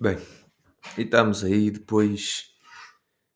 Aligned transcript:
Bem, 0.00 0.16
e 0.96 1.02
estamos 1.02 1.42
aí 1.42 1.72
depois 1.72 2.54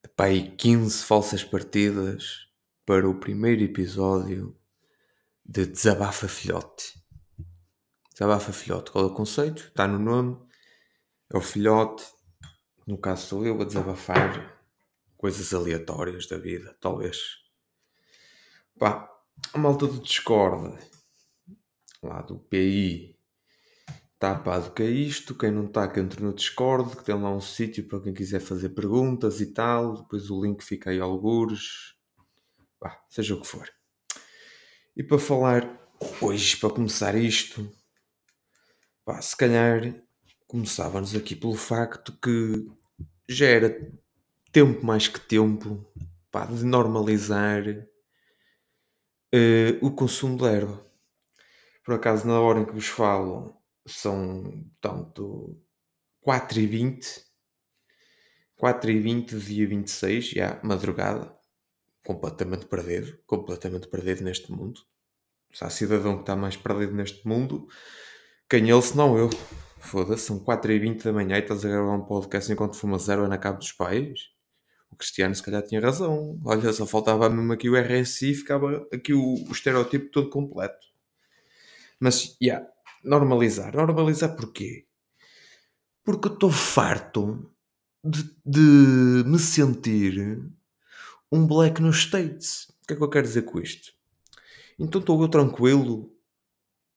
de 0.01 0.09
pá, 0.11 0.27
aí 0.27 0.55
15 0.55 1.05
falsas 1.05 1.43
partidas 1.43 2.47
para 2.87 3.11
o 3.11 3.19
primeiro 3.19 3.65
episódio 3.65 4.57
de 5.45 5.67
Desabafa 5.67 6.29
Filhote. 6.29 7.03
Desabafa 8.13 8.53
Filhote, 8.53 8.93
qual 8.93 9.07
é 9.07 9.09
o 9.09 9.13
conceito? 9.13 9.65
Está 9.65 9.89
no 9.89 9.99
nome. 9.99 10.39
É 11.35 11.37
o 11.37 11.41
filhote, 11.41 12.05
no 12.87 12.97
caso 12.97 13.27
sou 13.27 13.45
eu, 13.45 13.61
a 13.61 13.65
desabafar 13.65 14.65
coisas 15.17 15.53
aleatórias 15.53 16.29
da 16.29 16.39
vida, 16.39 16.77
talvez. 16.81 17.41
Pá, 18.79 19.13
a 19.53 19.59
malta 19.59 19.89
do 19.89 19.99
Discord, 19.99 20.79
lá 22.01 22.23
do 22.23 22.39
PI, 22.39 23.19
está 24.23 24.37
pá 24.37 24.61
do 24.61 24.71
que 24.71 24.85
é 24.85 24.87
isto, 24.87 25.35
quem 25.35 25.51
não 25.51 25.67
está 25.67 25.89
que 25.89 25.99
entre 25.99 26.23
no 26.23 26.33
Discord, 26.33 26.97
que 26.97 27.03
tem 27.03 27.21
lá 27.21 27.29
um 27.29 27.41
sítio 27.41 27.89
para 27.89 28.01
quem 28.01 28.15
quiser 28.15 28.39
fazer 28.39 28.69
perguntas 28.69 29.41
e 29.41 29.53
tal, 29.53 29.97
depois 29.97 30.31
o 30.31 30.41
link 30.41 30.63
fica 30.63 30.91
aí 30.91 31.01
algures, 31.01 31.97
pá, 32.79 33.05
seja 33.11 33.35
o 33.35 33.41
que 33.41 33.49
for. 33.49 33.69
E 34.97 35.03
para 35.03 35.19
falar 35.19 35.91
hoje, 36.21 36.57
para 36.57 36.71
começar 36.71 37.17
isto, 37.17 37.69
pá, 39.05 39.21
se 39.21 39.37
calhar 39.37 39.93
começávamos 40.47 41.17
aqui 41.17 41.35
pelo 41.35 41.57
facto 41.57 42.17
que 42.23 42.71
já 43.29 43.47
era 43.47 43.93
tempo 44.53 44.87
mais 44.87 45.09
que 45.09 45.19
tempo 45.19 45.85
pá, 46.31 46.47
de 46.47 46.65
normalizar 46.65 47.65
uh, 49.35 49.85
o 49.85 49.91
consumo 49.91 50.39
de 50.39 50.45
erva. 50.45 50.87
Por 51.85 51.95
acaso, 51.95 52.25
na 52.29 52.41
hora 52.41 52.61
em 52.61 52.65
que 52.65 52.73
vos 52.73 52.87
falo, 52.87 53.61
são 53.87 54.65
tanto 54.81 55.61
4 56.21 56.61
e 56.61 56.67
20 56.67 57.25
4 58.57 58.91
e 58.91 59.01
20 59.01 59.39
dia 59.39 59.67
26 59.67 60.31
já 60.31 60.61
madrugada 60.63 61.37
completamente 62.05 62.67
perdido 62.67 63.19
completamente 63.27 63.89
perdido 63.89 64.23
neste 64.23 64.53
mundo. 64.53 64.81
Se 65.53 65.65
há 65.65 65.71
cidadão 65.71 66.17
que 66.17 66.23
está 66.23 66.37
mais 66.37 66.57
perdido 66.57 66.95
neste 66.95 67.27
mundo 67.27 67.69
quem 68.49 68.69
ele 68.69 68.83
se 68.83 68.95
não 68.95 69.17
eu? 69.17 69.31
Foda-se, 69.79 70.27
são 70.27 70.39
4 70.39 70.73
e 70.73 70.79
20 70.79 71.05
da 71.05 71.13
manhã 71.13 71.37
e 71.37 71.41
estás 71.41 71.65
a 71.65 71.69
gravar 71.69 71.95
um 71.97 72.05
podcast 72.05 72.53
enquanto 72.53 72.77
fuma 72.77 72.99
zero 72.99 73.27
na 73.27 73.39
cabo 73.39 73.59
dos 73.59 73.73
pais? 73.73 74.29
O 74.91 74.97
Cristiano 74.97 75.35
se 75.35 75.43
calhar 75.43 75.63
tinha 75.63 75.81
razão. 75.81 76.39
Olha, 76.45 76.71
só 76.71 76.87
faltava 76.87 77.31
mesmo 77.31 77.51
aqui 77.51 77.71
o 77.71 77.77
RSI 77.77 78.33
e 78.33 78.35
ficava 78.35 78.87
aqui 78.93 79.15
o, 79.15 79.37
o 79.49 79.53
estereótipo 79.53 80.11
todo 80.11 80.29
completo. 80.29 80.87
Mas, 81.99 82.25
já, 82.25 82.37
yeah, 82.43 82.67
normalizar. 83.03 83.75
Normalizar 83.75 84.37
porquê? 84.37 84.87
Porque 86.05 86.29
eu 86.29 86.35
estou 86.35 86.51
farto 86.51 87.51
de, 88.05 88.25
de, 88.45 89.25
me 89.27 89.39
sentir 89.39 90.43
um 91.31 91.47
black 91.47 91.81
nos 91.81 91.99
States. 91.99 92.69
O 92.83 92.87
que 92.87 92.95
é 92.95 92.97
que 92.97 93.03
eu 93.03 93.11
quero 93.11 93.27
dizer 93.27 93.43
com 93.43 93.61
isto? 93.61 93.93
Então 94.79 95.01
estou 95.01 95.21
eu 95.23 95.29
tranquilo 95.29 96.13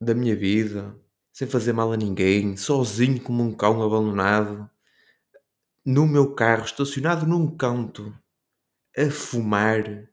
da 0.01 0.13
minha 0.13 0.35
vida, 0.35 0.95
sem 1.31 1.47
fazer 1.47 1.73
mal 1.73 1.91
a 1.91 1.97
ninguém, 1.97 2.57
sozinho 2.57 3.21
como 3.21 3.43
um 3.43 3.53
cão 3.53 3.83
abandonado, 3.83 4.69
no 5.85 6.07
meu 6.07 6.33
carro, 6.33 6.65
estacionado 6.65 7.27
num 7.27 7.55
canto, 7.55 8.13
a 8.97 9.09
fumar, 9.11 10.09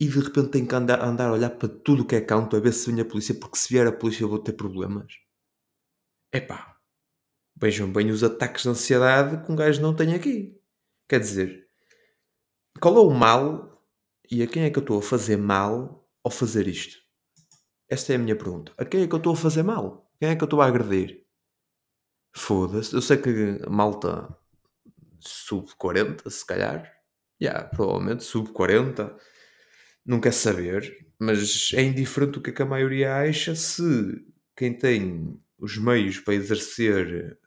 e 0.00 0.06
de 0.06 0.20
repente 0.20 0.50
tenho 0.50 0.66
que 0.66 0.74
andar, 0.74 1.02
andar 1.02 1.28
a 1.28 1.32
olhar 1.32 1.50
para 1.50 1.68
tudo 1.68 2.02
o 2.02 2.06
que 2.06 2.16
é 2.16 2.20
canto 2.20 2.56
a 2.56 2.60
ver 2.60 2.72
se 2.72 2.90
vem 2.90 3.00
a 3.00 3.04
polícia, 3.04 3.34
porque 3.34 3.58
se 3.58 3.68
vier 3.68 3.86
a 3.86 3.92
polícia 3.92 4.22
eu 4.22 4.28
vou 4.28 4.38
ter 4.38 4.52
problemas. 4.52 5.12
Epá, 6.32 6.78
vejam 7.56 7.90
bem 7.90 8.10
os 8.10 8.22
ataques 8.22 8.62
de 8.62 8.68
ansiedade 8.68 9.44
que 9.44 9.50
um 9.50 9.56
gajo 9.56 9.82
não 9.82 9.94
tem 9.94 10.14
aqui. 10.14 10.60
Quer 11.08 11.20
dizer, 11.20 11.68
qual 12.80 12.96
é 12.96 13.00
o 13.00 13.10
mal 13.10 13.84
e 14.30 14.42
a 14.42 14.46
quem 14.46 14.64
é 14.64 14.70
que 14.70 14.78
eu 14.78 14.82
estou 14.82 14.98
a 14.98 15.02
fazer 15.02 15.36
mal 15.36 16.08
ao 16.22 16.30
fazer 16.30 16.68
isto? 16.68 16.98
Esta 17.88 18.12
é 18.12 18.16
a 18.16 18.18
minha 18.18 18.36
pergunta. 18.36 18.72
A 18.76 18.84
quem 18.84 19.02
é 19.02 19.06
que 19.06 19.14
eu 19.14 19.18
estou 19.18 19.32
a 19.32 19.36
fazer 19.36 19.62
mal? 19.62 20.12
Quem 20.20 20.28
é 20.28 20.36
que 20.36 20.42
eu 20.42 20.46
estou 20.46 20.60
a 20.60 20.66
agredir? 20.66 21.24
Foda-se. 22.36 22.94
Eu 22.94 23.00
sei 23.00 23.16
que 23.16 23.66
malta 23.68 24.36
sub 25.18 25.74
40, 25.76 26.28
se 26.28 26.46
calhar. 26.46 26.82
Já, 27.40 27.50
yeah, 27.50 27.68
provavelmente 27.68 28.24
sub 28.24 28.50
40 28.52 29.16
não 30.08 30.20
quer 30.20 30.32
saber, 30.32 31.06
mas 31.18 31.70
é 31.74 31.82
indiferente 31.82 32.38
o 32.38 32.40
que, 32.42 32.48
é 32.48 32.52
que 32.54 32.62
a 32.62 32.66
maioria 32.66 33.14
acha 33.14 33.54
se 33.54 34.24
quem 34.56 34.72
tem 34.72 35.38
os 35.58 35.76
meios 35.76 36.18
para 36.18 36.34
exercer 36.34 37.38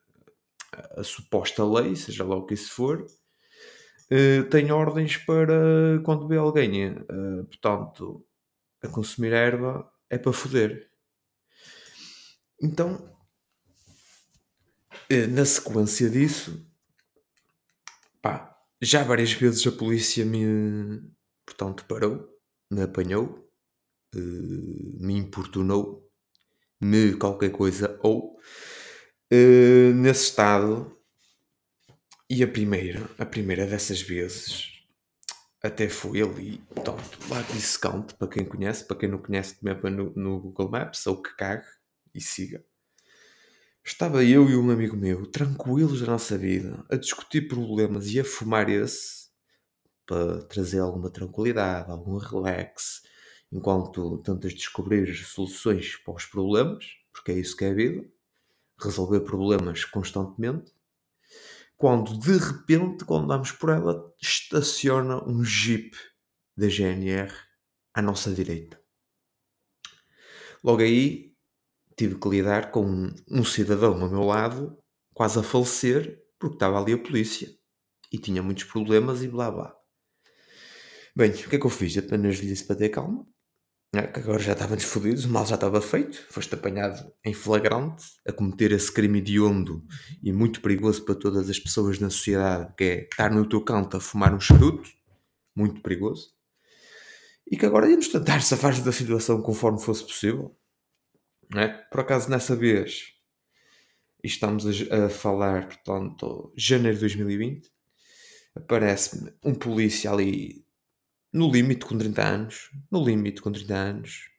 a, 0.72 1.02
a 1.02 1.04
suposta 1.04 1.66
lei, 1.66 1.96
seja 1.96 2.24
lá 2.24 2.36
o 2.36 2.46
que 2.46 2.54
isso 2.54 2.72
for, 2.72 3.02
uh, 3.02 4.44
tem 4.52 4.72
ordens 4.72 5.18
para 5.18 6.00
quando 6.06 6.28
vê 6.28 6.38
alguém, 6.38 6.92
uh, 6.92 7.44
portanto, 7.46 8.24
a 8.84 8.88
consumir 8.88 9.34
erva, 9.34 9.92
é 10.08 10.20
para 10.20 10.32
foder. 10.32 10.88
Então, 12.62 13.12
uh, 15.12 15.28
na 15.32 15.46
sequência 15.46 16.12
disso, 16.12 16.64
pá, 18.22 18.56
já 18.80 19.04
várias 19.04 19.34
vezes 19.34 19.66
a 19.66 19.72
polícia 19.72 20.24
me, 20.24 21.02
portanto, 21.44 21.86
parou 21.86 22.31
me 22.72 22.84
apanhou, 22.84 23.48
uh, 24.16 25.06
me 25.06 25.18
importunou, 25.18 26.10
me 26.80 27.14
qualquer 27.16 27.52
coisa, 27.52 28.00
ou 28.02 28.38
uh, 29.32 29.94
nesse 29.96 30.24
estado. 30.24 30.98
E 32.30 32.42
a 32.42 32.48
primeira, 32.48 33.10
a 33.18 33.26
primeira 33.26 33.68
dessas 33.68 34.02
vezes, 34.02 34.86
até 35.62 35.90
foi 35.90 36.22
ali, 36.22 36.60
portanto, 36.74 37.20
lá 37.30 37.42
discount, 37.42 38.14
para 38.18 38.30
quem 38.30 38.46
conhece, 38.46 38.88
para 38.88 38.96
quem 38.96 39.10
não 39.10 39.18
conhece, 39.18 39.60
também 39.60 39.92
no, 39.92 40.14
no 40.16 40.40
Google 40.40 40.72
Maps, 40.72 41.06
ou 41.08 41.22
que 41.22 41.36
cague 41.36 41.68
e 42.16 42.22
siga. 42.22 42.64
Estava 43.84 44.24
eu 44.24 44.50
e 44.50 44.56
um 44.56 44.70
amigo 44.70 44.96
meu, 44.96 45.26
tranquilos 45.26 46.00
da 46.00 46.08
nossa 46.08 46.38
vida, 46.38 46.86
a 46.90 46.96
discutir 46.96 47.50
problemas 47.50 48.08
e 48.08 48.20
a 48.20 48.24
fumar 48.24 48.70
esse 48.70 49.21
para 50.12 50.42
trazer 50.42 50.80
alguma 50.80 51.10
tranquilidade, 51.10 51.90
algum 51.90 52.18
relax, 52.18 53.02
enquanto 53.50 54.18
tentas 54.18 54.54
descobrir 54.54 55.16
soluções 55.16 55.96
para 56.04 56.16
os 56.16 56.26
problemas, 56.26 56.86
porque 57.14 57.32
é 57.32 57.36
isso 57.36 57.56
que 57.56 57.64
é 57.64 57.70
a 57.70 57.74
vida, 57.74 58.06
resolver 58.78 59.22
problemas 59.22 59.86
constantemente. 59.86 60.74
Quando 61.78 62.20
de 62.20 62.38
repente, 62.38 63.06
quando 63.06 63.30
damos 63.30 63.54
por 63.54 63.70
ela, 63.70 64.14
estaciona 64.22 65.24
um 65.24 65.46
jeep 65.46 65.96
da 66.58 66.68
GNR 66.68 67.34
à 67.94 68.02
nossa 68.02 68.34
direita. 68.34 68.82
Logo 70.62 70.82
aí 70.82 71.34
tive 71.96 72.20
que 72.20 72.28
lidar 72.28 72.70
com 72.72 73.14
um, 73.30 73.46
cidadão 73.46 73.94
ao 74.02 74.10
meu 74.10 74.24
lado, 74.24 74.78
quase 75.14 75.40
a 75.40 75.44
falecer, 75.44 76.22
porque 76.38 76.58
estava 76.58 76.82
ali 76.82 76.92
a 76.92 77.02
polícia 77.02 77.50
e 78.12 78.18
tinha 78.18 78.44
muitos 78.44 78.66
problemas 78.66 79.24
e 79.24 79.30
blá 79.30 79.50
blá. 79.50 79.81
Bem, 81.14 81.32
o 81.32 81.34
que 81.34 81.56
é 81.58 81.60
que 81.60 81.66
eu 81.66 81.70
fiz? 81.70 81.98
Apenas 81.98 82.38
lhe 82.38 82.48
disse 82.48 82.66
para 82.66 82.78
ter 82.78 82.90
calma. 82.90 83.26
É, 83.94 84.08
que 84.08 84.22
agora 84.22 84.40
já 84.40 84.54
estávamos 84.54 84.86
fodidos, 84.86 85.26
o 85.26 85.30
mal 85.30 85.46
já 85.46 85.56
estava 85.56 85.82
feito. 85.82 86.26
Foste 86.30 86.56
apanhado 86.56 87.12
em 87.26 87.34
flagrante 87.34 88.06
a 88.26 88.32
cometer 88.32 88.72
esse 88.72 88.90
crime 88.90 89.20
hediondo 89.20 89.86
e 90.24 90.32
muito 90.32 90.62
perigoso 90.62 91.04
para 91.04 91.16
todas 91.16 91.50
as 91.50 91.60
pessoas 91.60 92.00
na 92.00 92.10
sociedade, 92.10 92.74
que 92.78 92.84
é 92.86 93.04
estar 93.04 93.30
no 93.30 93.46
teu 93.46 93.62
canto 93.62 93.98
a 93.98 94.00
fumar 94.00 94.34
um 94.34 94.40
charuto. 94.40 94.90
Muito 95.54 95.82
perigoso. 95.82 96.34
E 97.46 97.58
que 97.58 97.66
agora 97.66 97.90
íamos 97.90 98.08
tentar 98.08 98.42
safar 98.42 98.82
da 98.82 98.92
situação 98.94 99.42
conforme 99.42 99.82
fosse 99.82 100.04
possível. 100.06 100.58
É? 101.54 101.68
Por 101.68 102.00
acaso, 102.00 102.30
nessa 102.30 102.56
vez, 102.56 103.08
estamos 104.24 104.66
a, 104.66 105.06
a 105.08 105.10
falar, 105.10 105.68
portanto, 105.68 106.54
janeiro 106.56 106.96
de 106.96 107.02
2020, 107.02 107.70
aparece-me 108.56 109.34
um 109.44 109.54
polícia 109.54 110.10
ali 110.10 110.66
no 111.32 111.50
limite 111.52 111.86
com 111.86 111.98
30 111.98 112.24
anos, 112.24 112.72
no 112.90 113.04
limite 113.04 113.42
com 113.42 113.52
30 113.52 113.74
anos, 113.74 114.30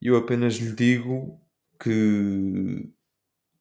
e 0.00 0.08
eu 0.08 0.16
apenas 0.16 0.54
lhe 0.54 0.72
digo 0.72 1.40
que, 1.80 2.90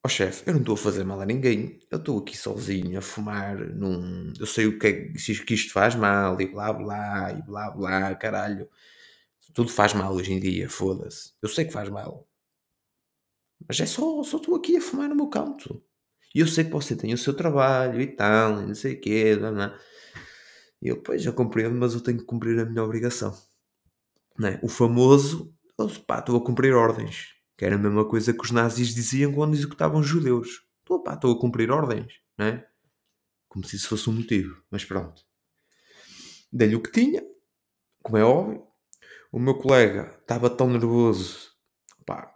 ó 0.04 0.07
oh, 0.07 0.10
chefe, 0.10 0.44
eu 0.48 0.54
não 0.54 0.62
estou 0.62 0.75
a 0.75 0.78
fazer 0.78 1.04
mal 1.04 1.19
a 1.22 1.25
ninguém, 1.25 1.80
eu 1.92 1.98
estou 1.98 2.19
aqui 2.19 2.38
sozinho 2.38 2.98
a 2.98 3.02
fumar 3.02 3.57
num. 3.57 4.34
Eu 4.40 4.46
sei 4.46 4.68
o 4.68 4.80
que 4.80 4.88
é 4.88 4.94
que 5.13 5.54
isto 5.54 5.74
faz 5.74 5.96
mal, 5.96 6.40
e 6.40 6.48
blá 6.48 6.74
blá, 6.74 7.31
e 7.31 7.42
blá 7.44 7.72
blá, 7.72 8.16
caralho. 8.16 8.69
Tudo 9.54 9.69
faz 9.69 9.94
mal 9.94 10.13
hoje 10.13 10.34
em 10.34 10.40
dia, 10.40 10.69
foda-se. 10.69 11.34
Eu 11.42 11.50
sei 11.50 11.66
que 11.66 11.74
faz 11.74 11.90
mal. 11.90 12.28
Mas 13.68 13.80
é 13.80 13.86
só, 13.86 14.22
só 14.24 14.38
estou 14.38 14.56
aqui 14.56 14.78
a 14.78 14.81
fumar 14.81 15.10
no 15.10 15.16
meu 15.16 15.28
canto. 15.28 15.84
E 16.34 16.40
eu 16.40 16.48
sei 16.48 16.66
que 16.66 16.72
você 16.72 16.96
tem 16.96 17.13
o 17.13 17.18
seu 17.18 17.34
trabalho 17.34 18.01
e 18.01 18.08
tal, 18.08 18.62
e 18.62 18.66
não 18.68 18.75
sei 18.75 18.96
o 18.96 19.01
quê, 19.01 19.36
não, 19.38 19.51
não. 19.51 19.74
E 20.86 20.90
eu, 20.90 21.02
pois, 21.02 21.24
já 21.24 21.32
compreendo, 21.32 21.76
mas 21.76 21.96
eu 21.96 22.00
tenho 22.00 22.20
que 22.20 22.26
cumprir 22.26 22.60
a 22.60 22.64
minha 22.64 22.84
obrigação. 22.84 23.36
É? 24.44 24.60
O 24.62 24.68
famoso, 24.68 25.52
pá, 26.06 26.20
estou 26.20 26.38
a 26.38 26.46
cumprir 26.46 26.76
ordens. 26.76 27.34
Que 27.58 27.66
era 27.66 27.74
a 27.74 27.80
mesma 27.80 28.08
coisa 28.08 28.32
que 28.32 28.44
os 28.44 28.52
nazis 28.52 28.94
diziam 28.94 29.34
quando 29.34 29.56
executavam 29.56 30.04
judeus. 30.04 30.64
Estou, 30.82 31.02
pá, 31.02 31.16
estou 31.16 31.36
a 31.36 31.40
cumprir 31.40 31.72
ordens, 31.72 32.20
não 32.38 32.46
é? 32.46 32.68
Como 33.48 33.66
se 33.66 33.78
isso 33.78 33.90
fosse 33.90 34.08
um 34.12 34.14
motivo, 34.14 34.62
mas 34.70 34.86
pronto. 34.86 35.24
Dei-lhe 36.54 36.76
o 36.76 36.84
que 36.84 36.92
tinha, 36.92 37.24
como 38.04 38.18
é 38.18 38.24
óbvio. 38.24 38.64
O 39.32 39.40
meu 39.40 39.58
colega 39.58 40.16
estava 40.22 40.52
tão 40.52 40.70
nervoso, 40.70 41.50
pá, 42.06 42.32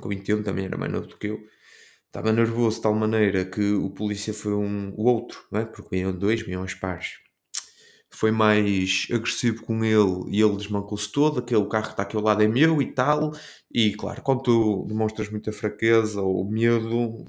com 0.00 0.08
21 0.08 0.42
também 0.42 0.64
era 0.64 0.76
mais 0.76 0.90
novo 0.90 1.06
do 1.06 1.16
que 1.16 1.28
eu, 1.28 1.38
estava 2.06 2.32
nervoso 2.32 2.78
de 2.78 2.82
tal 2.82 2.94
maneira 2.94 3.44
que 3.44 3.74
o 3.74 3.90
polícia 3.90 4.34
foi 4.34 4.54
um, 4.54 4.92
o 4.96 5.04
outro, 5.04 5.46
não 5.52 5.60
é? 5.60 5.64
Porque 5.64 5.94
vinham 5.94 6.10
dois, 6.10 6.42
vinham 6.42 6.62
aos 6.62 6.74
pares. 6.74 7.24
Foi 8.10 8.30
mais 8.30 9.06
agressivo 9.12 9.62
com 9.62 9.84
ele 9.84 10.24
e 10.28 10.40
ele 10.40 10.56
desmancou-se 10.56 11.10
todo. 11.10 11.40
Aquele 11.40 11.66
carro 11.66 11.84
que 11.86 11.90
está 11.90 12.02
aqui 12.02 12.16
ao 12.16 12.22
lado 12.22 12.42
é 12.42 12.48
meu 12.48 12.80
e 12.80 12.92
tal. 12.92 13.32
E 13.70 13.94
claro, 13.94 14.22
quando 14.22 14.42
tu 14.42 14.84
demonstras 14.88 15.28
muita 15.28 15.52
fraqueza 15.52 16.22
ou 16.22 16.44
medo 16.48 17.24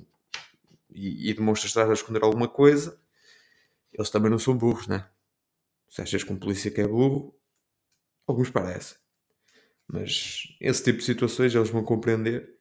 e, 0.90 1.30
e 1.30 1.34
demonstras 1.34 1.72
estar 1.72 1.90
a 1.90 1.94
esconder 1.94 2.24
alguma 2.24 2.48
coisa, 2.48 3.00
eles 3.94 4.10
também 4.10 4.32
não 4.32 4.40
são 4.40 4.58
burros, 4.58 4.88
né? 4.88 5.10
Se 5.90 6.02
achas 6.02 6.24
que 6.24 6.32
um 6.32 6.38
polícia 6.38 6.72
que 6.72 6.82
é 6.82 6.88
burro, 6.88 7.36
alguns 8.28 8.50
parecem. 8.50 8.98
Mas 9.88 10.56
esse 10.60 10.84
tipo 10.84 11.00
de 11.00 11.06
situações 11.06 11.56
eles 11.56 11.70
vão 11.70 11.84
compreender. 11.84 12.58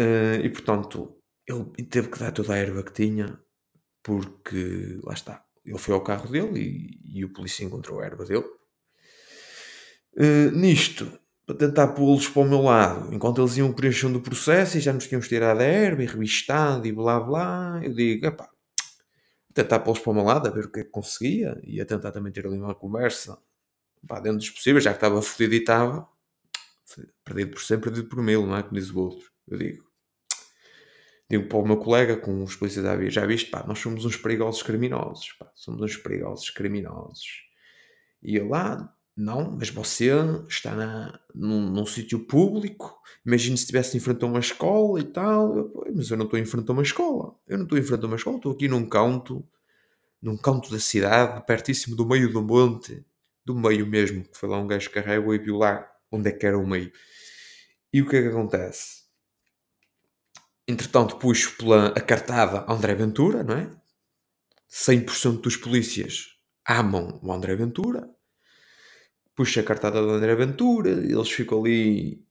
Uh, 0.00 0.44
e 0.44 0.50
portanto, 0.50 1.14
ele 1.46 1.64
teve 1.84 2.08
que 2.08 2.18
dar 2.18 2.32
toda 2.32 2.54
a 2.54 2.56
erva 2.56 2.82
que 2.82 2.92
tinha, 2.92 3.38
porque 4.02 4.98
lá 5.02 5.12
está. 5.12 5.44
Ele 5.64 5.78
foi 5.78 5.94
ao 5.94 6.02
carro 6.02 6.28
dele 6.28 6.60
e, 6.60 7.18
e 7.20 7.24
o 7.24 7.32
polícia 7.32 7.64
encontrou 7.64 8.00
a 8.00 8.04
erva 8.04 8.24
dele. 8.24 8.44
Uh, 10.14 10.50
nisto, 10.52 11.18
para 11.46 11.56
tentar 11.56 11.88
pô-los 11.88 12.28
para 12.28 12.42
o 12.42 12.48
meu 12.48 12.62
lado, 12.62 13.14
enquanto 13.14 13.40
eles 13.40 13.56
iam 13.56 13.72
preenchendo 13.72 14.18
o 14.18 14.22
processo 14.22 14.76
e 14.76 14.80
já 14.80 14.92
nos 14.92 15.06
tínhamos 15.06 15.28
tirado 15.28 15.60
a 15.60 15.64
erva 15.64 16.02
e 16.02 16.06
revistado 16.06 16.86
e 16.86 16.92
blá 16.92 17.18
blá, 17.20 17.80
eu 17.82 17.94
digo, 17.94 18.26
epá, 18.26 18.48
tentar 19.54 19.80
pô-los 19.80 20.00
para 20.00 20.10
o 20.10 20.14
meu 20.14 20.24
lado, 20.24 20.48
a 20.48 20.50
ver 20.50 20.66
o 20.66 20.70
que 20.70 20.80
é 20.80 20.84
que 20.84 20.90
conseguia 20.90 21.60
e 21.64 21.80
a 21.80 21.86
tentar 21.86 22.12
também 22.12 22.32
ter 22.32 22.46
ali 22.46 22.58
uma 22.58 22.74
conversa 22.74 23.38
pá, 24.06 24.20
dentro 24.20 24.38
dos 24.38 24.50
possíveis, 24.50 24.84
já 24.84 24.90
que 24.90 24.96
estava 24.96 25.20
fodido 25.22 25.54
e 25.54 25.58
estava 25.58 26.08
perdido 27.24 27.52
por 27.52 27.62
sempre, 27.62 27.90
perdido 27.90 28.08
por 28.08 28.22
mil, 28.22 28.46
não 28.46 28.56
é? 28.56 28.62
Como 28.62 28.74
diz 28.74 28.90
o 28.90 28.98
outro. 28.98 29.30
Eu 29.48 29.58
digo, 29.58 29.84
digo 31.32 31.48
para 31.48 31.58
o 31.58 31.66
meu 31.66 31.78
colega 31.78 32.14
com 32.14 32.44
os 32.44 32.54
polícias 32.54 32.84
a 32.84 33.08
já 33.08 33.24
viste, 33.24 33.50
pá, 33.50 33.64
nós 33.66 33.78
somos 33.78 34.04
uns 34.04 34.18
perigosos 34.18 34.62
criminosos, 34.62 35.32
pá, 35.38 35.50
somos 35.54 35.80
uns 35.80 35.96
perigosos 35.96 36.50
criminosos. 36.50 37.24
E 38.22 38.36
eu 38.36 38.48
lá, 38.48 38.94
não, 39.16 39.56
mas 39.58 39.70
você 39.70 40.10
está 40.46 40.74
na, 40.74 41.18
num, 41.34 41.70
num 41.70 41.86
sítio 41.86 42.18
público, 42.26 43.00
imagine 43.24 43.56
se 43.56 43.62
estivesse 43.62 43.96
em 43.96 44.00
frente 44.00 44.22
a 44.22 44.26
uma 44.26 44.40
escola 44.40 45.00
e 45.00 45.04
tal, 45.04 45.56
eu, 45.56 45.84
mas 45.94 46.10
eu 46.10 46.18
não 46.18 46.26
estou 46.26 46.38
em 46.38 46.44
frente 46.44 46.68
a 46.68 46.72
uma 46.74 46.82
escola, 46.82 47.34
eu 47.48 47.56
não 47.56 47.64
estou 47.64 47.78
em 47.78 47.82
frente 47.82 48.04
a 48.04 48.06
uma 48.06 48.16
escola, 48.16 48.36
estou 48.36 48.52
aqui 48.52 48.68
num 48.68 48.86
canto, 48.86 49.42
num 50.20 50.36
canto 50.36 50.70
da 50.70 50.78
cidade, 50.78 51.46
pertíssimo 51.46 51.96
do 51.96 52.06
meio 52.06 52.30
do 52.30 52.42
monte, 52.42 53.06
do 53.42 53.54
meio 53.54 53.86
mesmo, 53.86 54.22
que 54.22 54.36
foi 54.36 54.50
lá 54.50 54.58
um 54.58 54.66
gajo 54.66 54.90
que 54.90 55.00
carregou 55.00 55.34
e 55.34 55.38
viu 55.38 55.56
lá 55.56 55.90
onde 56.10 56.28
é 56.28 56.32
que 56.32 56.44
era 56.44 56.58
o 56.58 56.66
meio. 56.66 56.92
E 57.90 58.02
o 58.02 58.08
que 58.08 58.16
é 58.16 58.22
que 58.22 58.28
acontece? 58.28 59.01
Entretanto, 60.72 61.16
puxo 61.16 61.54
pela 61.58 61.88
a 61.88 62.00
cartada 62.00 62.64
André 62.66 62.94
Ventura, 62.94 63.42
não 63.42 63.54
é? 63.54 63.70
100% 64.70 65.42
dos 65.42 65.54
polícias 65.54 66.28
amam 66.66 67.20
o 67.22 67.30
André 67.30 67.54
Ventura. 67.54 68.08
Puxa 69.36 69.60
a 69.60 69.64
cartada 69.64 70.00
do 70.00 70.08
André 70.08 70.34
Ventura, 70.34 70.88
eles 70.88 71.30
ficam 71.30 71.60
ali 71.60 72.26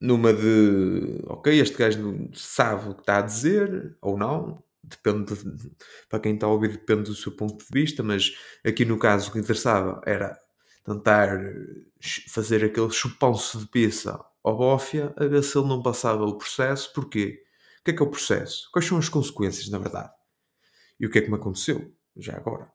numa 0.00 0.32
de 0.32 1.22
ok, 1.26 1.60
este 1.60 1.76
gajo 1.76 2.30
sabe 2.34 2.90
o 2.90 2.94
que 2.94 3.02
está 3.02 3.18
a 3.18 3.22
dizer 3.22 3.96
ou 4.00 4.18
não, 4.18 4.60
depende 4.82 5.32
de, 5.36 5.70
para 6.08 6.18
quem 6.18 6.34
está 6.34 6.46
a 6.46 6.50
ouvir, 6.50 6.72
depende 6.72 7.10
do 7.10 7.14
seu 7.14 7.30
ponto 7.30 7.58
de 7.58 7.70
vista, 7.70 8.02
mas 8.02 8.32
aqui 8.64 8.84
no 8.84 8.98
caso 8.98 9.28
o 9.28 9.32
que 9.32 9.38
interessava 9.38 10.00
era 10.04 10.36
tentar 10.84 11.38
fazer 12.28 12.64
aquele 12.64 12.90
chupão-se 12.90 13.56
de 13.56 13.66
pizza 13.68 14.18
ao 14.42 14.56
Bófia 14.56 15.12
a 15.16 15.26
ver 15.26 15.42
se 15.42 15.58
ele 15.58 15.68
não 15.68 15.82
passava 15.82 16.24
o 16.24 16.38
processo. 16.38 16.92
Porquê? 16.92 17.42
O 17.80 17.84
que 17.84 17.90
é 17.90 17.94
que 17.94 18.02
é 18.02 18.04
o 18.04 18.10
processo? 18.10 18.70
Quais 18.72 18.86
são 18.86 18.98
as 18.98 19.08
consequências, 19.08 19.68
na 19.68 19.78
verdade? 19.78 20.12
E 20.98 21.06
o 21.06 21.10
que 21.10 21.18
é 21.18 21.22
que 21.22 21.30
me 21.30 21.36
aconteceu? 21.36 21.94
Já 22.16 22.36
agora. 22.36 22.70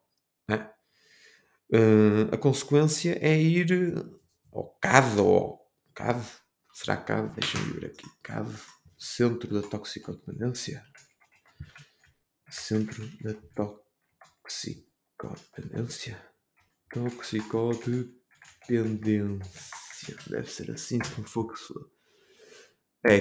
Uh, 1.72 2.30
a 2.32 2.38
consequência 2.38 3.18
é 3.22 3.42
ir 3.42 3.68
ao 4.52 4.70
CAD 4.80 5.20
ou 5.20 5.60
CAD. 5.94 6.24
Será 6.74 6.98
CAD? 6.98 7.34
Deixa-me 7.36 7.74
ver 7.74 7.88
aqui. 7.88 8.06
CAD. 8.22 8.50
Centro 8.98 9.54
da 9.54 9.62
Toxicodependência. 9.68 10.86
Centro 12.50 13.06
da 13.22 13.34
Toxicodependência. 13.56 16.18
Toxicodependência. 16.92 19.85
Deve 20.28 20.50
ser 20.50 20.72
assim, 20.72 21.00
se 21.04 21.18
não 21.18 21.28
for 21.28 21.52
que 21.52 21.60
sou. 21.60 21.90
É 23.04 23.20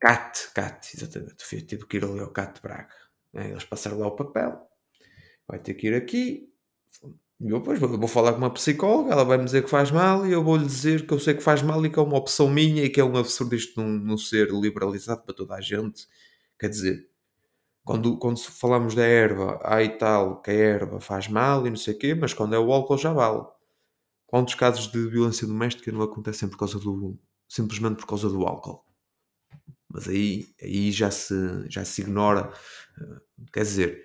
CAT, 0.00 0.52
CAT, 0.54 0.96
exatamente. 0.96 1.44
Fui, 1.44 1.62
tive 1.62 1.86
que 1.86 1.96
ir 1.96 2.04
ali 2.04 2.20
ao 2.20 2.30
CAT 2.30 2.56
de 2.56 2.60
Braga. 2.60 2.94
É, 3.32 3.50
eles 3.50 3.64
passaram 3.64 3.98
lá 3.98 4.06
o 4.06 4.16
papel. 4.16 4.60
Vai 5.48 5.58
ter 5.58 5.74
que 5.74 5.88
ir 5.88 5.94
aqui. 5.94 6.52
E 7.40 7.50
eu 7.50 7.58
depois 7.58 7.78
vou, 7.78 7.88
vou 7.98 8.08
falar 8.08 8.32
com 8.32 8.38
uma 8.38 8.52
psicóloga, 8.52 9.12
ela 9.12 9.24
vai 9.24 9.36
me 9.36 9.44
dizer 9.44 9.62
que 9.62 9.70
faz 9.70 9.90
mal 9.90 10.26
e 10.26 10.32
eu 10.32 10.42
vou-lhe 10.42 10.64
dizer 10.64 11.06
que 11.06 11.12
eu 11.12 11.18
sei 11.18 11.34
que 11.34 11.42
faz 11.42 11.62
mal 11.62 11.84
e 11.84 11.90
que 11.90 11.98
é 11.98 12.02
uma 12.02 12.16
opção 12.16 12.48
minha 12.48 12.84
e 12.84 12.88
que 12.88 13.00
é 13.00 13.04
um 13.04 13.16
absurdo 13.16 13.54
isto 13.54 13.80
não, 13.80 13.88
não 13.88 14.16
ser 14.16 14.50
liberalizado 14.50 15.22
para 15.22 15.34
toda 15.34 15.54
a 15.54 15.60
gente. 15.60 16.06
Quer 16.58 16.68
dizer, 16.68 17.08
quando, 17.84 18.18
quando 18.18 18.38
falamos 18.38 18.94
da 18.94 19.04
erva, 19.04 19.60
e 19.82 19.88
tal 19.90 20.40
que 20.40 20.50
a 20.50 20.54
erva 20.54 21.00
faz 21.00 21.28
mal 21.28 21.66
e 21.66 21.70
não 21.70 21.76
sei 21.76 21.94
o 21.94 21.98
quê, 21.98 22.14
mas 22.14 22.32
quando 22.32 22.54
é 22.54 22.58
o 22.58 22.72
álcool 22.72 22.96
já 22.96 23.12
vale. 23.12 23.44
Quantos 24.34 24.56
casos 24.56 24.90
de 24.90 24.98
violência 25.08 25.46
doméstica 25.46 25.92
não 25.92 26.02
acontecem 26.02 26.48
por 26.48 26.58
causa 26.58 26.76
do, 26.80 27.16
simplesmente 27.48 27.98
por 27.98 28.06
causa 28.06 28.28
do 28.28 28.44
álcool? 28.44 28.84
Mas 29.88 30.08
aí, 30.08 30.48
aí 30.60 30.90
já, 30.90 31.08
se, 31.08 31.36
já 31.68 31.84
se 31.84 32.02
ignora. 32.02 32.52
Eh, 32.98 33.20
quer 33.52 33.62
dizer, 33.62 34.04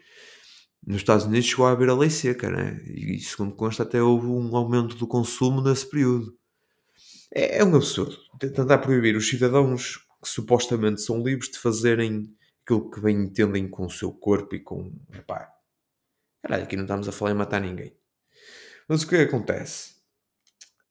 nos 0.86 0.98
Estados 0.98 1.26
Unidos 1.26 1.48
chegou 1.48 1.66
a 1.66 1.72
haver 1.72 1.90
a 1.90 1.96
lei 1.96 2.12
seca, 2.12 2.48
né? 2.48 2.80
e 2.86 3.20
segundo 3.20 3.56
consta 3.56 3.82
até 3.82 4.04
houve 4.04 4.28
um 4.28 4.56
aumento 4.56 4.96
do 4.98 5.08
consumo 5.08 5.64
nesse 5.64 5.90
período. 5.90 6.38
É, 7.34 7.58
é 7.58 7.66
um 7.66 7.76
absurdo 7.76 8.16
tentar 8.38 8.78
proibir 8.78 9.16
os 9.16 9.28
cidadãos 9.28 9.98
que 10.22 10.30
supostamente 10.30 11.02
são 11.02 11.24
livres 11.24 11.50
de 11.50 11.58
fazerem 11.58 12.32
aquilo 12.64 12.92
que 12.92 13.02
bem 13.02 13.18
entendem 13.18 13.68
com 13.68 13.88
o 13.88 13.90
seu 13.90 14.12
corpo 14.12 14.54
e 14.54 14.60
com. 14.60 14.94
Epá, 15.12 15.52
caralho, 16.44 16.66
aqui 16.66 16.76
não 16.76 16.84
estamos 16.84 17.10
a 17.10 17.12
falar 17.12 17.32
em 17.32 17.34
matar 17.34 17.60
ninguém. 17.60 17.98
Mas 18.88 19.02
o 19.02 19.08
que, 19.08 19.16
é 19.16 19.26
que 19.26 19.36
acontece? 19.36 19.99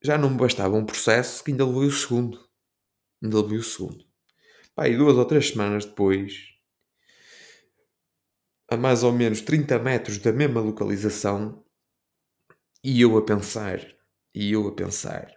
Já 0.03 0.17
não 0.17 0.31
me 0.31 0.37
bastava 0.37 0.77
um 0.77 0.87
processo 0.87 1.43
que 1.43 1.51
ainda 1.51 1.67
levou 1.67 1.83
o 1.83 1.91
segundo. 1.91 2.49
Ainda 3.23 3.41
levou 3.41 3.59
o 3.59 3.63
segundo. 3.63 4.05
Pá, 4.75 4.89
e 4.89 4.97
duas 4.97 5.17
ou 5.17 5.25
três 5.25 5.49
semanas 5.49 5.85
depois, 5.85 6.55
a 8.71 8.77
mais 8.77 9.03
ou 9.03 9.13
menos 9.13 9.41
30 9.41 9.79
metros 9.79 10.19
da 10.19 10.33
mesma 10.33 10.61
localização, 10.61 11.65
e 12.85 13.01
eu 13.01 13.19
a 13.19 13.25
pensar, 13.25 13.81
e 14.33 14.53
eu 14.53 14.69
a 14.69 14.73
pensar 14.73 15.33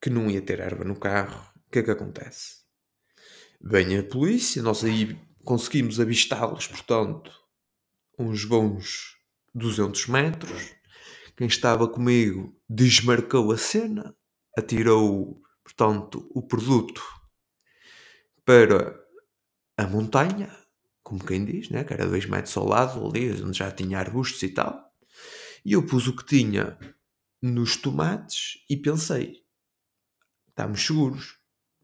que 0.00 0.10
não 0.10 0.30
ia 0.30 0.40
ter 0.40 0.60
erva 0.60 0.84
no 0.84 0.98
carro, 0.98 1.50
o 1.66 1.70
que 1.70 1.80
é 1.80 1.82
que 1.82 1.90
acontece? 1.90 2.64
Vem 3.60 3.98
a 3.98 4.04
polícia, 4.04 4.62
nós 4.62 4.84
aí 4.84 5.18
conseguimos 5.44 5.98
avistá-los, 5.98 6.68
portanto, 6.68 7.32
uns 8.18 8.44
bons 8.44 9.16
200 9.54 10.06
metros. 10.06 10.75
Quem 11.36 11.46
estava 11.46 11.86
comigo 11.88 12.56
desmarcou 12.68 13.52
a 13.52 13.58
cena, 13.58 14.16
atirou, 14.56 15.42
portanto, 15.62 16.30
o 16.34 16.42
produto 16.42 17.02
para 18.44 18.98
a 19.76 19.86
montanha, 19.86 20.50
como 21.02 21.24
quem 21.24 21.44
diz, 21.44 21.68
né? 21.68 21.84
que 21.84 21.92
era 21.92 22.06
dois 22.06 22.26
metros 22.26 22.56
ao 22.56 22.66
lado, 22.66 23.06
ali 23.06 23.30
onde 23.42 23.58
já 23.58 23.70
tinha 23.70 23.98
arbustos 23.98 24.42
e 24.42 24.48
tal. 24.48 24.92
E 25.64 25.72
eu 25.72 25.84
pus 25.84 26.06
o 26.06 26.16
que 26.16 26.24
tinha 26.24 26.78
nos 27.42 27.76
tomates 27.76 28.64
e 28.70 28.76
pensei: 28.76 29.44
estamos 30.48 30.84
seguros 30.84 31.36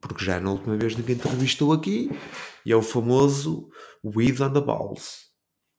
porque 0.03 0.25
já 0.25 0.41
na 0.41 0.51
última 0.51 0.77
vez 0.77 0.97
ninguém 0.97 1.17
te 1.17 1.29
revistou 1.29 1.73
aqui, 1.73 2.11
e 2.67 2.73
é 2.73 2.77
o 2.77 2.83
famoso 2.83 3.71
weed 4.05 4.43
on 4.43 4.53
the 4.53 4.61
balls. 4.61 5.31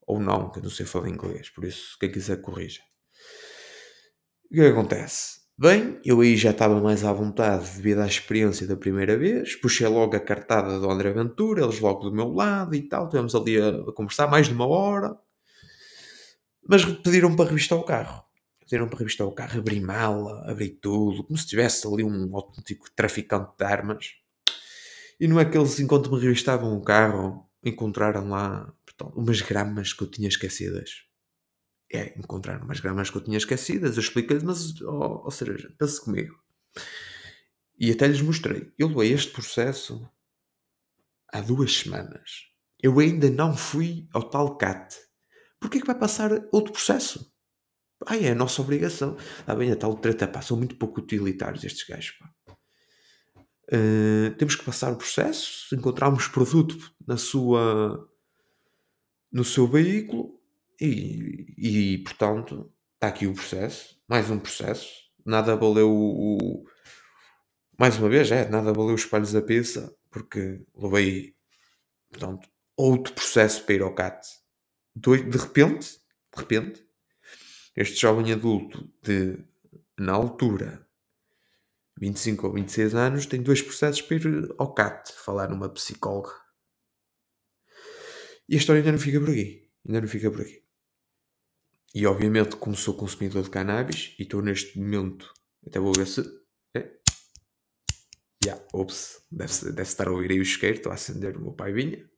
Ou 0.07 0.19
não, 0.19 0.49
que 0.49 0.59
eu 0.59 0.63
não 0.63 0.69
sei 0.69 0.85
falar 0.85 1.09
inglês, 1.09 1.49
por 1.49 1.65
isso 1.65 1.97
quem 1.99 2.09
quiser 2.09 2.41
corrija. 2.41 2.81
O 4.53 4.55
que 4.55 4.61
acontece? 4.61 5.39
Bem, 5.57 5.99
eu 6.05 6.21
aí 6.21 6.37
já 6.37 6.51
estava 6.51 6.79
mais 6.79 7.03
à 7.03 7.11
vontade 7.11 7.67
devido 7.71 8.01
à 8.01 8.05
experiência 8.05 8.67
da 8.67 8.77
primeira 8.77 9.17
vez. 9.17 9.55
Puxei 9.55 9.87
logo 9.87 10.15
a 10.15 10.19
cartada 10.19 10.79
do 10.79 10.91
André 10.91 11.11
Ventura, 11.11 11.63
eles 11.63 11.79
logo 11.79 12.07
do 12.07 12.15
meu 12.15 12.31
lado 12.31 12.75
e 12.75 12.83
tal. 12.83 13.05
Estivemos 13.05 13.33
ali 13.33 13.59
a, 13.59 13.69
a 13.69 13.91
conversar 13.91 14.27
mais 14.27 14.47
de 14.47 14.53
uma 14.53 14.67
hora. 14.67 15.17
Mas 16.69 16.85
pediram 16.85 17.35
para 17.35 17.49
revistar 17.49 17.79
o 17.79 17.83
carro. 17.83 18.23
Pediram 18.59 18.87
para 18.87 18.99
revistar 18.99 19.25
o 19.25 19.31
carro, 19.31 19.57
abrir 19.57 19.81
mala, 19.81 20.47
abrir 20.47 20.77
tudo, 20.79 21.23
como 21.23 21.35
se 21.35 21.47
tivesse 21.47 21.87
ali 21.87 22.03
um 22.03 22.35
autêntico 22.35 22.85
traficante 22.95 23.53
de 23.57 23.65
armas. 23.65 24.11
E 25.19 25.27
não 25.27 25.39
é 25.39 25.45
que 25.45 25.57
eles, 25.57 25.79
enquanto 25.79 26.11
me 26.13 26.19
revistavam 26.19 26.77
o 26.77 26.83
carro, 26.83 27.49
encontraram 27.65 28.29
lá 28.29 28.71
portanto, 28.85 29.19
umas 29.19 29.41
gramas 29.41 29.93
que 29.93 30.03
eu 30.03 30.11
tinha 30.11 30.27
esquecidas. 30.27 31.11
É, 31.93 32.17
encontraram 32.17 32.65
umas 32.65 32.79
gramas 32.79 33.11
que 33.11 33.17
eu 33.17 33.23
tinha 33.23 33.37
esquecidas, 33.37 33.95
eu 33.95 34.01
expliquei-lhes, 34.01 34.43
mas, 34.43 34.81
ó 34.81 35.21
oh, 35.23 35.29
seja, 35.29 35.71
pense 35.77 36.01
comigo. 36.03 36.35
E 37.79 37.91
até 37.91 38.07
lhes 38.07 38.21
mostrei. 38.21 38.73
Eu 38.79 38.87
levei 38.87 39.13
este 39.13 39.31
processo 39.31 40.09
há 41.31 41.39
duas 41.39 41.71
semanas. 41.71 42.47
Eu 42.81 42.99
ainda 42.99 43.29
não 43.29 43.55
fui 43.55 44.07
ao 44.11 44.27
tal 44.27 44.57
CAT. 44.57 44.95
Porquê 45.59 45.79
que 45.79 45.85
vai 45.85 45.97
passar 45.97 46.31
outro 46.51 46.73
processo? 46.73 47.31
Ah, 48.07 48.17
é 48.17 48.31
a 48.31 48.35
nossa 48.35 48.61
obrigação. 48.61 49.15
Ah, 49.45 49.55
bem, 49.55 49.71
a 49.71 49.75
tal 49.75 49.95
treta, 49.95 50.27
pá, 50.27 50.41
são 50.41 50.57
muito 50.57 50.75
pouco 50.75 50.99
utilitários 50.99 51.63
estes 51.63 51.87
gajos. 51.87 52.15
Uh, 53.71 54.35
temos 54.37 54.55
que 54.55 54.65
passar 54.65 54.91
o 54.91 54.97
processo, 54.97 55.73
encontrarmos 55.75 56.27
produto 56.27 56.75
na 57.07 57.17
sua, 57.17 58.09
no 59.31 59.45
seu 59.45 59.67
veículo 59.67 60.42
e, 60.79 61.53
e 61.57 61.97
portanto, 61.99 62.71
está 62.95 63.07
aqui 63.07 63.27
o 63.27 63.33
processo, 63.33 63.99
mais 64.07 64.29
um 64.29 64.39
processo. 64.39 65.03
Nada 65.25 65.55
valeu 65.55 65.89
o, 65.91 66.65
mais 67.79 67.97
uma 67.97 68.09
vez, 68.09 68.31
é, 68.31 68.47
nada 68.49 68.71
valeu 68.73 68.93
os 68.93 69.01
espalhos 69.01 69.31
da 69.31 69.41
pizza, 69.41 69.95
porque 70.11 70.61
levei, 70.75 71.35
portanto, 72.09 72.47
outro 72.77 73.13
processo 73.13 73.63
para 73.63 73.75
ir 73.75 73.81
ao 73.81 73.95
CAT. 73.95 74.25
De 74.95 75.37
repente, 75.37 75.99
de 76.35 76.39
repente, 76.39 76.87
este 77.75 77.99
jovem 77.99 78.31
adulto 78.31 78.89
de, 79.01 79.37
na 79.97 80.13
altura, 80.13 80.87
25 81.99 82.47
ou 82.47 82.53
26 82.53 82.95
anos, 82.95 83.25
tem 83.25 83.41
dois 83.41 83.61
processos 83.61 84.01
para 84.01 84.17
ir 84.17 84.55
ao 84.57 84.73
CAT, 84.73 85.11
falar 85.13 85.49
numa 85.49 85.69
psicóloga. 85.69 86.33
E 88.47 88.55
a 88.55 88.57
história 88.57 88.81
ainda 88.81 88.91
não 88.91 88.99
fica 88.99 89.19
por 89.19 89.29
aqui. 89.29 89.71
Ainda 89.85 90.01
não 90.01 90.07
fica 90.07 90.29
por 90.29 90.41
aqui. 90.41 90.62
E 91.93 92.07
obviamente, 92.07 92.55
como 92.55 92.75
sou 92.75 92.95
consumidor 92.95 93.43
de 93.43 93.51
cannabis, 93.51 94.15
e 94.17 94.23
estou 94.23 94.41
neste 94.41 94.79
momento, 94.79 95.31
até 95.65 95.79
vou 95.79 95.93
ver 95.93 96.07
se. 96.07 96.21
É. 96.75 96.91
Yeah, 98.43 98.65
ops, 98.73 99.21
deve, 99.31 99.53
deve 99.71 99.81
estar 99.83 100.07
a 100.07 100.11
ouvir 100.11 100.31
aí 100.31 100.39
o 100.39 100.41
isqueiro, 100.41 100.77
estou 100.77 100.91
a 100.91 100.95
acender 100.95 101.37
o 101.37 101.41
meu 101.41 101.53
pai 101.53 101.71
vinha. 101.71 102.09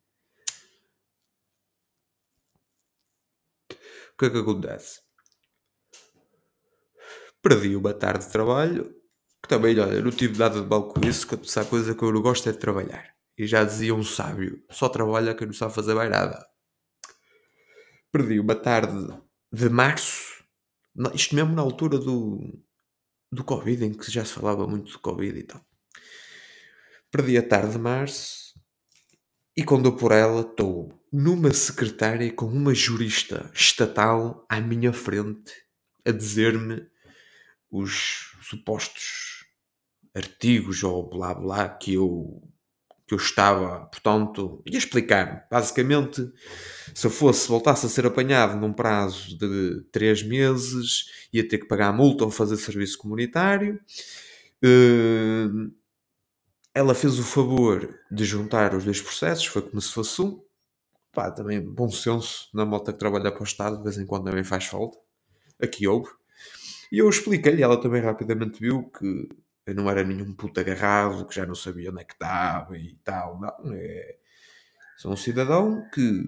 O 4.13 4.17
que 4.17 4.25
é 4.25 4.29
que 4.29 4.38
acontece? 4.38 5.01
Perdi 7.41 7.75
uma 7.75 7.94
tarde 7.94 8.25
de 8.25 8.32
trabalho, 8.32 8.96
que 9.44 9.50
também, 9.50 9.77
olha, 9.77 10.01
não 10.01 10.10
tive 10.10 10.39
nada 10.39 10.62
de 10.62 10.67
mal 10.67 10.88
com 10.88 11.05
isso, 11.05 11.27
que 11.27 11.36
a 11.36 11.65
coisa 11.65 11.94
que 11.94 12.01
eu 12.01 12.13
não 12.13 12.22
gosto 12.22 12.48
é 12.48 12.53
de 12.53 12.58
trabalhar. 12.58 13.13
E 13.38 13.46
já 13.46 13.63
dizia 13.65 13.94
um 13.94 14.03
sábio: 14.03 14.63
só 14.72 14.88
trabalha 14.88 15.36
quem 15.36 15.48
não 15.48 15.53
sabe 15.53 15.75
fazer 15.75 15.94
mais 15.94 16.10
nada. 16.10 16.48
Perdi 18.10 18.39
uma 18.39 18.55
tarde 18.55 19.25
de 19.56 19.70
março, 19.70 20.44
isto 21.14 21.34
mesmo 21.34 21.54
na 21.54 21.62
altura 21.62 21.98
do, 21.98 22.62
do 23.32 23.42
Covid, 23.42 23.86
em 23.86 23.94
que 23.94 24.12
já 24.12 24.26
se 24.26 24.34
falava 24.34 24.68
muito 24.68 24.92
do 24.92 25.00
Covid 25.00 25.40
e 25.40 25.44
tal. 25.44 25.66
Perdi 27.10 27.38
a 27.38 27.48
tarde 27.48 27.72
de 27.72 27.78
março 27.78 28.54
e 29.56 29.64
quando 29.64 29.86
eu 29.86 29.96
por 29.96 30.12
ela 30.12 30.42
estou 30.42 31.02
numa 31.10 31.54
secretária 31.54 32.30
com 32.34 32.48
uma 32.48 32.74
jurista 32.74 33.50
estatal 33.54 34.46
à 34.50 34.60
minha 34.60 34.92
frente 34.92 35.54
a 36.06 36.12
dizer-me 36.12 36.86
os 37.72 38.36
supostos 38.42 39.46
artigos 40.14 40.84
ou 40.84 41.10
blá 41.10 41.34
blá 41.34 41.70
que 41.70 41.94
eu 41.94 42.44
que 43.08 43.14
eu 43.14 43.18
estava, 43.18 43.86
portanto, 43.86 44.62
ia 44.66 44.78
explicar. 44.78 45.48
Basicamente, 45.50 46.28
se 46.94 47.06
eu 47.06 47.12
fosse, 47.12 47.48
voltasse 47.48 47.86
a 47.86 47.90
ser 47.90 48.06
apanhado 48.06 48.60
num 48.60 48.74
prazo 48.74 49.38
de 49.38 49.84
3 49.92 50.24
meses, 50.24 51.06
ia 51.32 51.48
ter 51.48 51.60
que 51.60 51.68
pagar 51.68 51.90
a 51.90 51.94
multa 51.94 52.26
ou 52.26 52.32
fazer 52.32 52.58
serviço 52.58 52.98
comunitário. 52.98 53.80
Uh, 54.64 55.72
ela 56.74 56.96
fez 56.96 57.20
o 57.20 57.24
favor 57.24 57.96
de 58.12 58.26
juntar 58.26 58.74
os 58.74 58.84
dois 58.84 59.02
processos, 59.02 59.46
foi 59.46 59.62
como 59.62 59.80
se 59.80 59.94
fosse 59.94 60.22
um. 60.22 60.44
Pá, 61.14 61.32
também 61.32 61.62
bom 61.62 61.90
senso 61.90 62.50
na 62.54 62.66
moto 62.66 62.92
que 62.92 63.00
trabalha 63.00 63.32
para 63.32 63.42
o 63.42 63.46
Estado, 63.46 63.78
de 63.78 63.84
vez 63.84 63.98
em 63.98 64.06
quando 64.06 64.26
também 64.26 64.44
faz 64.44 64.66
falta. 64.66 64.98
Aqui 65.62 65.88
houve. 65.88 66.10
E 66.92 66.98
eu 67.00 67.10
expliquei-lhe, 67.10 67.64
ela 67.64 67.80
também 67.80 68.02
rapidamente 68.02 68.60
viu 68.60 68.90
que 68.90 69.30
eu 69.65 69.74
não 69.74 69.89
era 69.89 70.03
nenhum 70.03 70.34
puto 70.34 70.60
agarrado, 70.60 71.25
que 71.25 71.36
já 71.36 71.45
não 71.45 71.55
sabia 71.55 71.89
onde 71.89 72.01
é 72.01 72.03
que 72.03 72.13
estava 72.13 72.77
e 72.77 72.95
tal. 73.03 73.39
Não, 73.39 73.74
é... 73.74 74.17
Sou 74.98 75.12
um 75.12 75.15
cidadão 75.15 75.84
que 75.93 76.24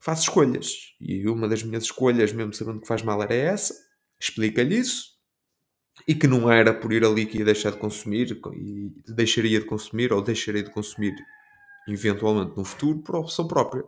faz 0.00 0.20
escolhas. 0.20 0.94
E 1.00 1.26
uma 1.28 1.48
das 1.48 1.62
minhas 1.62 1.84
escolhas, 1.84 2.32
mesmo 2.32 2.52
sabendo 2.52 2.80
que 2.80 2.88
faz 2.88 3.02
mal, 3.02 3.22
era 3.22 3.34
essa. 3.34 3.74
Explica-lhe 4.18 4.76
isso. 4.76 5.14
E 6.08 6.14
que 6.14 6.26
não 6.26 6.50
era 6.50 6.74
por 6.74 6.92
ir 6.92 7.04
ali 7.04 7.24
que 7.26 7.38
ia 7.38 7.44
deixar 7.44 7.70
de 7.70 7.78
consumir, 7.78 8.40
e 8.52 8.92
deixaria 9.12 9.60
de 9.60 9.66
consumir, 9.66 10.12
ou 10.12 10.20
deixaria 10.20 10.62
de 10.62 10.70
consumir 10.70 11.14
eventualmente 11.88 12.56
no 12.56 12.64
futuro, 12.64 12.98
por 13.02 13.16
opção 13.16 13.46
própria. 13.46 13.84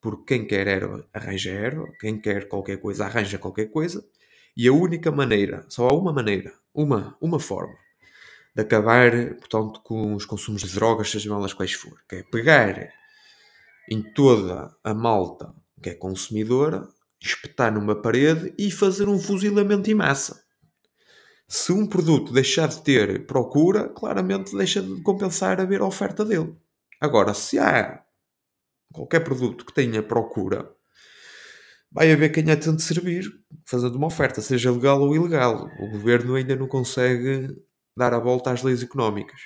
Porque 0.00 0.38
quem 0.38 0.46
quer 0.46 0.66
erva, 0.66 1.06
arranja 1.12 1.50
erva. 1.50 1.86
Quem 2.00 2.18
quer 2.18 2.48
qualquer 2.48 2.78
coisa, 2.78 3.04
arranja 3.04 3.38
qualquer 3.38 3.66
coisa. 3.66 4.02
E 4.56 4.66
a 4.66 4.72
única 4.72 5.12
maneira, 5.12 5.66
só 5.68 5.88
há 5.88 5.92
uma 5.92 6.12
maneira, 6.12 6.54
uma, 6.74 7.16
uma 7.20 7.38
forma 7.38 7.76
de 8.54 8.62
acabar, 8.62 9.10
portanto, 9.36 9.80
com 9.82 10.14
os 10.14 10.24
consumos 10.24 10.62
de 10.62 10.74
drogas, 10.74 11.10
sejam 11.10 11.36
elas 11.36 11.52
quais 11.52 11.72
for. 11.72 12.02
Que 12.08 12.16
é 12.16 12.22
pegar 12.24 12.88
em 13.90 14.02
toda 14.12 14.74
a 14.82 14.94
malta 14.94 15.54
que 15.82 15.90
é 15.90 15.94
consumidora, 15.94 16.88
espetar 17.20 17.72
numa 17.72 17.94
parede 17.94 18.52
e 18.58 18.70
fazer 18.70 19.08
um 19.08 19.18
fuzilamento 19.18 19.90
em 19.90 19.94
massa. 19.94 20.42
Se 21.46 21.72
um 21.72 21.86
produto 21.86 22.32
deixar 22.32 22.68
de 22.68 22.82
ter 22.82 23.26
procura, 23.26 23.88
claramente 23.88 24.56
deixa 24.56 24.82
de 24.82 25.00
compensar 25.02 25.58
a 25.60 25.86
oferta 25.86 26.24
dele. 26.24 26.54
Agora, 27.00 27.32
se 27.32 27.58
há 27.58 28.02
qualquer 28.92 29.20
produto 29.20 29.64
que 29.64 29.72
tenha 29.72 30.02
procura, 30.02 30.70
vai 31.90 32.12
haver 32.12 32.30
quem 32.30 32.50
a 32.50 32.56
tente 32.56 32.82
servir, 32.82 33.24
fazendo 33.64 33.96
uma 33.96 34.08
oferta, 34.08 34.42
seja 34.42 34.70
legal 34.70 35.00
ou 35.00 35.14
ilegal. 35.14 35.70
O 35.80 35.90
governo 35.90 36.34
ainda 36.34 36.54
não 36.54 36.68
consegue 36.68 37.56
dar 37.98 38.14
a 38.14 38.18
volta 38.18 38.50
às 38.50 38.62
leis 38.62 38.82
económicas. 38.82 39.40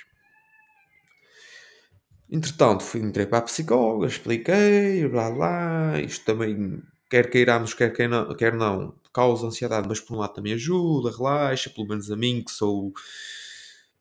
Entretanto, 2.29 2.83
fui, 2.83 3.01
entrei 3.01 3.25
para 3.25 3.39
a 3.39 3.41
psicóloga, 3.43 4.07
expliquei, 4.07 5.07
blá 5.07 5.29
blá, 5.29 5.99
isto 5.99 6.25
também, 6.25 6.81
quer 7.09 7.29
queiramos, 7.29 7.73
quer, 7.73 7.91
quer, 7.91 8.09
não, 8.09 8.35
quer 8.35 8.55
não, 8.55 8.95
causa 9.13 9.45
ansiedade, 9.45 9.87
mas 9.87 9.99
por 9.99 10.15
um 10.15 10.19
lado 10.19 10.33
também 10.33 10.53
ajuda, 10.53 11.15
relaxa, 11.15 11.69
pelo 11.69 11.87
menos 11.87 12.09
a 12.09 12.15
mim, 12.15 12.43
que 12.43 12.51
sou 12.51 12.91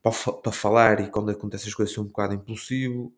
para, 0.02 0.12
para 0.12 0.52
falar 0.52 1.00
e 1.00 1.10
quando 1.10 1.30
acontecem 1.30 1.68
as 1.68 1.74
coisas 1.74 1.94
sou 1.94 2.04
um 2.04 2.08
bocado 2.08 2.34
impulsivo. 2.34 3.12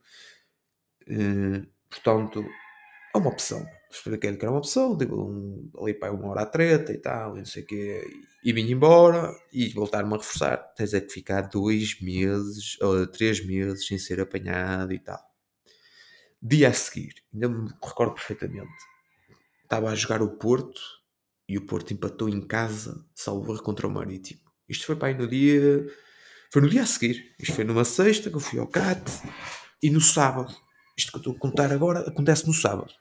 Uh, 1.09 1.67
portanto, 1.91 2.45
é 3.15 3.19
uma 3.19 3.31
opção 3.31 3.65
expliquei-lhe 3.97 4.37
que 4.37 4.45
era 4.45 4.53
uma 4.53 4.59
opção, 4.59 4.97
tipo, 4.97 5.15
um, 5.15 5.71
ali 5.81 5.95
para 5.95 6.13
uma 6.13 6.29
hora 6.29 6.43
à 6.43 6.47
treta 6.47 6.93
e 6.93 6.99
tal, 6.99 7.35
e 7.37 7.39
não 7.39 7.45
sei 7.45 7.63
o 7.63 7.67
quê, 7.67 8.05
e, 8.43 8.51
e 8.51 8.53
vim 8.53 8.71
embora 8.71 9.35
e 9.53 9.69
voltar-me 9.71 10.13
a 10.15 10.17
reforçar. 10.17 10.57
Tens 10.75 10.95
é 10.95 11.01
que 11.01 11.13
ficar 11.13 11.43
dois 11.43 12.01
meses 12.01 12.81
ou 12.81 13.07
três 13.07 13.45
meses 13.45 13.87
sem 13.87 13.99
ser 13.99 14.21
apanhado 14.21 14.93
e 14.93 14.99
tal. 14.99 15.21
Dia 16.43 16.69
a 16.69 16.73
seguir, 16.73 17.15
ainda 17.33 17.49
me 17.49 17.69
recordo 17.83 18.15
perfeitamente, 18.15 18.73
estava 19.63 19.89
a 19.89 19.95
jogar 19.95 20.23
o 20.23 20.37
Porto 20.37 20.81
e 21.49 21.57
o 21.57 21.65
Porto 21.65 21.93
empatou 21.93 22.29
em 22.29 22.47
casa, 22.47 23.05
salvo 23.15 23.57
contra 23.63 23.87
o 23.87 23.91
Marítimo. 23.91 24.41
Isto 24.69 24.87
foi 24.87 24.97
para 24.97 25.09
aí 25.09 25.15
no 25.15 25.29
dia. 25.29 25.87
Foi 26.51 26.63
no 26.63 26.69
dia 26.69 26.83
a 26.83 26.87
seguir. 26.87 27.35
Isto 27.39 27.55
foi 27.55 27.65
numa 27.65 27.85
sexta 27.85 28.31
que 28.31 28.37
eu 28.37 28.41
fui 28.41 28.59
ao 28.59 28.67
CAT 28.67 29.03
e 29.83 29.91
no 29.91 30.01
sábado. 30.01 30.55
Isto 30.97 31.11
que 31.11 31.17
eu 31.17 31.19
estou 31.19 31.35
a 31.35 31.39
contar 31.39 31.73
agora 31.73 32.01
acontece 32.01 32.47
no 32.47 32.55
sábado 32.55 32.95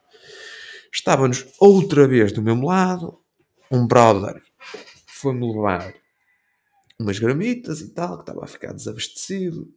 Estávamos 0.93 1.45
outra 1.59 2.07
vez 2.07 2.31
do 2.31 2.41
mesmo 2.41 2.67
lado. 2.67 3.19
Um 3.71 3.88
brother 3.88 4.41
foi-me 5.07 5.51
levar 5.51 5.93
umas 7.00 7.17
gramitas 7.17 7.81
e 7.81 7.93
tal, 7.93 8.17
que 8.17 8.21
estava 8.21 8.43
a 8.43 8.47
ficar 8.47 8.73
desabastecido. 8.73 9.73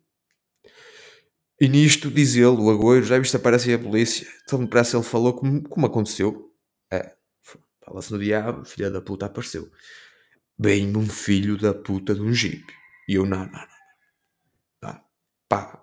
E 1.58 1.68
nisto, 1.68 2.10
diz 2.10 2.34
ele, 2.34 2.48
o 2.48 2.70
agüero, 2.70 3.06
já 3.06 3.18
viste 3.18 3.34
aparece 3.34 3.72
a 3.72 3.78
polícia. 3.78 4.28
Então 4.44 4.62
depressa 4.62 4.98
ele 4.98 5.04
falou 5.04 5.32
como, 5.32 5.66
como 5.66 5.86
aconteceu. 5.86 6.52
É, 6.92 7.16
fala-se 7.82 8.12
no 8.12 8.18
diabo, 8.18 8.66
filha 8.66 8.90
da 8.90 9.00
puta 9.00 9.24
apareceu. 9.24 9.70
Bem-me 10.58 10.98
um 10.98 11.08
filho 11.08 11.56
da 11.56 11.72
puta 11.72 12.14
de 12.14 12.20
um 12.20 12.32
jeep. 12.32 12.62
E 13.08 13.14
eu, 13.14 13.24
não, 13.24 13.46
não, 13.46 13.52
não. 13.52 13.66
Ah, 14.82 15.02
pá, 15.48 15.82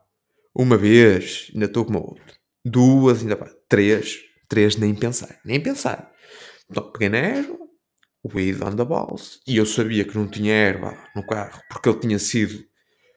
uma 0.54 0.78
vez, 0.78 1.50
ainda 1.54 1.66
estou 1.66 1.86
como 1.86 1.98
a 1.98 2.02
outra. 2.02 2.36
Duas, 2.64 3.24
ainda 3.24 3.36
pá, 3.36 3.50
três. 3.68 4.33
Três, 4.54 4.76
nem 4.76 4.94
pensar. 4.94 5.40
Nem 5.44 5.60
pensar. 5.60 6.14
Então, 6.70 6.92
peguei 6.92 7.10
na 7.10 7.18
erva, 7.18 7.58
weed 8.24 8.64
on 8.64 8.76
the 8.76 8.86
balls, 8.86 9.42
e 9.48 9.58
eu 9.58 9.66
sabia 9.66 10.06
que 10.06 10.16
não 10.16 10.30
tinha 10.30 10.54
erva 10.54 10.96
no 11.16 11.26
carro, 11.26 11.60
porque 11.68 11.90
ele 11.90 12.00
tinha 12.00 12.20
sido, 12.20 12.64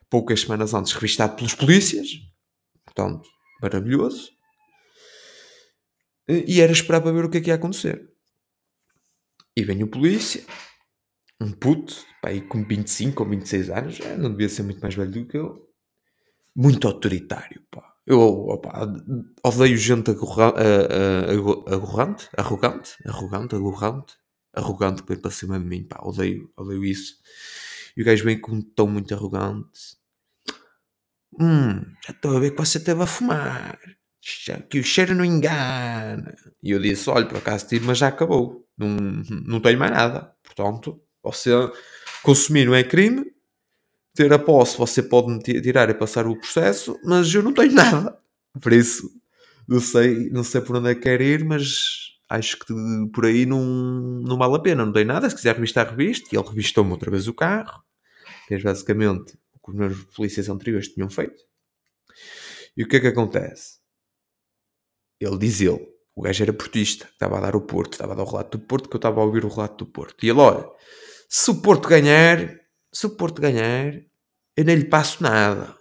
poucas 0.09 0.41
semanas 0.41 0.73
antes, 0.73 0.93
revistado 0.93 1.35
pelos 1.35 1.53
polícias. 1.53 2.07
Portanto, 2.83 3.29
maravilhoso. 3.61 4.31
E 6.27 6.59
era 6.59 6.71
esperar 6.71 7.01
para 7.01 7.11
ver 7.11 7.25
o 7.25 7.29
que 7.29 7.37
é 7.37 7.41
que 7.41 7.49
ia 7.51 7.55
acontecer. 7.55 8.11
E 9.55 9.63
vem 9.63 9.83
o 9.83 9.87
polícia, 9.87 10.43
um 11.39 11.51
puto, 11.51 12.03
pá, 12.19 12.29
aí 12.29 12.41
com 12.41 12.65
25 12.65 13.21
ou 13.21 13.29
26 13.29 13.69
anos, 13.69 13.99
não 14.17 14.31
devia 14.31 14.49
ser 14.49 14.63
muito 14.63 14.81
mais 14.81 14.95
velho 14.95 15.11
do 15.11 15.27
que 15.27 15.37
eu, 15.37 15.69
muito 16.55 16.87
autoritário, 16.87 17.63
pá. 17.69 17.93
Eu 18.07 18.21
opa, 18.21 18.87
odeio 19.43 19.75
gente 19.75 20.11
arrogante, 20.11 22.29
arrogante, 22.37 22.95
arrogante, 23.05 23.55
arrogante, 23.55 24.15
arrogante 24.53 25.03
que 25.03 25.09
vem 25.09 25.21
para 25.21 25.29
cima 25.29 25.59
de 25.59 25.65
mim, 25.65 25.83
pá, 25.83 25.99
odeio, 26.01 26.49
odeio 26.55 26.85
isso. 26.85 27.15
E 27.97 28.01
o 28.01 28.05
gajo 28.05 28.23
vem 28.23 28.39
com 28.39 28.53
um 28.53 28.61
tom 28.61 28.87
muito 28.87 29.13
arrogante. 29.13 29.97
Hum, 31.37 31.81
já 32.05 32.11
estou 32.11 32.37
a 32.37 32.39
ver 32.39 32.51
que 32.51 32.57
você 32.57 32.77
esteve 32.77 33.03
a 33.03 33.05
fumar. 33.05 33.77
Que 34.69 34.79
o 34.79 34.83
cheiro 34.83 35.13
não 35.13 35.25
engana. 35.25 36.33
E 36.63 36.71
eu 36.71 36.79
disse, 36.79 37.09
olha, 37.09 37.25
por 37.25 37.37
acaso 37.37 37.67
tive, 37.67 37.85
mas 37.85 37.97
já 37.97 38.07
acabou. 38.07 38.65
Não, 38.77 38.87
não 39.45 39.59
tenho 39.59 39.79
mais 39.79 39.91
nada. 39.91 40.33
Portanto, 40.43 41.01
você 41.21 41.51
consumir 42.23 42.65
não 42.65 42.75
é 42.75 42.85
crime, 42.85 43.25
ter 44.17 44.33
a 44.33 44.39
posse, 44.39 44.77
você 44.77 45.03
pode 45.03 45.27
me 45.27 45.39
tirar 45.39 45.89
e 45.89 45.93
passar 45.93 46.25
o 46.25 46.35
processo, 46.35 46.99
mas 47.03 47.33
eu 47.33 47.43
não 47.43 47.53
tenho 47.53 47.71
nada. 47.73 48.17
Por 48.59 48.73
isso, 48.73 49.09
não 49.67 49.79
sei, 49.79 50.29
não 50.31 50.43
sei 50.43 50.59
por 50.61 50.75
onde 50.75 50.89
é 50.89 50.95
que 50.95 51.01
quer 51.01 51.21
ir, 51.21 51.45
mas 51.45 52.17
acho 52.27 52.57
que 52.57 52.73
por 53.13 53.25
aí 53.25 53.45
não, 53.45 53.63
não 53.63 54.37
vale 54.37 54.55
a 54.55 54.59
pena, 54.59 54.85
não 54.85 54.91
tem 54.91 55.05
nada. 55.05 55.29
Se 55.29 55.35
quiser 55.35 55.55
revistar, 55.55 55.89
reviste. 55.89 56.33
E 56.33 56.37
ele 56.37 56.47
revistou-me 56.47 56.91
outra 56.91 57.11
vez 57.11 57.27
o 57.27 57.33
carro, 57.33 57.83
que 58.47 58.55
é 58.55 58.59
basicamente 58.59 59.37
o 59.53 59.59
que 59.63 59.71
os 59.71 59.75
meus 59.75 60.03
polícias 60.15 60.49
anteriores 60.49 60.87
tinham 60.87 61.09
feito. 61.09 61.43
E 62.75 62.83
o 62.83 62.87
que 62.87 62.97
é 62.97 62.99
que 62.99 63.07
acontece? 63.07 63.77
Ele 65.19 65.37
diz 65.37 65.61
ele, 65.61 65.87
o 66.15 66.21
gajo 66.21 66.43
era 66.43 66.53
portista, 66.53 67.07
estava 67.11 67.37
a 67.37 67.41
dar 67.41 67.55
o 67.55 67.61
Porto, 67.61 67.93
estava 67.93 68.13
a 68.13 68.15
dar 68.15 68.23
o 68.23 68.29
relato 68.29 68.57
do 68.57 68.65
Porto, 68.65 68.89
que 68.89 68.95
eu 68.95 68.99
estava 68.99 69.21
a 69.21 69.23
ouvir 69.23 69.45
o 69.45 69.49
relato 69.49 69.85
do 69.85 69.91
Porto. 69.91 70.23
E 70.23 70.29
ele, 70.29 70.39
olha, 70.39 70.67
se 71.27 71.49
o 71.51 71.61
Porto 71.61 71.87
ganhar, 71.87 72.59
se 72.91 73.05
o 73.05 73.11
Porto 73.11 73.41
ganhar, 73.41 73.93
eu 74.55 74.65
nem 74.65 74.75
lhe 74.75 74.85
passo 74.85 75.21
nada. 75.21 75.75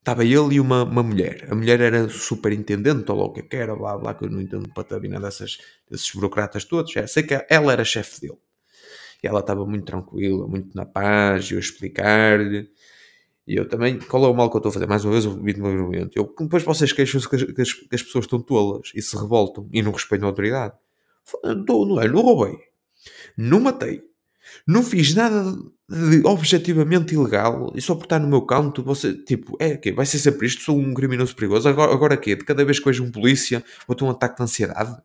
Estava 0.00 0.24
ele 0.24 0.54
e 0.54 0.60
uma, 0.60 0.84
uma 0.84 1.02
mulher. 1.02 1.46
A 1.50 1.54
mulher 1.54 1.80
era 1.80 2.08
superintendente, 2.08 3.10
ou 3.10 3.18
logo 3.18 3.34
que 3.42 3.56
era, 3.56 3.76
blá 3.76 3.98
blá, 3.98 4.14
que 4.14 4.24
eu 4.24 4.30
não 4.30 4.40
entendo 4.40 4.72
patabina 4.72 5.20
dessas, 5.20 5.58
desses 5.90 6.10
burocratas 6.12 6.64
todos. 6.64 6.96
É, 6.96 7.06
sei 7.06 7.22
que 7.22 7.44
ela 7.50 7.72
era 7.72 7.84
chefe 7.84 8.22
dele. 8.22 8.38
E 9.22 9.26
ela 9.26 9.40
estava 9.40 9.66
muito 9.66 9.84
tranquila, 9.84 10.46
muito 10.46 10.74
na 10.74 10.86
paz, 10.86 11.50
eu 11.50 11.58
explicar-lhe. 11.58 12.70
E 13.46 13.56
eu 13.56 13.68
também, 13.68 13.98
qual 13.98 14.24
é 14.24 14.28
o 14.28 14.34
mal 14.34 14.50
que 14.50 14.56
eu 14.56 14.58
estou 14.58 14.70
a 14.70 14.72
fazer? 14.72 14.86
Mais 14.86 15.04
uma 15.04 15.12
vez, 15.12 15.26
o 15.26 15.42
vídeo 15.42 15.62
do 15.62 15.68
movimento. 15.68 16.16
Eu, 16.16 16.34
depois 16.38 16.62
vocês 16.62 16.92
queixam-se 16.92 17.28
que, 17.28 17.52
que, 17.52 17.62
as, 17.62 17.72
que 17.72 17.94
as 17.94 18.02
pessoas 18.02 18.26
estão 18.26 18.40
tolas 18.40 18.90
e 18.94 19.02
se 19.02 19.16
revoltam 19.16 19.68
e 19.72 19.82
não 19.82 19.92
respeitam 19.92 20.28
a 20.28 20.30
autoridade. 20.30 20.74
Não, 21.44 21.84
não 21.84 22.00
é, 22.00 22.08
não 22.08 22.22
roubei, 22.22 22.58
não 23.36 23.60
matei, 23.60 24.02
não 24.66 24.82
fiz 24.82 25.14
nada 25.14 25.56
de 25.88 26.26
objetivamente 26.26 27.14
ilegal 27.14 27.72
e 27.74 27.80
só 27.80 27.94
por 27.94 28.04
estar 28.04 28.18
no 28.18 28.28
meu 28.28 28.42
canto, 28.42 28.82
você, 28.82 29.14
tipo, 29.14 29.56
é 29.58 29.76
que 29.76 29.92
vai 29.92 30.04
ser 30.04 30.18
sempre 30.18 30.46
isto, 30.46 30.62
sou 30.62 30.78
um 30.78 30.92
criminoso 30.92 31.34
perigoso. 31.34 31.68
Agora, 31.68 31.92
agora 31.92 32.16
quê? 32.16 32.36
De 32.36 32.44
cada 32.44 32.64
vez 32.64 32.78
que 32.78 32.84
vejo 32.84 33.04
um 33.04 33.10
polícia, 33.10 33.64
vou 33.86 33.96
ter 33.96 34.04
um 34.04 34.10
ataque 34.10 34.36
de 34.36 34.42
ansiedade. 34.42 34.96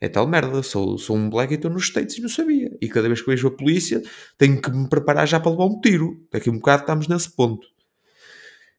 É 0.00 0.08
tal 0.08 0.26
merda, 0.26 0.62
sou, 0.62 0.96
sou 0.96 1.14
um 1.14 1.28
black 1.28 1.52
e 1.52 1.56
estou 1.56 1.70
nos 1.70 1.84
States 1.84 2.16
e 2.16 2.22
não 2.22 2.28
sabia. 2.28 2.74
E 2.80 2.88
cada 2.88 3.06
vez 3.06 3.20
que 3.20 3.26
vejo 3.28 3.48
a 3.48 3.50
polícia, 3.50 4.02
tenho 4.38 4.60
que 4.60 4.70
me 4.70 4.88
preparar 4.88 5.28
já 5.28 5.38
para 5.38 5.50
levar 5.50 5.66
um 5.66 5.80
tiro. 5.80 6.26
Daqui 6.32 6.48
a 6.48 6.52
um 6.52 6.56
bocado 6.56 6.82
estamos 6.82 7.06
nesse 7.06 7.30
ponto. 7.30 7.66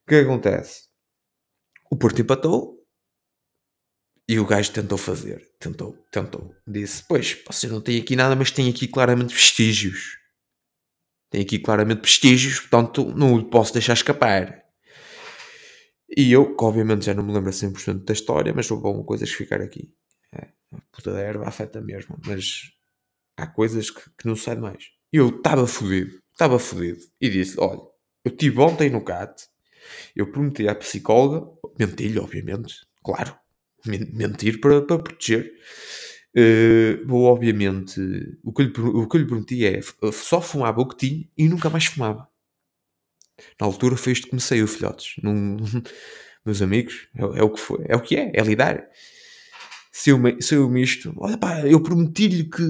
O 0.03 0.09
que, 0.09 0.15
acontece? 0.15 0.85
O 1.91 1.95
Porto 1.95 2.21
empatou 2.21 2.80
e 4.31 4.39
o 4.39 4.45
gajo 4.45 4.71
tentou 4.71 4.97
fazer. 4.97 5.45
Tentou, 5.59 5.91
tentou. 6.09 6.55
Disse: 6.65 7.03
Pois, 7.05 7.37
você 7.45 7.67
não 7.67 7.81
tem 7.81 7.99
aqui 7.99 8.15
nada, 8.15 8.33
mas 8.33 8.49
tem 8.49 8.69
aqui 8.69 8.87
claramente 8.87 9.33
vestígios. 9.33 10.17
Tem 11.29 11.41
aqui 11.41 11.59
claramente 11.59 12.03
vestígios, 12.03 12.61
portanto 12.61 13.13
não 13.13 13.35
o 13.35 13.43
posso 13.43 13.73
deixar 13.73 13.91
escapar. 13.91 14.63
E 16.15 16.31
eu, 16.31 16.55
que 16.55 16.63
obviamente 16.63 17.03
já 17.03 17.13
não 17.13 17.25
me 17.25 17.33
lembro 17.33 17.51
100% 17.51 18.05
da 18.05 18.13
história, 18.13 18.53
mas 18.53 18.71
houve 18.71 18.87
algumas 18.87 19.05
coisas 19.05 19.29
que 19.29 19.35
ficar 19.35 19.59
aqui. 19.59 19.93
É, 20.33 20.47
a 20.71 20.81
puta 20.93 21.11
da 21.11 21.19
erva 21.19 21.45
afeta 21.45 21.81
mesmo, 21.81 22.17
mas 22.25 22.71
há 23.35 23.45
coisas 23.45 23.89
que, 23.89 24.01
que 24.17 24.25
não 24.25 24.37
sai 24.37 24.55
mais. 24.55 24.85
Eu 25.11 25.27
estava 25.27 25.67
fodido, 25.67 26.17
estava 26.31 26.57
fodido. 26.57 27.01
E 27.19 27.29
disse: 27.29 27.59
Olha, 27.59 27.81
eu 28.23 28.31
estive 28.31 28.61
ontem 28.61 28.89
no 28.89 29.03
CAT, 29.03 29.43
eu 30.15 30.31
prometi 30.31 30.69
à 30.69 30.75
psicóloga, 30.75 31.45
menti-lhe, 31.77 32.17
obviamente, 32.17 32.75
claro, 33.03 33.40
mentir 33.85 34.59
para, 34.59 34.81
para 34.81 34.99
proteger. 34.99 35.51
Uh, 36.35 37.13
obviamente, 37.13 37.99
o 38.43 38.53
que, 38.53 38.61
eu 38.61 38.65
lhe, 38.67 38.73
o 38.79 39.07
que 39.07 39.17
eu 39.17 39.21
lhe 39.21 39.27
prometi 39.27 39.65
é 39.65 39.81
só 40.13 40.41
fumava 40.41 40.79
o 40.79 40.87
que 40.87 41.07
tinha 41.07 41.27
e 41.37 41.47
nunca 41.47 41.69
mais 41.69 41.85
fumava. 41.85 42.27
Na 43.59 43.67
altura 43.67 43.97
foi 43.97 44.13
isto 44.13 44.27
que 44.27 44.35
me 44.35 44.41
saiu, 44.41 44.67
filhotes. 44.67 45.15
Num, 45.21 45.57
meus 46.45 46.61
amigos, 46.61 47.07
é, 47.15 47.21
é, 47.39 47.43
o 47.43 47.49
que 47.49 47.59
foi, 47.59 47.79
é 47.87 47.95
o 47.95 48.01
que 48.01 48.15
é, 48.15 48.31
é 48.33 48.41
lidar. 48.41 48.87
Saiu-me 49.91 50.81
isto, 50.81 51.13
olha 51.17 51.37
pá, 51.37 51.67
eu 51.67 51.83
prometi-lhe 51.83 52.45
que 52.45 52.63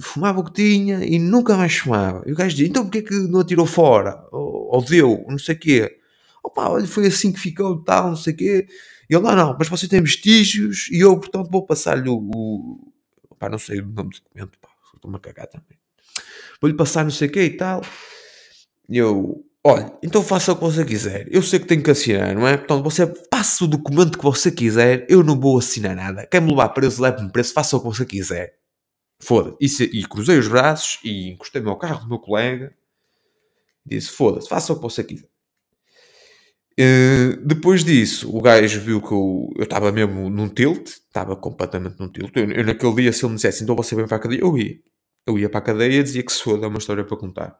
fumava 0.00 0.40
o 0.40 0.44
que 0.44 0.52
tinha 0.52 1.02
e 1.02 1.18
nunca 1.18 1.56
mais 1.56 1.76
fumava. 1.76 2.22
E 2.26 2.32
o 2.32 2.36
gajo 2.36 2.54
diz, 2.54 2.68
então 2.68 2.84
porquê 2.84 3.00
que 3.00 3.14
não 3.14 3.40
atirou 3.40 3.64
fora? 3.64 4.22
Ou, 4.30 4.68
ou 4.74 4.84
deu, 4.84 5.24
não 5.28 5.38
sei 5.38 5.54
o 5.54 5.58
quê. 5.58 6.01
Opa, 6.42 6.68
olha, 6.68 6.86
foi 6.86 7.06
assim 7.06 7.32
que 7.32 7.38
ficou, 7.38 7.82
tal, 7.84 8.08
não 8.10 8.16
sei 8.16 8.32
o 8.32 8.36
quê. 8.36 8.66
E 9.08 9.14
ele, 9.14 9.22
não, 9.22 9.36
não, 9.36 9.56
mas 9.58 9.68
você 9.68 9.86
tem 9.86 10.00
vestígios 10.00 10.88
e 10.90 11.00
eu, 11.00 11.18
portanto, 11.18 11.50
vou 11.50 11.64
passar-lhe 11.64 12.08
o, 12.08 12.16
o. 12.34 12.92
Não 13.50 13.58
sei 13.58 13.80
o 13.80 13.86
nome 13.86 14.10
do 14.10 14.20
documento, 14.20 14.58
pá, 14.60 14.68
estou-me 14.94 15.16
a 15.16 15.20
cagar 15.20 15.46
também. 15.48 15.78
Vou-lhe 16.60 16.76
passar 16.76 17.02
não 17.02 17.10
sei 17.10 17.28
o 17.28 17.32
quê 17.32 17.42
e 17.44 17.56
tal. 17.56 17.82
E 18.88 18.98
eu, 18.98 19.44
olha, 19.64 19.92
então 20.02 20.22
faça 20.22 20.52
o 20.52 20.56
que 20.56 20.62
você 20.62 20.84
quiser. 20.84 21.26
Eu 21.28 21.42
sei 21.42 21.58
que 21.58 21.66
tenho 21.66 21.82
que 21.82 21.90
assinar, 21.90 22.34
não 22.34 22.46
é? 22.46 22.56
Portanto, 22.56 22.84
você 22.84 23.04
passa 23.06 23.64
o 23.64 23.68
documento 23.68 24.16
que 24.16 24.24
você 24.24 24.50
quiser, 24.50 25.04
eu 25.08 25.24
não 25.24 25.38
vou 25.38 25.58
assinar 25.58 25.96
nada. 25.96 26.26
Quer 26.26 26.40
me 26.40 26.50
levar 26.50 26.68
preso, 26.68 27.02
leve-me 27.02 27.32
preso, 27.32 27.52
faça 27.52 27.76
o 27.76 27.80
que 27.80 27.86
você 27.86 28.06
quiser. 28.06 28.56
Foda-se. 29.20 29.84
E, 29.84 30.00
e 30.00 30.06
cruzei 30.06 30.38
os 30.38 30.46
braços 30.46 31.00
e 31.02 31.30
encostei-me 31.30 31.68
ao 31.68 31.78
carro 31.78 32.02
do 32.02 32.08
meu 32.08 32.18
colega. 32.18 32.72
Disse, 33.84 34.10
foda-se, 34.10 34.48
faça 34.48 34.72
o 34.72 34.76
que 34.76 34.82
você 34.82 35.02
quiser. 35.02 35.31
Uh, 36.78 37.36
depois 37.44 37.84
disso, 37.84 38.34
o 38.34 38.40
gajo 38.40 38.80
viu 38.80 39.00
que 39.02 39.12
eu 39.12 39.52
estava 39.62 39.92
mesmo 39.92 40.30
num 40.30 40.48
tilt, 40.48 40.88
estava 40.88 41.36
completamente 41.36 41.98
num 42.00 42.08
tilt. 42.08 42.34
Eu, 42.34 42.50
eu, 42.50 42.64
naquele 42.64 42.94
dia, 42.94 43.12
se 43.12 43.24
ele 43.24 43.30
me 43.30 43.36
dissesse 43.36 43.62
então 43.62 43.76
você 43.76 43.94
vem 43.94 44.06
para 44.06 44.16
a 44.16 44.20
cadeia, 44.20 44.40
eu 44.40 44.56
ia. 44.56 44.78
Eu 45.26 45.38
ia 45.38 45.48
para 45.48 45.58
a 45.58 45.62
cadeia 45.62 46.00
e 46.00 46.02
dizia 46.02 46.22
que 46.22 46.32
se 46.32 46.42
foda, 46.42 46.66
é 46.66 46.68
uma 46.68 46.78
história 46.78 47.04
para 47.04 47.16
contar. 47.16 47.58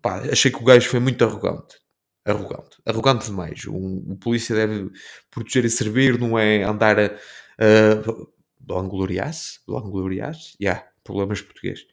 Pá, 0.00 0.22
achei 0.30 0.50
que 0.50 0.58
o 0.58 0.64
gajo 0.64 0.88
foi 0.88 1.00
muito 1.00 1.22
arrogante. 1.24 1.76
Arrogante. 2.24 2.78
Arrogante 2.86 3.26
demais. 3.26 3.66
Um, 3.66 4.12
o 4.12 4.16
polícia 4.16 4.54
deve 4.54 4.90
proteger 5.30 5.64
e 5.64 5.70
servir, 5.70 6.18
não 6.18 6.38
é 6.38 6.62
andar 6.62 6.98
a. 6.98 7.06
a 7.06 8.38
Vangloriar-se? 8.60 9.60
Vangloriar-se? 9.66 10.54
Yeah, 10.60 10.86
problemas 11.02 11.40
portugueses 11.40 11.86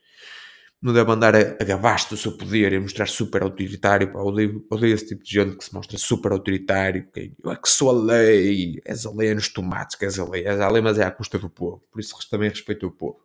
não 0.81 0.93
deve 0.93 1.11
andar 1.11 1.35
a, 1.35 1.39
a 1.39 1.63
gabar-se 1.63 2.09
do 2.09 2.17
seu 2.17 2.31
poder 2.31 2.73
e 2.73 2.79
mostrar 2.79 3.07
super 3.07 3.41
autoritário. 3.43 4.11
Pá, 4.11 4.19
odeio, 4.19 4.65
odeio 4.69 4.93
esse 4.93 5.07
tipo 5.07 5.23
de 5.23 5.31
gente 5.31 5.57
que 5.57 5.65
se 5.65 5.73
mostra 5.73 5.97
super 5.97 6.31
autoritário. 6.31 7.07
Que, 7.11 7.33
eu 7.43 7.51
é 7.51 7.55
que 7.55 7.69
sou 7.69 7.89
a 7.89 7.93
lei, 7.93 8.81
és 8.85 9.05
a 9.05 9.11
lei 9.11 9.29
é 9.29 9.33
nos 9.33 9.49
tomates, 9.49 9.95
que 9.95 10.05
és 10.05 10.19
a 10.19 10.29
lei, 10.29 10.45
és 10.45 10.59
a 10.59 10.69
lei, 10.69 10.81
mas 10.81 10.99
é 10.99 11.03
à 11.03 11.11
custa 11.11 11.39
do 11.39 11.49
povo. 11.49 11.83
Por 11.91 11.99
isso 11.99 12.15
também 12.29 12.49
respeito 12.49 12.85
o 12.87 12.91
povo. 12.91 13.19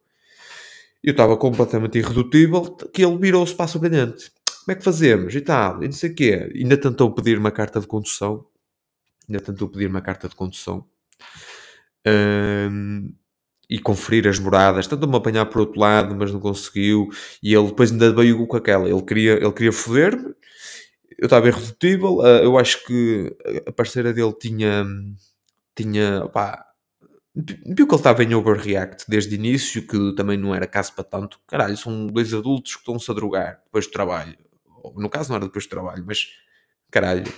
Eu 1.02 1.12
estava 1.12 1.36
completamente 1.36 1.98
irredutível, 1.98 2.62
que 2.92 3.04
ele 3.04 3.16
virou-se 3.18 3.54
para 3.54 3.76
o 3.76 3.78
brilhante. 3.78 4.30
Como 4.64 4.72
é 4.72 4.74
que 4.74 4.84
fazemos? 4.84 5.34
E 5.34 5.40
tal, 5.40 5.82
e 5.82 5.86
não 5.86 5.92
sei 5.92 6.10
o 6.10 6.14
quê. 6.14 6.52
Ainda 6.54 6.76
tentou 6.76 7.10
pedir 7.14 7.38
uma 7.38 7.50
carta 7.50 7.80
de 7.80 7.86
condução. 7.86 8.46
Ainda 9.28 9.40
tentou 9.40 9.68
pedir 9.68 9.88
uma 9.88 10.02
carta 10.02 10.28
de 10.28 10.34
condução. 10.34 10.86
Um, 12.06 13.12
e 13.70 13.78
conferir 13.78 14.26
as 14.26 14.40
moradas. 14.40 14.88
Tentou-me 14.88 15.16
apanhar 15.16 15.46
por 15.46 15.60
outro 15.60 15.80
lado, 15.80 16.16
mas 16.16 16.32
não 16.32 16.40
conseguiu. 16.40 17.08
E 17.40 17.54
ele 17.54 17.68
depois 17.68 17.92
ainda 17.92 18.12
veio 18.12 18.44
com 18.46 18.56
aquela. 18.56 18.90
Ele 18.90 19.02
queria, 19.02 19.34
ele 19.34 19.52
queria 19.52 19.72
foder-me. 19.72 20.34
Eu 21.16 21.26
estava 21.26 21.46
irredutível. 21.46 22.16
Uh, 22.18 22.42
eu 22.42 22.58
acho 22.58 22.84
que 22.84 23.32
a 23.64 23.70
parceira 23.70 24.12
dele 24.12 24.34
tinha. 24.38 24.84
Tinha. 25.76 26.28
Pá, 26.28 26.66
viu 27.34 27.86
que 27.86 27.94
ele 27.94 28.00
estava 28.00 28.24
em 28.24 28.34
overreact 28.34 29.04
desde 29.08 29.36
o 29.36 29.38
início, 29.38 29.86
que 29.86 30.14
também 30.16 30.36
não 30.36 30.52
era 30.52 30.66
caso 30.66 30.92
para 30.92 31.04
tanto. 31.04 31.40
Caralho, 31.46 31.76
são 31.76 32.08
dois 32.08 32.34
adultos 32.34 32.74
que 32.74 32.80
estão-se 32.80 33.08
a 33.08 33.14
drogar 33.14 33.60
depois 33.64 33.86
do 33.86 33.92
trabalho. 33.92 34.36
No 34.96 35.08
caso 35.08 35.28
não 35.28 35.36
era 35.36 35.46
depois 35.46 35.66
do 35.66 35.70
trabalho, 35.70 36.02
mas 36.04 36.26
caralho, 36.90 37.32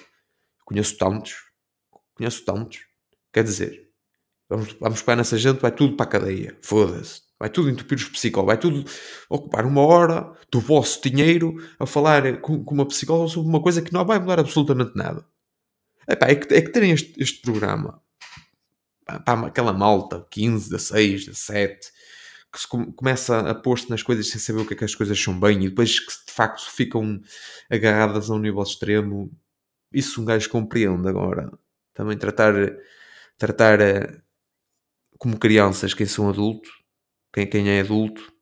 conheço 0.65 0.97
tantos. 0.97 1.35
Conheço 2.15 2.43
tantos. 2.45 2.87
Quer 3.33 3.45
dizer, 3.45 3.92
Vamos, 4.53 4.77
vamos 4.79 5.01
pegar 5.01 5.17
nessa 5.17 5.39
gente, 5.39 5.61
vai 5.61 5.73
tudo 5.73 5.97
para 5.97 6.05
a 6.05 6.09
cadeia. 6.09 6.59
Foda-se. 6.63 7.23
Vai 7.39 7.49
tudo 7.49 7.71
entupir 7.71 7.97
os 7.97 8.05
psicólogos. 8.05 8.55
Vai 8.55 8.61
tudo 8.61 8.85
ocupar 9.29 9.65
uma 9.65 9.81
hora 9.81 10.33
do 10.51 10.61
vosso 10.61 11.01
dinheiro 11.03 11.57
a 11.79 11.87
falar 11.87 12.41
com, 12.41 12.63
com 12.63 12.75
uma 12.75 12.87
psicóloga 12.87 13.31
sobre 13.31 13.49
uma 13.49 13.63
coisa 13.63 13.83
que 13.83 13.93
não 13.93 14.05
vai 14.05 14.19
mudar 14.19 14.39
absolutamente 14.39 14.93
nada. 14.95 15.25
Epá, 16.09 16.27
é, 16.29 16.35
que, 16.35 16.55
é 16.55 16.61
que 16.61 16.71
terem 16.71 16.93
este, 16.93 17.15
este 17.17 17.41
programa 17.41 18.03
Pá, 19.05 19.47
aquela 19.47 19.73
malta, 19.73 20.27
15, 20.31 20.71
16, 20.71 21.27
17, 21.27 21.93
que 22.53 22.61
se 22.61 22.69
começa 22.69 23.39
a 23.41 23.55
pôr-se 23.55 23.89
nas 23.91 24.03
coisas 24.03 24.29
sem 24.29 24.39
saber 24.41 24.61
o 24.61 24.67
que 24.67 24.75
é 24.75 24.77
que 24.77 24.85
as 24.85 24.95
coisas 24.95 25.21
são 25.21 25.39
bem 25.39 25.65
e 25.65 25.69
depois 25.69 25.99
que 25.99 26.13
de 26.27 26.33
facto 26.33 26.71
ficam 26.71 27.21
agarradas 27.71 28.31
a 28.31 28.35
um 28.35 28.39
nível 28.39 28.63
extremo. 28.63 29.31
Isso 29.93 30.21
um 30.21 30.25
gajo 30.25 30.49
compreende 30.51 31.09
agora. 31.09 31.51
Também 31.95 32.17
tratar, 32.17 32.55
tratar 33.37 33.81
eh, 33.81 34.21
como 35.23 35.39
crianças 35.39 35.95
quem 35.95 36.05
são 36.05 36.29
adultos, 36.29 36.69
quem, 37.33 37.47
quem 37.47 37.71
é 37.71 37.81
adulto, 37.81 38.33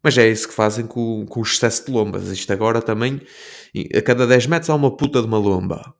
mas 0.00 0.16
é 0.16 0.30
isso 0.30 0.46
que 0.46 0.54
fazem 0.54 0.86
com, 0.86 1.26
com 1.26 1.40
o 1.40 1.42
excesso 1.42 1.86
de 1.86 1.90
lombas. 1.90 2.28
Isto 2.28 2.52
agora 2.52 2.80
também, 2.80 3.20
a 3.92 4.00
cada 4.00 4.24
10 4.24 4.46
metros 4.46 4.70
há 4.70 4.76
uma 4.76 4.96
puta 4.96 5.20
de 5.20 5.26
uma 5.26 5.38
lomba. 5.38 5.92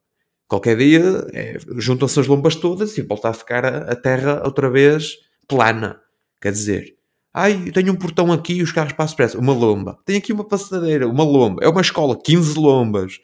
Qualquer 0.47 0.77
dia 0.77 1.27
é, 1.33 1.57
juntam-se 1.79 2.21
as 2.21 2.29
lombas 2.29 2.55
todas 2.55 2.97
e 2.97 3.03
volta 3.03 3.31
a 3.31 3.33
ficar 3.33 3.65
a, 3.65 3.79
a, 3.91 3.97
terra 3.97 4.41
outra 4.45 4.71
vez 4.71 5.17
plana. 5.49 6.01
Quer 6.41 6.53
dizer, 6.53 6.95
ai, 7.33 7.73
tenho 7.73 7.93
um 7.93 7.97
portão 7.97 8.31
aqui 8.33 8.53
e 8.59 8.63
os 8.63 8.71
carros 8.71 8.93
passam. 8.93 9.41
Uma 9.41 9.53
lomba. 9.53 9.99
Tenho 10.05 10.19
aqui 10.19 10.33
uma 10.33 10.47
passadeira, 10.47 11.09
uma 11.09 11.25
lomba. 11.25 11.65
É 11.65 11.69
uma 11.69 11.81
escola, 11.81 12.17
15 12.17 12.57
lombas. 12.57 13.19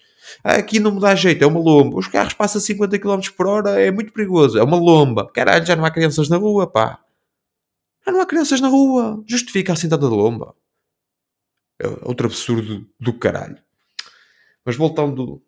Aqui 0.45 0.81
não 0.81 0.93
me 0.93 1.01
dá 1.01 1.15
jeito, 1.15 1.43
é 1.43 1.47
uma 1.47 1.61
lomba. 1.61 1.99
Os 1.99 2.07
carros 2.09 2.35
passam 2.35 2.59
a 2.59 2.63
50 2.63 2.99
km 2.99 3.21
por 3.37 3.47
hora, 3.47 3.81
é 3.81 3.91
muito 3.91 4.13
perigoso. 4.13 4.59
É 4.59 4.63
uma 4.63 4.77
lomba. 4.79 5.31
Caralho, 5.31 5.67
já 5.67 5.77
não 5.77 5.85
há 5.85 5.91
crianças 5.91 6.29
na 6.29 6.37
rua, 6.37 6.67
pá. 6.67 7.03
Já 8.07 8.13
não 8.13 8.21
há 8.21 8.27
crianças 8.27 8.61
na 8.61 8.69
rua. 8.69 9.23
Justifica 9.27 9.73
assim 9.73 9.89
tanta 9.89 10.07
lomba. 10.07 10.55
É 11.81 11.87
outro 12.07 12.27
absurdo 12.27 12.87
do 12.99 13.13
caralho. 13.19 13.63
Mas 14.65 14.77
voltando 14.77 15.43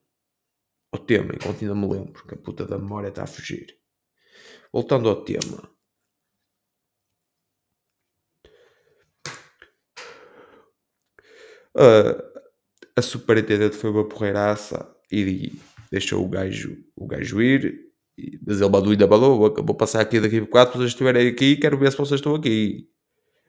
ao 0.90 0.99
tema, 0.99 1.35
enquanto 1.35 1.62
ainda 1.62 1.75
me 1.75 1.87
lembro, 1.87 2.27
que 2.27 2.35
a 2.35 2.38
puta 2.38 2.66
da 2.66 2.79
memória 2.79 3.09
está 3.09 3.25
a 3.25 3.27
fugir. 3.27 3.79
Voltando 4.73 5.09
ao 5.09 5.23
tema. 5.25 5.71
Uh, 11.75 12.32
a 12.96 13.02
superintendente 13.02 13.76
foi 13.76 13.90
uma 13.90 14.09
porreiraça 14.09 14.88
e 15.11 15.52
deixou 15.90 16.24
o 16.24 16.28
gajo, 16.28 16.76
o 16.96 17.07
gajo 17.07 17.40
ir. 17.40 17.92
Mas 18.46 18.61
ele 18.61 18.70
badou 18.70 18.94
da 18.94 19.07
balou, 19.07 19.38
vou 19.38 19.74
passar 19.74 20.00
aqui 20.00 20.20
daqui 20.20 20.38
a 20.38 20.46
quatro, 20.46 20.78
vocês 20.78 20.90
estiverem 20.90 21.28
aqui, 21.28 21.57
quero 21.57 21.78
ver 21.78 21.90
se 21.90 21.98
vocês 21.98 22.20
estão 22.20 22.35
aqui. 22.35 22.88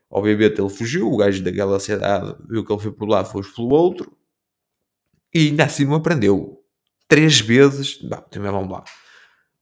Obviamente 0.09 0.61
ele 0.61 0.69
fugiu, 0.69 1.11
o 1.11 1.17
gajo 1.17 1.43
daquela 1.43 1.79
cidade 1.79 2.35
viu 2.49 2.63
que 2.63 2.71
ele 2.71 2.81
foi 2.81 2.91
por 2.91 3.07
lá, 3.07 3.25
foi 3.25 3.41
pelo 3.55 3.69
outro. 3.69 4.15
E 5.33 5.47
ainda 5.47 5.65
assim 5.65 5.85
não 5.85 5.95
aprendeu. 5.95 6.59
Três 7.07 7.39
vezes, 7.39 7.97
bah, 8.01 8.25
vamos 8.31 8.71
lá. 8.71 8.83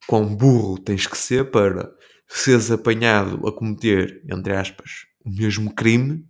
Quão 0.06 0.34
burro 0.34 0.78
tens 0.78 1.06
que 1.06 1.16
ser 1.16 1.50
para 1.50 1.92
seres 2.28 2.70
apanhado 2.70 3.46
a 3.46 3.52
cometer, 3.52 4.22
entre 4.30 4.54
aspas, 4.54 5.06
o 5.24 5.30
mesmo 5.30 5.74
crime 5.74 6.24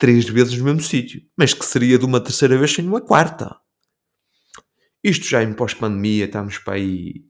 três 0.00 0.26
vezes 0.28 0.56
no 0.56 0.64
mesmo 0.64 0.80
sítio. 0.80 1.22
Mas 1.36 1.54
que 1.54 1.64
seria 1.64 1.98
de 1.98 2.06
uma 2.06 2.20
terceira 2.20 2.56
vez 2.58 2.72
sem 2.72 2.86
uma 2.86 3.02
quarta. 3.02 3.60
Isto 5.04 5.26
já 5.26 5.42
em 5.42 5.52
pós-pandemia, 5.52 6.24
estamos 6.24 6.58
para 6.58 6.74
aí 6.74 7.26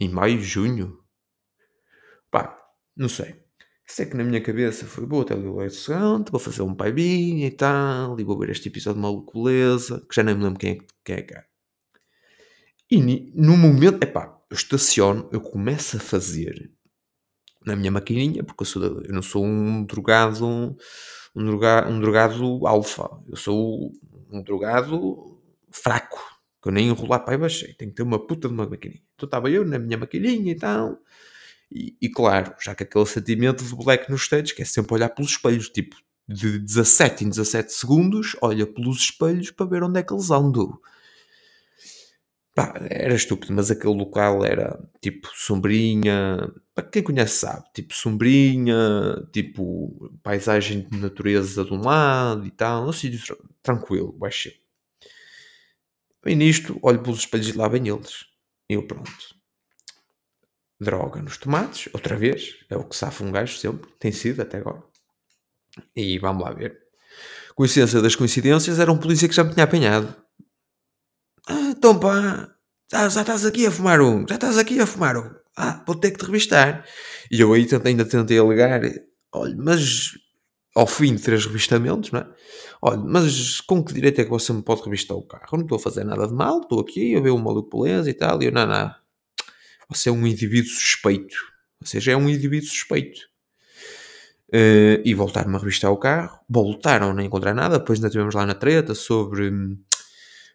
em 0.00 0.08
maio, 0.08 0.40
junho. 0.40 0.98
Pá, 2.30 2.56
não 2.96 3.08
sei. 3.08 3.36
Sei 3.84 4.06
que 4.06 4.16
na 4.16 4.22
minha 4.22 4.40
cabeça 4.40 4.86
foi, 4.86 5.06
vou 5.06 5.22
até 5.22 5.34
o 5.34 5.56
Leite 5.56 5.74
Santo, 5.74 6.30
vou 6.30 6.40
fazer 6.40 6.62
um 6.62 6.74
paibinho 6.74 7.46
e 7.46 7.50
tal, 7.50 8.18
e 8.20 8.24
vou 8.24 8.38
ver 8.38 8.50
este 8.50 8.68
episódio 8.68 8.96
de 8.96 9.02
Malucoleza, 9.02 10.04
que 10.08 10.14
já 10.14 10.22
nem 10.22 10.34
me 10.34 10.44
lembro 10.44 10.58
quem 10.58 10.72
é, 10.72 10.78
quem 11.04 11.16
é 11.16 11.22
cá. 11.22 11.44
E 12.90 13.00
no 13.34 13.56
momento, 13.56 14.02
epá, 14.02 14.40
eu 14.50 14.54
estaciono, 14.54 15.28
eu 15.32 15.40
começo 15.40 15.96
a 15.96 16.00
fazer 16.00 16.70
na 17.68 17.76
minha 17.76 17.90
maquininha, 17.90 18.42
porque 18.42 18.62
eu, 18.62 18.66
sou, 18.66 18.82
eu 18.82 19.12
não 19.12 19.22
sou 19.22 19.44
um 19.44 19.84
drogado, 19.84 20.46
um, 21.34 21.44
drogado, 21.44 21.90
um 21.90 22.00
drogado 22.00 22.66
alfa, 22.66 23.08
eu 23.28 23.36
sou 23.36 23.92
um 24.30 24.42
drogado 24.42 25.38
fraco, 25.70 26.18
que 26.62 26.68
eu 26.68 26.72
nem 26.72 26.88
enrolar 26.88 27.24
para 27.24 27.34
aí 27.34 27.38
baixei, 27.38 27.74
tenho 27.74 27.90
que 27.90 27.96
ter 27.96 28.02
uma 28.02 28.18
puta 28.18 28.48
de 28.48 28.54
uma 28.54 28.66
maquininha. 28.66 29.02
Então 29.14 29.26
estava 29.26 29.50
eu 29.50 29.64
na 29.64 29.78
minha 29.78 29.98
maquininha 29.98 30.52
e 30.52 30.56
tal, 30.56 30.98
e, 31.70 31.94
e, 32.00 32.08
claro, 32.08 32.54
já 32.60 32.74
que 32.74 32.82
aquele 32.82 33.06
sentimento 33.06 33.62
de 33.62 33.76
black 33.76 34.10
nos 34.10 34.22
stages, 34.22 34.52
que 34.52 34.62
é 34.62 34.64
sempre 34.64 34.94
olhar 34.94 35.10
pelos 35.10 35.32
espelhos, 35.32 35.68
tipo, 35.68 35.96
de 36.26 36.58
17 36.58 37.24
em 37.24 37.28
17 37.28 37.72
segundos, 37.72 38.36
olha 38.40 38.66
pelos 38.66 38.98
espelhos 38.98 39.50
para 39.50 39.66
ver 39.66 39.82
onde 39.82 40.00
é 40.00 40.02
que 40.02 40.12
eles 40.12 40.30
andam. 40.30 40.78
Pá, 42.58 42.74
era 42.90 43.14
estúpido, 43.14 43.52
mas 43.52 43.70
aquele 43.70 43.94
local 43.94 44.44
era 44.44 44.76
tipo 45.00 45.28
sombrinha, 45.32 46.52
para 46.74 46.88
quem 46.88 47.04
conhece 47.04 47.36
sabe, 47.36 47.64
tipo 47.72 47.94
sombrinha, 47.94 48.74
tipo 49.32 50.10
paisagem 50.24 50.80
de 50.80 50.98
natureza 50.98 51.64
de 51.64 51.72
um 51.72 51.80
lado 51.80 52.44
e 52.44 52.50
tal, 52.50 52.88
um 52.88 52.92
sítio 52.92 53.38
tranquilo, 53.62 54.10
baixo. 54.10 54.50
E 56.26 56.34
nisto, 56.34 56.76
olho 56.82 57.00
pelos 57.00 57.20
espelhos 57.20 57.48
e 57.48 57.52
lá 57.52 57.68
vêm 57.68 57.86
eles. 57.86 58.26
Eu 58.68 58.84
pronto 58.88 59.38
droga 60.80 61.22
nos 61.22 61.38
tomates, 61.38 61.88
outra 61.94 62.16
vez, 62.16 62.56
é 62.68 62.76
o 62.76 62.82
que 62.82 62.96
safa 62.96 63.22
um 63.22 63.30
gajo 63.30 63.56
sempre, 63.56 63.88
tem 64.00 64.10
sido 64.10 64.42
até 64.42 64.58
agora. 64.58 64.82
E 65.94 66.18
vamos 66.18 66.42
lá 66.42 66.50
ver. 66.52 66.76
Coincidência 67.54 68.02
das 68.02 68.16
coincidências, 68.16 68.80
era 68.80 68.90
um 68.90 68.98
polícia 68.98 69.28
que 69.28 69.34
já 69.36 69.44
me 69.44 69.54
tinha 69.54 69.62
apanhado. 69.62 70.27
Ah, 71.48 71.72
então 71.76 71.98
pá, 71.98 72.54
já, 72.90 73.08
já 73.08 73.20
estás 73.22 73.44
aqui 73.44 73.66
a 73.66 73.70
fumar 73.70 74.00
um, 74.00 74.26
já 74.28 74.34
estás 74.36 74.58
aqui 74.58 74.78
a 74.80 74.86
fumar 74.86 75.16
um. 75.16 75.30
Ah, 75.56 75.82
vou 75.86 75.96
ter 75.96 76.12
que 76.12 76.18
te 76.18 76.26
revistar. 76.26 76.84
E 77.30 77.40
eu 77.40 77.52
aí 77.52 77.66
ainda 77.84 78.04
tentei 78.04 78.38
alegar, 78.38 78.80
olha, 79.32 79.56
mas 79.56 80.12
ao 80.74 80.86
fim 80.86 81.16
de 81.16 81.22
três 81.22 81.44
revistamentos, 81.44 82.12
não 82.12 82.20
é? 82.20 82.26
Olha, 82.80 82.98
mas 82.98 83.60
com 83.62 83.82
que 83.82 83.92
direito 83.92 84.20
é 84.20 84.24
que 84.24 84.30
você 84.30 84.52
me 84.52 84.62
pode 84.62 84.82
revistar 84.82 85.16
o 85.16 85.22
carro? 85.22 85.46
Eu 85.52 85.58
não 85.58 85.64
estou 85.64 85.76
a 85.76 85.80
fazer 85.80 86.04
nada 86.04 86.28
de 86.28 86.32
mal, 86.32 86.60
estou 86.60 86.80
aqui 86.80 87.16
a 87.16 87.20
ver 87.20 87.30
o 87.30 87.38
maluco 87.38 87.76
beleza 87.76 88.08
e 88.08 88.14
tal. 88.14 88.40
E 88.40 88.46
eu, 88.46 88.52
não, 88.52 88.66
não, 88.66 88.94
você 89.88 90.08
é 90.08 90.12
um 90.12 90.26
indivíduo 90.26 90.70
suspeito. 90.70 91.36
Ou 91.80 91.86
seja, 91.86 92.12
é 92.12 92.16
um 92.16 92.28
indivíduo 92.28 92.68
suspeito. 92.68 93.20
Uh, 94.54 95.02
e 95.04 95.12
voltaram-me 95.14 95.56
a 95.56 95.58
revistar 95.58 95.90
o 95.90 95.96
carro. 95.96 96.38
Voltaram 96.48 97.10
a 97.10 97.14
não 97.14 97.22
encontrar 97.22 97.54
nada. 97.54 97.78
Depois 97.78 97.98
ainda 97.98 98.10
tivemos 98.10 98.34
lá 98.34 98.46
na 98.46 98.54
treta 98.54 98.94
sobre 98.94 99.50
hum, 99.50 99.76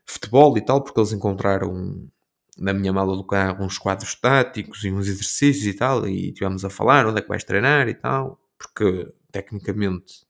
futebol 0.05 0.57
e 0.57 0.61
tal, 0.61 0.83
porque 0.83 0.99
eles 0.99 1.13
encontraram 1.13 2.09
na 2.57 2.73
minha 2.73 2.93
mala 2.93 3.15
do 3.15 3.25
carro 3.25 3.65
uns 3.65 3.77
quadros 3.77 4.15
táticos 4.15 4.83
e 4.83 4.91
uns 4.91 5.07
exercícios 5.07 5.65
e 5.65 5.73
tal. 5.73 6.07
E 6.07 6.31
tivemos 6.33 6.63
a 6.65 6.69
falar 6.69 7.05
onde 7.05 7.19
é 7.19 7.21
que 7.21 7.29
vais 7.29 7.43
treinar 7.43 7.87
e 7.87 7.93
tal. 7.93 8.39
Porque 8.57 9.11
tecnicamente 9.31 10.25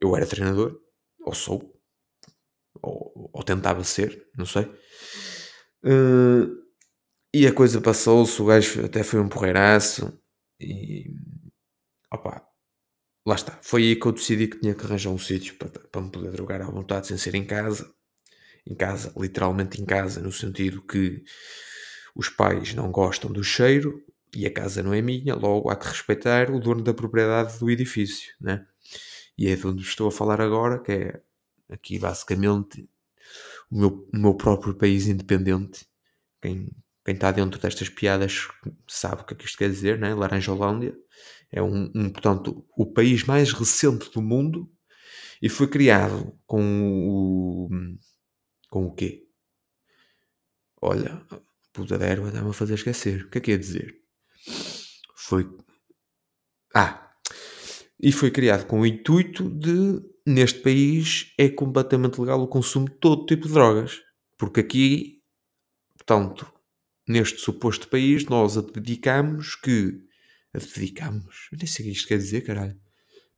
eu 0.00 0.14
era 0.14 0.26
treinador, 0.26 0.78
ou 1.24 1.34
sou, 1.34 1.74
ou, 2.82 3.30
ou 3.32 3.42
tentava 3.42 3.82
ser, 3.82 4.28
não 4.36 4.44
sei. 4.46 4.64
Uh, 5.84 6.66
e 7.34 7.46
a 7.46 7.52
coisa 7.52 7.80
passou-se, 7.80 8.40
o 8.40 8.46
gajo 8.46 8.84
até 8.84 9.02
foi 9.02 9.20
um 9.20 9.28
porreiraço 9.28 10.18
e 10.60 11.06
opa, 12.12 12.46
lá 13.26 13.34
está. 13.34 13.58
Foi 13.62 13.82
aí 13.82 13.96
que 13.96 14.06
eu 14.06 14.12
decidi 14.12 14.48
que 14.48 14.60
tinha 14.60 14.74
que 14.74 14.84
arranjar 14.84 15.10
um 15.10 15.18
sítio 15.18 15.56
para, 15.56 15.68
para 15.68 16.00
me 16.00 16.10
poder 16.10 16.30
drogar 16.32 16.62
à 16.62 16.70
vontade 16.70 17.06
sem 17.08 17.16
ser 17.16 17.34
em 17.34 17.44
casa. 17.44 17.92
Em 18.66 18.74
casa, 18.74 19.12
literalmente 19.16 19.80
em 19.80 19.84
casa, 19.84 20.20
no 20.20 20.32
sentido 20.32 20.82
que 20.82 21.22
os 22.14 22.28
pais 22.28 22.74
não 22.74 22.90
gostam 22.90 23.30
do 23.30 23.44
cheiro 23.44 24.02
e 24.34 24.46
a 24.46 24.52
casa 24.52 24.82
não 24.82 24.92
é 24.92 25.00
minha, 25.00 25.34
logo 25.34 25.70
há 25.70 25.76
que 25.76 25.86
respeitar 25.86 26.50
o 26.50 26.58
dono 26.58 26.82
da 26.82 26.92
propriedade 26.92 27.58
do 27.58 27.70
edifício, 27.70 28.34
né? 28.40 28.66
E 29.38 29.48
é 29.48 29.54
de 29.54 29.66
onde 29.66 29.82
estou 29.82 30.08
a 30.08 30.12
falar 30.12 30.40
agora, 30.40 30.78
que 30.78 30.92
é 30.92 31.20
aqui 31.68 31.98
basicamente 31.98 32.88
o 33.70 33.78
meu, 33.78 34.08
o 34.12 34.18
meu 34.18 34.34
próprio 34.34 34.74
país 34.74 35.06
independente. 35.06 35.86
Quem, 36.40 36.70
quem 37.04 37.14
está 37.14 37.30
dentro 37.30 37.60
destas 37.60 37.88
piadas 37.88 38.48
sabe 38.88 39.22
o 39.22 39.24
que 39.24 39.34
é 39.34 39.36
que 39.36 39.44
isto 39.44 39.58
quer 39.58 39.70
dizer, 39.70 39.98
né? 39.98 40.14
Holândia 40.14 40.96
é 41.50 41.62
um, 41.62 41.90
um, 41.94 42.10
portanto, 42.10 42.66
o 42.76 42.86
país 42.86 43.24
mais 43.24 43.52
recente 43.52 44.10
do 44.10 44.20
mundo 44.20 44.70
e 45.40 45.48
foi 45.48 45.68
criado 45.68 46.32
com 46.46 46.60
o. 47.08 47.68
com 48.68 48.86
o 48.86 48.94
quê? 48.94 49.26
Olha, 50.80 51.20
puta 51.72 51.98
da 51.98 52.06
erva 52.06 52.30
dá-me 52.30 52.50
a 52.50 52.52
fazer 52.52 52.74
esquecer. 52.74 53.24
O 53.24 53.30
que 53.30 53.38
é 53.38 53.40
que 53.40 53.50
ia 53.50 53.58
dizer? 53.58 53.94
Foi. 55.14 55.48
Ah! 56.74 57.10
E 58.00 58.12
foi 58.12 58.30
criado 58.30 58.66
com 58.66 58.80
o 58.80 58.86
intuito 58.86 59.48
de, 59.48 60.00
neste 60.26 60.60
país, 60.60 61.32
é 61.38 61.48
completamente 61.48 62.20
legal 62.20 62.40
o 62.40 62.48
consumo 62.48 62.88
de 62.88 62.96
todo 62.96 63.26
tipo 63.26 63.46
de 63.46 63.54
drogas. 63.54 64.02
Porque 64.36 64.60
aqui, 64.60 65.22
portanto, 65.96 66.46
neste 67.08 67.40
suposto 67.40 67.88
país, 67.88 68.26
nós 68.26 68.56
adjudicamos 68.56 69.54
que. 69.54 70.04
Adjudicamos? 70.52 71.48
Eu 71.52 71.58
nem 71.58 71.66
sei 71.66 71.84
o 71.84 71.88
que 71.88 71.92
isto 71.92 72.08
quer 72.08 72.18
dizer, 72.18 72.42
caralho. 72.42 72.78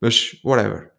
Mas, 0.00 0.38
whatever. 0.44 0.92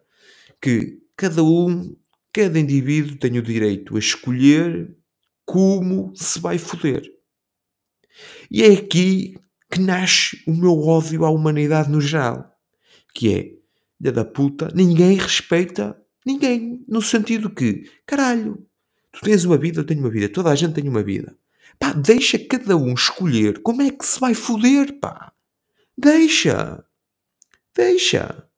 Que 0.60 1.00
cada 1.16 1.42
um, 1.42 1.96
cada 2.32 2.58
indivíduo 2.58 3.16
tem 3.16 3.38
o 3.38 3.42
direito 3.42 3.96
a 3.96 3.98
escolher 3.98 4.96
como 5.44 6.12
se 6.14 6.38
vai 6.38 6.58
foder. 6.58 7.02
E 8.50 8.62
é 8.62 8.72
aqui 8.72 9.34
que 9.70 9.80
nasce 9.80 10.42
o 10.46 10.52
meu 10.52 10.78
ódio 10.80 11.24
à 11.24 11.30
humanidade 11.30 11.90
no 11.90 12.00
geral. 12.00 12.50
Que 13.14 13.34
é, 13.34 13.42
filha 13.98 14.12
da 14.12 14.24
puta, 14.24 14.70
ninguém 14.74 15.16
respeita 15.16 15.96
ninguém. 16.24 16.84
No 16.88 17.02
sentido 17.02 17.50
que, 17.50 17.90
caralho, 18.06 18.66
tu 19.12 19.20
tens 19.20 19.44
uma 19.44 19.58
vida, 19.58 19.80
eu 19.80 19.84
tenho 19.84 20.00
uma 20.00 20.10
vida, 20.10 20.28
toda 20.28 20.50
a 20.50 20.54
gente 20.54 20.74
tem 20.74 20.88
uma 20.88 21.02
vida. 21.02 21.36
Pá, 21.78 21.92
deixa 21.92 22.38
cada 22.38 22.76
um 22.76 22.92
escolher 22.94 23.62
como 23.62 23.82
é 23.82 23.90
que 23.90 24.04
se 24.04 24.20
vai 24.20 24.34
foder, 24.34 24.98
pá. 25.00 25.32
Deixa. 25.96 26.84
Deixa. 27.74 28.49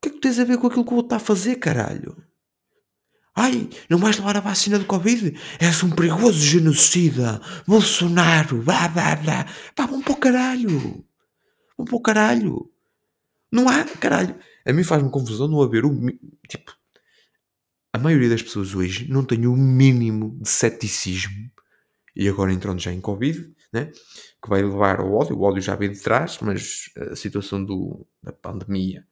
O 0.00 0.02
que 0.02 0.08
é 0.08 0.12
que 0.12 0.20
tens 0.20 0.38
a 0.38 0.44
ver 0.44 0.56
com 0.56 0.66
aquilo 0.66 0.84
que 0.84 0.94
o 0.94 0.96
outro 0.96 1.08
está 1.08 1.16
a 1.16 1.20
fazer, 1.20 1.56
caralho? 1.56 2.16
Ai, 3.36 3.68
não 3.88 3.98
vais 3.98 4.16
levar 4.16 4.34
a 4.38 4.40
vacina 4.40 4.78
do 4.78 4.86
Covid? 4.86 5.38
És 5.60 5.82
um 5.82 5.90
perigoso 5.90 6.38
genocida. 6.38 7.38
Bolsonaro, 7.66 8.62
blá 8.62 8.88
blá 8.88 9.16
blá. 9.16 9.46
Pá, 9.76 9.84
vão 9.84 10.00
para 10.00 10.12
o 10.14 10.16
caralho. 10.16 11.04
Vão 11.76 11.84
para 11.84 11.96
o 11.96 12.00
caralho. 12.00 12.72
Não 13.52 13.68
há, 13.68 13.84
caralho. 13.84 14.34
A 14.66 14.72
mim 14.72 14.84
faz-me 14.84 15.10
confusão 15.10 15.46
não 15.46 15.60
haver 15.60 15.84
o. 15.84 15.94
Tipo, 16.48 16.74
a 17.92 17.98
maioria 17.98 18.30
das 18.30 18.42
pessoas 18.42 18.74
hoje 18.74 19.06
não 19.06 19.22
tem 19.22 19.46
o 19.46 19.54
mínimo 19.54 20.38
de 20.40 20.48
ceticismo. 20.48 21.50
E 22.16 22.26
agora 22.26 22.54
entrando 22.54 22.80
já 22.80 22.90
em 22.90 23.02
Covid, 23.02 23.54
né? 23.70 23.92
que 24.42 24.48
vai 24.48 24.62
levar 24.62 24.98
ao 24.98 25.12
ódio. 25.12 25.36
O 25.36 25.42
ódio 25.42 25.60
já 25.60 25.76
vem 25.76 25.92
de 25.92 26.00
trás, 26.00 26.38
mas 26.40 26.90
a 26.96 27.14
situação 27.14 27.62
do, 27.62 28.06
da 28.22 28.32
pandemia 28.32 29.06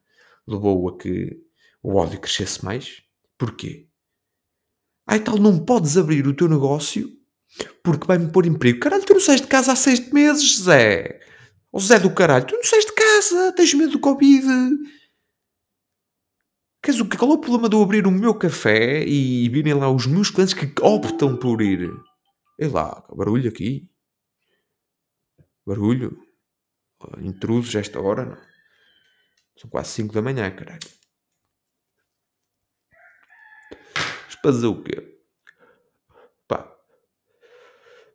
levou 0.49 0.89
a 0.89 0.97
que 0.97 1.37
o 1.83 1.95
ódio 1.95 2.19
crescesse 2.19 2.63
mais. 2.63 3.01
Porquê? 3.37 3.87
Ai 5.07 5.19
tal, 5.19 5.37
não 5.37 5.63
podes 5.63 5.97
abrir 5.97 6.27
o 6.27 6.35
teu 6.35 6.47
negócio 6.47 7.09
porque 7.83 8.05
vai-me 8.05 8.31
pôr 8.31 8.45
em 8.45 8.57
perigo. 8.57 8.79
Caralho, 8.79 9.05
tu 9.05 9.13
não 9.13 9.19
sais 9.19 9.41
de 9.41 9.47
casa 9.47 9.71
há 9.71 9.75
seis 9.75 10.11
meses, 10.11 10.61
Zé. 10.61 11.19
O 11.71 11.79
Zé 11.79 11.99
do 11.99 12.13
caralho, 12.13 12.45
tu 12.45 12.55
não 12.55 12.63
sais 12.63 12.85
de 12.85 12.93
casa, 12.93 13.53
tens 13.53 13.73
medo 13.73 13.93
do 13.93 13.99
Covid. 13.99 14.45
Queres 16.81 16.99
o 16.99 17.05
que? 17.07 17.17
Qual 17.17 17.31
é 17.31 17.33
o 17.33 17.39
problema 17.39 17.67
de 17.69 17.75
eu 17.75 17.81
abrir 17.81 18.07
o 18.07 18.11
meu 18.11 18.33
café 18.33 19.03
e 19.05 19.49
virem 19.49 19.73
lá 19.73 19.91
os 19.91 20.05
meus 20.05 20.29
clientes 20.29 20.53
que 20.53 20.71
optam 20.81 21.37
por 21.37 21.61
ir? 21.61 21.91
Ei 22.57 22.67
lá, 22.67 23.03
barulho 23.15 23.49
aqui. 23.49 23.89
Barulho. 25.65 26.17
Intrusos 27.21 27.75
esta 27.75 27.99
hora, 27.99 28.25
não. 28.25 28.48
São 29.59 29.69
quase 29.69 29.89
5 29.89 30.13
da 30.13 30.21
manhã, 30.21 30.49
caralho. 30.51 30.79
Mas 34.41 34.55
dizer 34.55 34.67
o 34.67 34.81
quê? 34.81 35.19
Pá. 36.47 36.73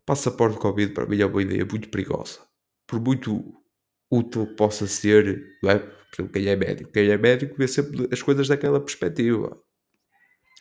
Passaporte 0.07 0.59
Covid 0.59 0.95
para 0.95 1.07
mim 1.07 1.21
é 1.21 1.27
uma 1.27 1.43
ideia 1.43 1.67
muito 1.67 1.91
perigosa. 1.91 2.41
Por 2.87 2.99
muito 2.99 3.63
útil 4.11 4.47
que 4.47 4.55
possa 4.55 4.87
ser, 4.87 5.59
não 5.63 5.71
é? 5.71 5.79
Por 5.79 6.31
quem 6.31 6.47
é 6.47 6.57
médico. 6.57 6.91
Quem 6.91 7.11
é 7.11 7.19
médico 7.19 7.57
vê 7.59 7.69
sempre 7.69 8.09
as 8.11 8.23
coisas 8.23 8.49
daquela 8.49 8.81
perspectiva. 8.81 9.61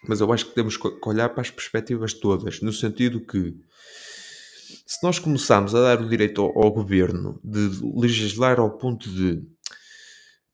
Mas 0.06 0.20
eu 0.20 0.34
acho 0.34 0.48
que 0.48 0.56
temos 0.56 0.76
que 0.76 0.88
olhar 1.06 1.30
para 1.30 1.42
as 1.42 1.50
perspectivas 1.50 2.14
todas, 2.14 2.60
no 2.60 2.74
sentido 2.74 3.26
que 3.26 3.56
se 4.86 5.02
nós 5.02 5.18
começarmos 5.18 5.74
a 5.74 5.82
dar 5.82 6.02
o 6.02 6.10
direito 6.10 6.42
ao, 6.42 6.62
ao 6.62 6.74
governo 6.74 7.40
de 7.42 7.70
legislar 7.96 8.60
ao 8.60 8.78
ponto 8.78 9.10
de 9.10 9.42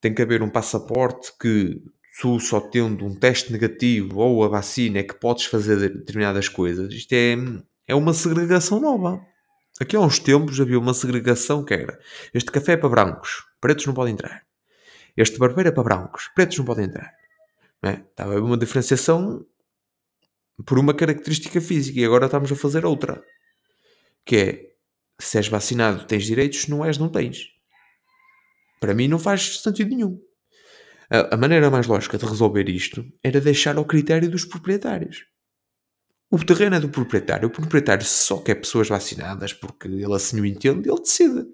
tem 0.01 0.13
que 0.13 0.21
haver 0.21 0.41
um 0.41 0.49
passaporte 0.49 1.31
que 1.39 1.81
tu 2.19 2.39
só 2.39 2.59
tendo 2.59 3.05
um 3.05 3.15
teste 3.15 3.51
negativo 3.51 4.19
ou 4.19 4.43
a 4.43 4.47
vacina 4.47 4.99
é 4.99 5.03
que 5.03 5.13
podes 5.13 5.45
fazer 5.45 5.77
determinadas 5.77 6.49
coisas. 6.49 6.93
Isto 6.93 7.13
é, 7.13 7.35
é 7.87 7.95
uma 7.95 8.13
segregação 8.13 8.79
nova. 8.79 9.25
Aqui 9.79 9.95
há 9.95 10.01
uns 10.01 10.19
tempos 10.19 10.59
havia 10.59 10.77
uma 10.77 10.93
segregação 10.93 11.63
que 11.63 11.73
era 11.73 11.97
este 12.33 12.51
café 12.51 12.73
é 12.73 12.77
para 12.77 12.89
brancos, 12.89 13.45
pretos 13.61 13.85
não 13.85 13.93
podem 13.93 14.13
entrar. 14.13 14.43
Este 15.15 15.37
barbeiro 15.37 15.69
é 15.69 15.71
para 15.71 15.83
brancos, 15.83 16.29
pretos 16.35 16.57
não 16.57 16.65
podem 16.65 16.85
entrar. 16.85 17.13
Não 17.81 17.91
é? 17.91 18.03
Estava 18.09 18.39
uma 18.39 18.57
diferenciação 18.57 19.45
por 20.65 20.77
uma 20.77 20.93
característica 20.93 21.61
física 21.61 21.99
e 21.99 22.05
agora 22.05 22.25
estamos 22.25 22.51
a 22.51 22.55
fazer 22.55 22.85
outra. 22.85 23.23
Que 24.25 24.35
é, 24.35 24.69
se 25.17 25.37
és 25.37 25.47
vacinado 25.47 26.05
tens 26.05 26.25
direitos, 26.25 26.63
se 26.63 26.69
não 26.69 26.83
és 26.83 26.97
não 26.97 27.07
tens. 27.07 27.53
Para 28.79 28.93
mim 28.93 29.07
não 29.07 29.19
faz 29.19 29.61
sentido 29.61 29.89
nenhum. 29.89 30.19
A, 31.09 31.35
a 31.35 31.37
maneira 31.37 31.69
mais 31.69 31.87
lógica 31.87 32.17
de 32.17 32.25
resolver 32.25 32.69
isto 32.69 33.05
era 33.23 33.41
deixar 33.41 33.77
ao 33.77 33.85
critério 33.85 34.29
dos 34.29 34.45
proprietários. 34.45 35.25
O 36.31 36.37
terreno 36.37 36.75
é 36.75 36.79
do 36.79 36.89
proprietário. 36.89 37.47
O 37.47 37.51
proprietário 37.51 38.05
só 38.05 38.37
quer 38.37 38.55
pessoas 38.55 38.87
vacinadas 38.87 39.51
porque 39.51 39.87
ele 39.87 40.13
assim 40.13 40.39
o 40.39 40.45
entende, 40.45 40.87
ele 40.87 41.01
decide. 41.01 41.45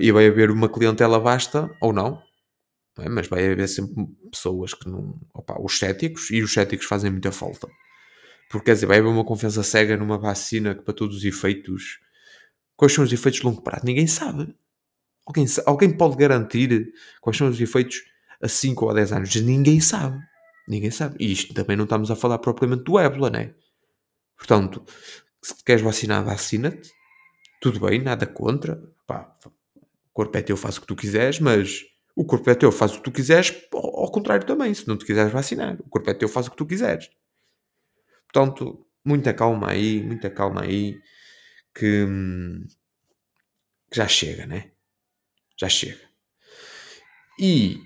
E 0.00 0.10
vai 0.10 0.26
haver 0.26 0.50
uma 0.50 0.68
clientela 0.68 1.18
vasta 1.18 1.70
ou 1.80 1.92
não, 1.92 2.22
não 2.96 3.04
é? 3.04 3.08
mas 3.08 3.26
vai 3.28 3.50
haver 3.50 3.68
sempre 3.68 4.06
pessoas 4.30 4.74
que 4.74 4.88
não. 4.88 5.18
Opa, 5.34 5.56
os 5.60 5.78
céticos, 5.78 6.30
e 6.30 6.42
os 6.42 6.52
céticos 6.52 6.86
fazem 6.86 7.10
muita 7.10 7.30
falta. 7.30 7.68
Porque 8.50 8.66
quer 8.66 8.74
dizer, 8.74 8.86
vai 8.86 8.98
haver 8.98 9.08
uma 9.08 9.24
confiança 9.24 9.62
cega 9.62 9.96
numa 9.96 10.18
vacina 10.18 10.74
que, 10.74 10.82
para 10.82 10.94
todos 10.94 11.18
os 11.18 11.24
efeitos. 11.24 12.00
Quais 12.76 12.92
são 12.92 13.04
os 13.04 13.12
efeitos 13.12 13.40
de 13.40 13.46
longo 13.46 13.62
prazo? 13.62 13.84
Ninguém 13.84 14.06
sabe. 14.06 14.54
Alguém, 15.28 15.44
alguém 15.66 15.94
pode 15.94 16.16
garantir 16.16 16.90
quais 17.20 17.36
são 17.36 17.50
os 17.50 17.60
efeitos 17.60 18.02
a 18.40 18.48
5 18.48 18.82
ou 18.86 18.90
a 18.90 18.94
10 18.94 19.12
anos? 19.12 19.34
Ninguém 19.36 19.78
sabe. 19.78 20.18
Ninguém 20.66 20.90
sabe. 20.90 21.16
E 21.20 21.30
isto 21.30 21.52
também 21.52 21.76
não 21.76 21.84
estamos 21.84 22.10
a 22.10 22.16
falar 22.16 22.38
propriamente 22.38 22.84
do 22.84 22.98
ébola, 22.98 23.28
né? 23.28 23.54
Portanto, 24.38 24.82
se 25.42 25.54
te 25.54 25.62
queres 25.62 25.82
vacinar, 25.82 26.24
vacina-te. 26.24 26.90
Tudo 27.60 27.78
bem, 27.78 28.00
nada 28.00 28.26
contra. 28.26 28.82
Pá, 29.06 29.36
o 29.44 29.50
corpo 30.14 30.38
é 30.38 30.40
teu, 30.40 30.56
faz 30.56 30.78
o 30.78 30.80
que 30.80 30.86
tu 30.86 30.96
quiseres, 30.96 31.40
mas 31.40 31.84
o 32.16 32.24
corpo 32.24 32.48
é 32.48 32.54
teu, 32.54 32.72
faz 32.72 32.92
o 32.92 32.96
que 32.96 33.02
tu 33.02 33.12
quiseres, 33.12 33.54
ao, 33.70 34.10
contrário 34.10 34.46
também, 34.46 34.72
se 34.72 34.88
não 34.88 34.96
te 34.96 35.04
quiseres 35.04 35.30
vacinar. 35.30 35.76
O 35.80 35.90
corpo 35.90 36.08
é 36.08 36.14
teu, 36.14 36.28
faz 36.28 36.46
o 36.46 36.50
que 36.50 36.56
tu 36.56 36.64
quiseres. 36.64 37.10
Portanto, 38.32 38.86
muita 39.04 39.34
calma 39.34 39.72
aí, 39.72 40.02
muita 40.02 40.30
calma 40.30 40.62
aí, 40.62 40.98
que, 41.74 42.06
que 43.90 43.96
já 43.96 44.08
chega, 44.08 44.46
né? 44.46 44.70
Já 45.60 45.68
chega. 45.68 46.08
E 47.38 47.80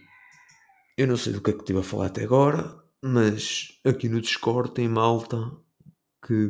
eu 0.96 1.06
não 1.06 1.16
sei 1.16 1.32
do 1.32 1.40
que 1.40 1.50
é 1.50 1.52
que 1.52 1.60
estive 1.60 1.78
a 1.78 1.82
falar 1.82 2.06
até 2.06 2.22
agora, 2.24 2.82
mas 3.02 3.80
aqui 3.84 4.08
no 4.08 4.20
Discord 4.20 4.72
tem 4.72 4.88
malta 4.88 5.50
que, 6.24 6.48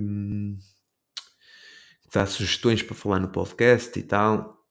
que 2.02 2.10
dá 2.12 2.26
sugestões 2.26 2.82
para 2.82 2.94
falar 2.94 3.20
no 3.20 3.28
podcast 3.28 3.98
e 3.98 4.02
tal. 4.02 4.66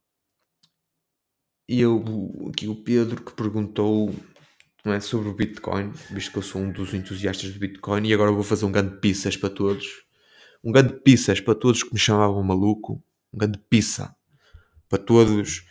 E 1.68 1.82
eu, 1.82 2.04
aqui 2.50 2.68
o 2.68 2.76
Pedro 2.76 3.24
que 3.24 3.34
perguntou 3.34 4.14
não 4.84 4.94
é, 4.94 5.00
sobre 5.00 5.30
o 5.30 5.34
Bitcoin, 5.34 5.92
visto 6.10 6.32
que 6.32 6.38
eu 6.40 6.44
sou 6.44 6.62
um 6.62 6.72
dos 6.72 6.94
entusiastas 6.94 7.54
do 7.54 7.60
Bitcoin, 7.60 8.08
e 8.08 8.14
agora 8.14 8.32
vou 8.32 8.44
fazer 8.44 8.66
um 8.66 8.72
grande 8.72 9.00
pizzas 9.00 9.38
para 9.38 9.50
todos. 9.50 9.88
Um 10.64 10.72
grande 10.72 10.94
pizzas 11.02 11.40
para 11.40 11.56
todos 11.56 11.84
que 11.84 11.94
me 11.94 12.00
chamavam 12.00 12.42
maluco. 12.44 13.04
Um 13.32 13.38
grande 13.38 13.60
pizza 13.70 14.16
para 14.90 15.02
todos 15.02 15.66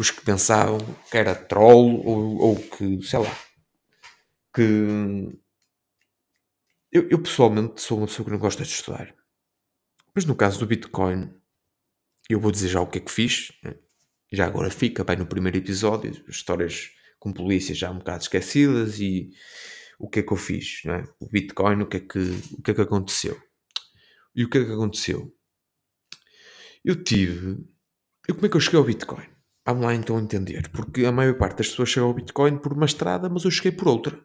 os 0.00 0.10
que 0.10 0.24
pensavam 0.24 0.78
que 1.10 1.18
era 1.18 1.34
troll 1.34 2.02
ou, 2.06 2.38
ou 2.38 2.56
que, 2.56 3.02
sei 3.02 3.18
lá, 3.18 3.38
que 4.54 4.62
eu, 6.90 7.06
eu, 7.10 7.22
pessoalmente 7.22 7.82
sou 7.82 7.98
uma 7.98 8.06
pessoa 8.06 8.24
que 8.24 8.32
não 8.32 8.38
gosta 8.38 8.64
de 8.64 8.70
estudar. 8.70 9.14
Mas 10.14 10.24
no 10.24 10.34
caso 10.34 10.58
do 10.58 10.66
Bitcoin, 10.66 11.30
eu 12.30 12.40
vou 12.40 12.50
dizer 12.50 12.68
já 12.68 12.80
o 12.80 12.86
que 12.86 12.96
é 12.96 13.00
que 13.02 13.10
fiz. 13.10 13.52
Né? 13.62 13.74
Já 14.32 14.46
agora 14.46 14.70
fica 14.70 15.04
bem 15.04 15.16
no 15.16 15.26
primeiro 15.26 15.58
episódio, 15.58 16.24
histórias 16.26 16.92
com 17.18 17.30
polícias 17.30 17.76
já 17.76 17.90
um 17.90 17.98
bocado 17.98 18.22
esquecidas 18.22 18.98
e 19.00 19.30
o 19.98 20.08
que 20.08 20.20
é 20.20 20.22
que 20.22 20.32
eu 20.32 20.36
fiz, 20.38 20.80
é? 20.86 21.04
O 21.20 21.28
Bitcoin, 21.28 21.82
o 21.82 21.86
que 21.86 21.98
é 21.98 22.00
que, 22.00 22.18
o 22.58 22.62
que, 22.62 22.70
é 22.70 22.74
que 22.74 22.80
aconteceu? 22.80 23.38
E 24.34 24.44
o 24.44 24.48
que 24.48 24.56
é 24.56 24.64
que 24.64 24.72
aconteceu? 24.72 25.30
Eu 26.82 27.04
tive. 27.04 27.62
Eu, 28.26 28.34
como 28.34 28.46
é 28.46 28.48
que 28.48 28.56
eu 28.56 28.60
cheguei 28.60 28.78
ao 28.78 28.86
Bitcoin? 28.86 29.39
Vamos 29.64 29.84
lá 29.84 29.94
então 29.94 30.18
entender. 30.18 30.68
Porque 30.70 31.04
a 31.04 31.12
maior 31.12 31.36
parte 31.36 31.58
das 31.58 31.68
pessoas 31.68 31.90
chega 31.90 32.06
ao 32.06 32.14
Bitcoin 32.14 32.58
por 32.58 32.72
uma 32.72 32.86
estrada, 32.86 33.28
mas 33.28 33.44
eu 33.44 33.50
cheguei 33.50 33.72
por 33.72 33.88
outra. 33.88 34.18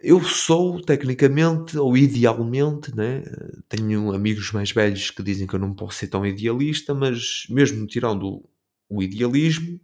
Eu 0.00 0.22
sou, 0.22 0.80
tecnicamente, 0.80 1.76
ou 1.76 1.96
idealmente, 1.96 2.94
né? 2.94 3.22
tenho 3.68 4.12
amigos 4.12 4.52
mais 4.52 4.70
velhos 4.70 5.10
que 5.10 5.22
dizem 5.24 5.46
que 5.46 5.54
eu 5.54 5.58
não 5.58 5.74
posso 5.74 5.98
ser 5.98 6.06
tão 6.06 6.24
idealista, 6.24 6.94
mas 6.94 7.46
mesmo 7.50 7.84
tirando 7.84 8.48
o 8.88 9.02
idealismo, 9.02 9.80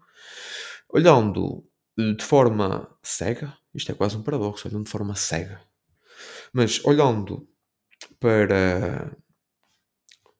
olhando 0.89 1.65
de 1.97 2.25
forma 2.25 2.89
cega, 3.03 3.57
isto 3.75 3.91
é 3.91 3.95
quase 3.95 4.17
um 4.17 4.23
paradoxo, 4.23 4.69
olhando 4.69 4.85
de 4.85 4.91
forma 4.91 5.17
cega, 5.17 5.61
mas 6.53 6.85
olhando 6.85 7.49
para, 8.21 9.17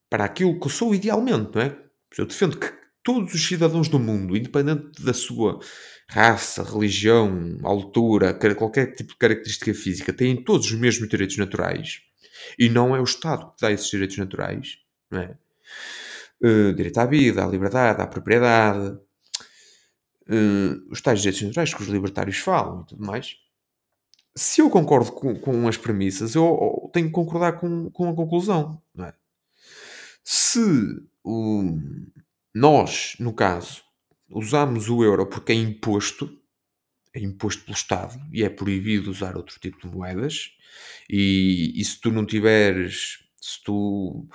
para 0.09 0.25
aquilo 0.25 0.59
que 0.61 0.67
eu 0.67 0.71
sou 0.71 0.95
idealmente, 0.95 1.51
não 1.53 1.63
é? 1.63 1.85
Eu 2.17 2.27
defendo 2.27 2.57
que 2.57 2.84
todos 3.05 3.35
os 3.35 3.47
cidadãos 3.47 3.89
do 3.89 3.99
mundo, 3.99 4.37
independente 4.37 5.03
da 5.03 5.13
sua 5.13 5.61
raça, 6.09 6.65
religião, 6.65 7.59
altura, 7.63 8.35
qualquer 8.57 8.95
tipo 8.95 9.13
de 9.13 9.19
característica 9.19 9.73
física, 9.75 10.13
têm 10.13 10.43
todos 10.43 10.67
os 10.67 10.73
mesmos 10.73 11.09
direitos 11.09 11.37
naturais. 11.37 12.01
E 12.59 12.69
não 12.69 12.97
é 12.97 13.01
o 13.01 13.05
Estado 13.05 13.53
que 13.53 13.61
dá 13.61 13.71
esses 13.71 13.89
direitos 13.89 14.17
naturais, 14.17 14.79
não 15.11 15.21
é? 15.21 15.37
uh, 16.43 16.75
direito 16.75 16.99
à 16.99 17.07
vida, 17.07 17.45
à 17.45 17.47
liberdade, 17.47 18.01
à 18.03 18.07
propriedade, 18.07 18.99
uh, 20.29 20.91
os 20.91 21.01
tais 21.01 21.21
direitos 21.21 21.43
naturais 21.43 21.75
que 21.75 21.83
os 21.83 21.89
libertários 21.89 22.39
falam 22.39 22.83
e 22.83 22.87
tudo 22.87 23.05
mais. 23.05 23.37
Se 24.35 24.61
eu 24.61 24.69
concordo 24.69 25.13
com, 25.13 25.39
com 25.39 25.69
as 25.69 25.77
premissas, 25.77 26.35
eu, 26.35 26.45
eu, 26.45 26.91
tenho 26.93 27.07
que 27.07 27.13
concordar 27.13 27.53
com, 27.53 27.89
com 27.91 28.09
a 28.11 28.15
conclusão. 28.15 28.83
É? 28.99 29.13
Se 30.25 30.59
o, 31.23 31.79
nós, 32.55 33.17
no 33.19 33.33
caso, 33.33 33.83
usamos 34.31 34.89
o 34.89 35.03
euro 35.03 35.27
porque 35.27 35.53
é 35.53 35.57
imposto, 35.57 36.31
é 37.13 37.21
imposto 37.21 37.65
pelo 37.65 37.77
Estado 37.77 38.19
e 38.33 38.45
é 38.45 38.49
proibido 38.49 39.11
usar 39.11 39.37
outro 39.37 39.59
tipo 39.59 39.81
de 39.81 39.95
moedas, 39.95 40.51
e, 41.09 41.73
e 41.75 41.85
se 41.85 42.01
tu 42.01 42.11
não 42.11 42.25
tiveres, 42.25 43.19
se 43.41 43.63
tu 43.63 44.29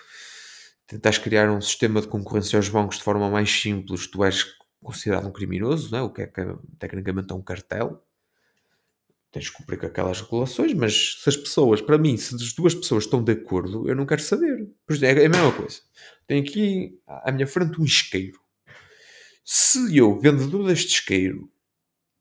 tentas 0.85 1.17
criar 1.17 1.49
um 1.49 1.61
sistema 1.61 2.01
de 2.01 2.07
concorrência 2.07 2.57
aos 2.57 2.69
bancos 2.69 2.97
de 2.97 3.03
forma 3.03 3.29
mais 3.29 3.49
simples, 3.49 4.07
tu 4.07 4.23
és 4.23 4.45
considerado 4.81 5.27
um 5.27 5.31
criminoso, 5.31 5.91
não 5.91 5.99
é? 5.99 6.01
o 6.01 6.09
que 6.09 6.21
é 6.23 6.27
que 6.27 6.41
tecnicamente 6.77 7.31
é 7.31 7.35
um 7.35 7.41
cartel. 7.41 8.03
Tens 9.31 9.49
que 9.49 9.57
cumprir 9.57 9.79
com 9.79 9.85
aquelas 9.85 10.21
regulações, 10.21 10.73
mas 10.73 11.21
se 11.21 11.29
as 11.29 11.37
pessoas, 11.37 11.81
para 11.81 11.99
mim, 11.99 12.17
se 12.17 12.33
as 12.33 12.53
duas 12.53 12.73
pessoas 12.73 13.03
estão 13.03 13.23
de 13.23 13.31
acordo, 13.31 13.87
eu 13.87 13.95
não 13.95 14.05
quero 14.05 14.21
saber. 14.21 14.67
É 15.01 15.25
a 15.25 15.29
mesma 15.29 15.51
coisa. 15.51 15.81
Tenho 16.25 16.43
aqui 16.43 16.99
à 17.07 17.31
minha 17.31 17.45
frente 17.45 17.79
um 17.79 17.85
isqueiro. 17.85 18.39
Se 19.45 19.95
eu, 19.95 20.19
vendedor 20.19 20.67
deste 20.67 20.93
isqueiro, 20.93 21.51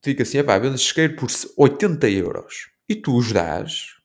digo 0.04 0.22
assim, 0.22 0.42
pá, 0.42 0.58
vendo 0.58 0.74
este 0.74 0.86
isqueiro 0.86 1.16
por 1.16 1.28
80 1.56 2.08
euros 2.10 2.70
e 2.88 2.94
tu 2.94 3.16
os 3.16 3.32
dás, 3.32 3.98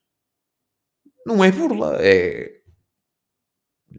não 1.25 1.43
é 1.43 1.51
burla, 1.51 1.97
é. 2.01 2.61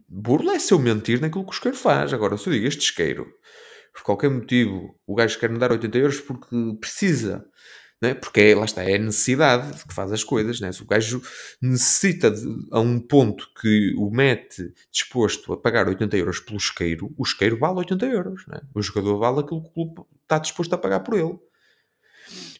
Burla 0.07 0.53
é 0.53 0.59
se 0.59 0.73
eu 0.73 0.79
mentir 0.79 1.21
naquilo 1.21 1.43
que 1.43 1.51
o 1.51 1.53
isqueiro 1.53 1.77
faz. 1.77 2.13
Agora, 2.13 2.37
se 2.37 2.47
eu 2.47 2.53
digo 2.53 2.67
este 2.67 2.81
isqueiro, 2.81 3.25
por 3.93 4.03
qualquer 4.03 4.29
motivo, 4.29 4.99
o 5.07 5.15
gajo 5.15 5.39
quer 5.39 5.49
me 5.49 5.57
dar 5.57 5.71
80 5.71 5.97
euros 5.97 6.19
porque 6.19 6.55
precisa, 6.79 7.45
né? 8.05 8.13
porque 8.13 8.39
é, 8.39 8.55
lá 8.55 8.65
está, 8.65 8.83
é 8.83 8.95
a 8.95 8.99
necessidade 8.99 9.83
que 9.83 9.93
faz 9.93 10.11
as 10.11 10.23
coisas. 10.23 10.59
Né? 10.59 10.71
Se 10.71 10.83
o 10.83 10.85
gajo 10.85 11.21
necessita 11.61 12.29
de, 12.29 12.45
a 12.71 12.79
um 12.79 12.99
ponto 12.99 13.49
que 13.59 13.93
o 13.97 14.09
mete 14.09 14.73
disposto 14.91 15.53
a 15.53 15.57
pagar 15.57 15.87
80 15.87 16.15
euros 16.17 16.39
pelo 16.39 16.57
isqueiro, 16.57 17.13
o 17.17 17.23
isqueiro 17.23 17.57
vale 17.57 17.79
80 17.79 18.05
euros. 18.05 18.47
Né? 18.47 18.61
O 18.73 18.81
jogador 18.81 19.17
vale 19.17 19.39
aquilo 19.39 19.61
que 19.61 19.69
o 19.69 19.71
clube 19.71 20.01
está 20.23 20.37
disposto 20.37 20.73
a 20.73 20.77
pagar 20.77 20.99
por 21.01 21.15
ele. 21.15 21.23
O 21.25 21.41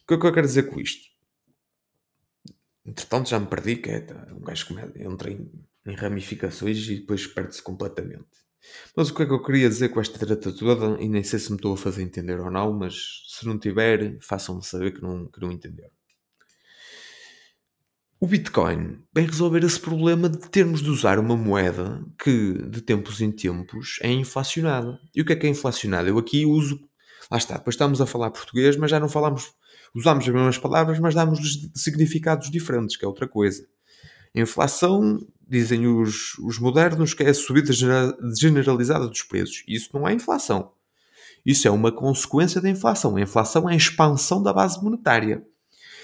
que 0.06 0.14
é 0.14 0.18
que 0.18 0.26
eu 0.26 0.32
quero 0.32 0.46
dizer 0.46 0.64
com 0.64 0.80
isto? 0.80 1.06
Entretanto, 2.84 3.28
já 3.28 3.40
me 3.40 3.46
perdi, 3.46 3.76
que 3.76 3.90
é 3.90 4.06
um 4.32 4.40
gajo 4.40 4.66
que 4.66 5.02
entra 5.02 5.30
em, 5.30 5.50
em 5.84 5.94
ramificações 5.94 6.88
e 6.88 7.00
depois 7.00 7.26
perde-se 7.26 7.60
completamente. 7.60 8.45
Mas 8.96 9.10
o 9.10 9.14
que 9.14 9.22
é 9.22 9.26
que 9.26 9.32
eu 9.32 9.42
queria 9.42 9.68
dizer 9.68 9.90
com 9.90 10.00
esta 10.00 10.18
treta 10.18 10.52
toda, 10.52 11.00
e 11.00 11.08
nem 11.08 11.22
sei 11.22 11.38
se 11.38 11.50
me 11.50 11.56
estou 11.56 11.74
a 11.74 11.76
fazer 11.76 12.02
entender 12.02 12.40
ou 12.40 12.50
não, 12.50 12.72
mas 12.72 13.24
se 13.28 13.46
não 13.46 13.58
tiver, 13.58 14.18
façam-me 14.20 14.64
saber 14.64 14.92
que 14.92 15.02
não, 15.02 15.26
que 15.26 15.40
não 15.40 15.52
entenderam. 15.52 15.90
O 18.18 18.26
Bitcoin 18.26 19.02
vem 19.14 19.26
resolver 19.26 19.62
esse 19.62 19.78
problema 19.78 20.28
de 20.28 20.38
termos 20.48 20.80
de 20.80 20.88
usar 20.88 21.18
uma 21.18 21.36
moeda 21.36 22.02
que, 22.18 22.54
de 22.54 22.80
tempos 22.80 23.20
em 23.20 23.30
tempos, 23.30 23.98
é 24.00 24.10
inflacionada. 24.10 24.98
E 25.14 25.20
o 25.20 25.24
que 25.24 25.34
é 25.34 25.36
que 25.36 25.46
é 25.46 25.50
inflacionada? 25.50 26.08
Eu 26.08 26.18
aqui 26.18 26.46
uso. 26.46 26.80
Lá 27.30 27.36
está, 27.36 27.58
depois 27.58 27.74
estamos 27.74 28.00
a 28.00 28.06
falar 28.06 28.30
português, 28.30 28.76
mas 28.76 28.90
já 28.90 28.98
não 28.98 29.08
falamos 29.08 29.52
usamos 29.96 30.28
as 30.28 30.34
mesmas 30.34 30.58
palavras, 30.58 30.98
mas 30.98 31.14
damos 31.14 31.40
significados 31.74 32.50
diferentes, 32.50 32.96
que 32.96 33.04
é 33.04 33.08
outra 33.08 33.26
coisa. 33.26 33.66
Inflação, 34.40 35.18
dizem 35.48 35.86
os, 35.86 36.38
os 36.38 36.58
modernos, 36.58 37.14
que 37.14 37.22
é 37.22 37.30
a 37.30 37.34
subida 37.34 37.72
generalizada 37.72 39.06
dos 39.06 39.22
preços. 39.22 39.62
Isso 39.66 39.90
não 39.94 40.06
é 40.06 40.12
inflação. 40.12 40.72
Isso 41.44 41.68
é 41.68 41.70
uma 41.70 41.92
consequência 41.92 42.60
da 42.60 42.68
inflação. 42.68 43.16
A 43.16 43.20
inflação 43.20 43.68
é 43.68 43.74
a 43.74 43.76
expansão 43.76 44.42
da 44.42 44.52
base 44.52 44.82
monetária. 44.82 45.44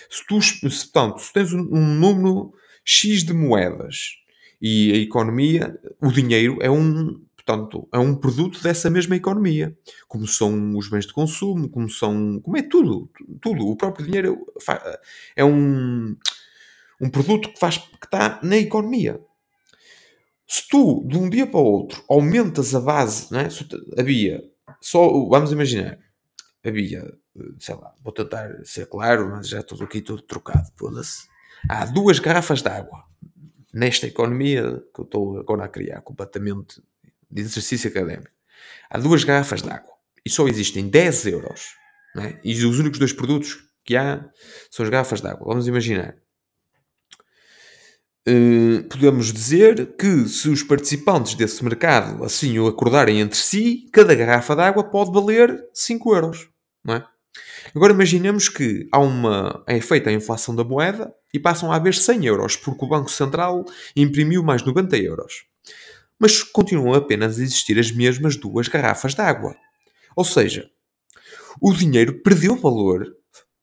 Se 0.09 0.25
tu, 0.27 0.41
se, 0.41 0.61
portanto, 0.61 1.21
se 1.21 1.33
tens 1.33 1.53
um, 1.53 1.61
um 1.61 1.95
número 1.95 2.53
X 2.85 3.25
de 3.25 3.33
moedas 3.33 4.17
e 4.61 4.93
a 4.93 4.97
economia, 4.97 5.77
o 6.01 6.13
dinheiro 6.13 6.59
é 6.61 6.71
um, 6.71 7.21
Portanto, 7.45 7.89
é 7.93 7.99
um 7.99 8.15
produto 8.15 8.63
dessa 8.63 8.89
mesma 8.89 9.17
economia, 9.17 9.77
como 10.07 10.29
são 10.29 10.77
os 10.77 10.89
bens 10.89 11.07
de 11.07 11.13
consumo, 11.13 11.69
como 11.69 11.91
são, 11.91 12.41
como 12.41 12.57
é 12.57 12.63
tudo, 12.63 13.11
tudo. 13.41 13.67
O 13.67 13.77
próprio 13.77 14.07
dinheiro 14.07 14.47
é 15.35 15.45
um, 15.45 16.17
um 17.03 17.11
produto 17.11 17.53
que 17.53 17.59
faz 17.59 17.79
que 17.79 18.05
está 18.07 18.39
na 18.43 18.57
economia. 18.57 19.21
Se 20.47 20.69
tu 20.69 21.05
de 21.07 21.19
um 21.19 21.29
dia 21.29 21.47
para 21.47 21.59
o 21.59 21.65
outro 21.65 22.05
aumentas 22.09 22.75
a 22.75 22.81
base, 22.81 23.33
não 23.33 23.41
é? 23.41 23.49
havia 23.99 24.41
só, 24.81 25.09
vamos 25.27 25.51
imaginar, 25.53 25.99
havia, 26.65 27.13
sei 27.59 27.75
lá, 27.75 27.95
vou 28.03 28.13
tentar 28.13 28.65
ser 28.65 28.87
claro, 28.87 29.29
mas 29.31 29.49
já 29.49 29.61
estou 29.61 29.83
aqui 29.83 30.01
tudo 30.01 30.23
trocado, 30.23 30.71
foda-se. 30.77 31.27
Há 31.69 31.85
duas 31.87 32.19
garrafas 32.19 32.63
de 32.63 32.69
água 32.69 33.05
nesta 33.73 34.07
economia 34.07 34.83
que 34.95 35.01
eu 35.01 35.05
estou 35.05 35.39
agora 35.39 35.65
a 35.65 35.69
criar 35.69 36.03
completamente 36.03 36.83
de 37.31 37.43
exercício 37.43 37.89
académico, 37.89 38.31
há 38.91 38.99
duas 38.99 39.25
garrafas 39.25 39.63
de 39.63 39.71
água 39.71 39.93
e 40.25 40.31
só 40.31 40.47
existem 40.47 40.89
10 40.89 41.27
euros, 41.27 41.75
é? 42.19 42.39
e 42.45 42.53
os 42.65 42.79
únicos 42.79 42.99
dois 42.99 43.13
produtos 43.13 43.65
que 43.85 43.97
há 43.97 44.29
são 44.71 44.85
as 44.85 44.91
garrafas 44.91 45.21
de 45.21 45.29
água. 45.29 45.47
Vamos 45.47 45.67
imaginar. 45.67 46.22
Uh, 48.29 48.85
podemos 48.89 49.33
dizer 49.33 49.97
que 49.97 50.29
se 50.29 50.49
os 50.49 50.63
participantes 50.63 51.35
desse 51.35 51.65
mercado 51.65 52.23
assim 52.23 52.57
o 52.59 52.69
acordarem 52.69 53.21
entre 53.21 53.37
si, 53.37 53.89
cada 53.93 54.15
garrafa 54.15 54.55
de 54.55 54.63
água 54.63 54.85
pode 54.85 55.13
valer 55.13 55.69
5 55.75 56.15
euros. 56.15 56.49
Não 56.85 56.95
é? 56.95 57.05
Agora 57.75 57.93
imaginemos 57.93 58.49
que 58.49 58.89
há 58.93 58.99
uma, 59.01 59.65
é 59.67 59.81
feita 59.81 60.11
a 60.11 60.13
inflação 60.13 60.55
da 60.55 60.63
moeda 60.63 61.13
e 61.35 61.39
passam 61.39 61.73
a 61.73 61.77
haver 61.77 61.95
100 61.95 62.27
euros, 62.27 62.57
porque 62.57 62.85
o 62.85 62.89
Banco 62.89 63.11
Central 63.11 63.65
imprimiu 63.97 64.43
mais 64.43 64.63
90 64.63 64.97
euros 64.99 65.47
mas 66.23 66.41
continuam 66.41 66.95
apenas 66.95 67.37
a 67.37 67.43
existir 67.43 67.77
as 67.81 67.91
mesmas 67.91 68.37
duas 68.37 68.69
garrafas 68.69 69.13
de 69.13 69.21
água. 69.21 69.57
Ou 70.15 70.25
seja, 70.25 70.71
o 71.61 71.73
dinheiro 71.73 72.23
perdeu 72.23 72.55
valor. 72.55 73.13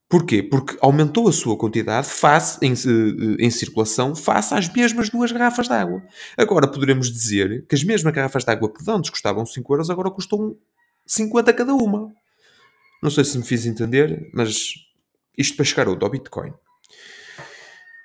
Porquê? 0.09 0.41
Porque 0.41 0.75
aumentou 0.81 1.29
a 1.29 1.31
sua 1.31 1.55
quantidade 1.55 2.07
face, 2.07 2.57
em, 2.63 2.73
eh, 2.73 3.45
em 3.45 3.51
circulação 3.51 4.15
face 4.15 4.55
às 4.55 4.67
mesmas 4.67 5.09
duas 5.09 5.31
garrafas 5.31 5.67
de 5.67 5.73
água. 5.73 6.01
Agora 6.35 6.67
poderemos 6.67 7.11
dizer 7.11 7.63
que 7.69 7.75
as 7.75 7.83
mesmas 7.83 8.11
garrafas 8.11 8.43
de 8.43 8.51
água 8.51 8.73
que 8.73 8.89
antes 8.89 9.11
custavam 9.11 9.45
5 9.45 9.71
euros 9.71 9.89
agora 9.91 10.09
custam 10.09 10.57
50 11.05 11.53
cada 11.53 11.75
uma. 11.75 12.11
Não 13.03 13.11
sei 13.11 13.23
se 13.23 13.37
me 13.37 13.43
fiz 13.43 13.67
entender, 13.67 14.27
mas 14.33 14.73
isto 15.37 15.55
para 15.55 15.65
chegar 15.65 15.87
ao 15.87 16.09
Bitcoin. 16.09 16.53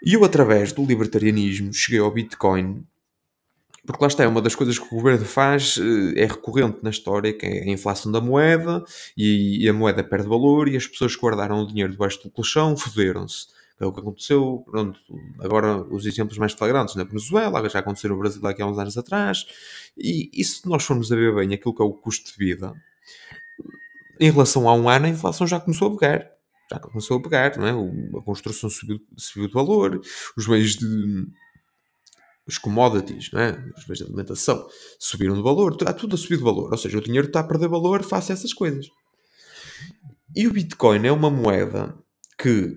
E 0.05 0.13
eu, 0.13 0.23
através 0.25 0.73
do 0.73 0.85
libertarianismo, 0.85 1.73
cheguei 1.73 2.01
ao 2.01 2.13
Bitcoin 2.13 2.85
porque 3.87 4.03
lá 4.03 4.09
está, 4.09 4.25
é 4.25 4.29
uma 4.29 4.41
das 4.41 4.55
coisas 4.55 4.79
que 4.79 4.87
o 4.87 4.97
governo 4.97 5.25
faz, 5.25 5.79
eh, 5.79 6.23
é 6.23 6.27
recorrente 6.27 6.79
na 6.83 6.91
história, 6.91 7.33
que 7.33 7.45
é 7.45 7.63
a 7.63 7.71
inflação 7.71 8.11
da 8.11 8.21
moeda, 8.21 8.83
e, 9.17 9.69
a 9.69 9.73
moeda 9.73 10.03
perde 10.03 10.29
valor, 10.29 10.69
e 10.69 10.77
as 10.77 10.87
pessoas 10.87 11.15
que 11.15 11.21
guardaram 11.23 11.61
o 11.61 11.67
dinheiro 11.67 11.93
debaixo 11.93 12.23
do 12.23 12.31
colchão 12.31 12.77
foderam-se. 12.77 13.49
É 13.79 13.85
o 13.85 13.93
que 13.93 14.01
aconteceu, 14.01 14.65
pronto, 14.71 14.99
agora 15.41 15.83
os 15.93 16.07
exemplos 16.07 16.39
mais 16.39 16.53
flagrantes 16.53 16.95
na 16.95 17.05
Venezuela, 17.05 17.69
já 17.69 17.81
aconteceu 17.81 18.11
no 18.11 18.19
Brasil 18.19 18.41
há 18.45 18.67
uns 18.67 18.79
anos 18.79 18.97
atrás, 18.97 19.45
e, 19.99 20.31
e 20.33 20.45
se 20.45 20.67
nós 20.69 20.85
formos 20.85 21.13
a 21.13 21.17
ver 21.17 21.35
bem 21.35 21.53
aquilo 21.53 21.75
que 21.75 21.83
é 21.83 21.85
o 21.85 21.93
custo 21.93 22.31
de 22.31 22.39
vida, 22.39 22.73
em 24.21 24.31
relação 24.31 24.69
a 24.69 24.75
um 24.75 24.89
ano 24.89 25.07
a 25.07 25.09
inflação 25.09 25.47
já 25.47 25.61
começou 25.61 25.89
a 25.89 25.99
pegar. 25.99 26.31
Já 26.71 26.79
começou 26.79 27.19
a 27.19 27.23
pegar, 27.23 27.59
não 27.59 27.67
é? 27.67 28.19
a 28.19 28.23
construção 28.23 28.71
subiu, 28.71 28.99
subiu 29.17 29.49
de 29.49 29.55
valor, 29.55 30.01
os 30.37 30.47
bens 30.47 30.77
de, 30.77 31.27
os 32.47 32.59
commodities, 32.59 33.31
não 33.33 33.41
é? 33.41 33.53
os 33.77 33.85
bens 33.85 33.99
de 33.99 34.05
alimentação, 34.05 34.67
subiram 34.99 35.35
de 35.35 35.43
valor, 35.43 35.73
está 35.73 35.93
tudo 35.93 36.15
a 36.15 36.19
subir 36.19 36.37
de 36.37 36.45
valor. 36.45 36.71
Ou 36.71 36.79
seja, 36.79 36.99
o 36.99 37.01
dinheiro 37.01 37.27
está 37.27 37.41
a 37.41 37.45
perder 37.45 37.69
valor 37.69 38.03
face 38.03 38.33
a 38.33 38.35
essas 38.35 38.53
coisas. 38.53 38.87
E 40.37 40.47
o 40.47 40.53
Bitcoin 40.53 41.07
é 41.07 41.13
uma 41.13 41.31
moeda 41.31 41.97
que 42.39 42.77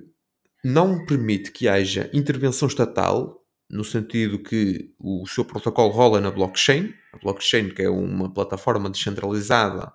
não 0.64 1.06
permite 1.06 1.52
que 1.52 1.68
haja 1.68 2.10
intervenção 2.14 2.68
estatal, 2.68 3.44
no 3.70 3.84
sentido 3.84 4.40
que 4.40 4.94
o 5.00 5.28
seu 5.28 5.44
protocolo 5.44 5.90
rola 5.90 6.22
na 6.22 6.32
blockchain, 6.32 6.94
a 7.14 7.18
blockchain 7.18 7.70
que 7.70 7.82
é 7.82 7.90
uma 7.90 8.34
plataforma 8.34 8.90
descentralizada 8.90 9.92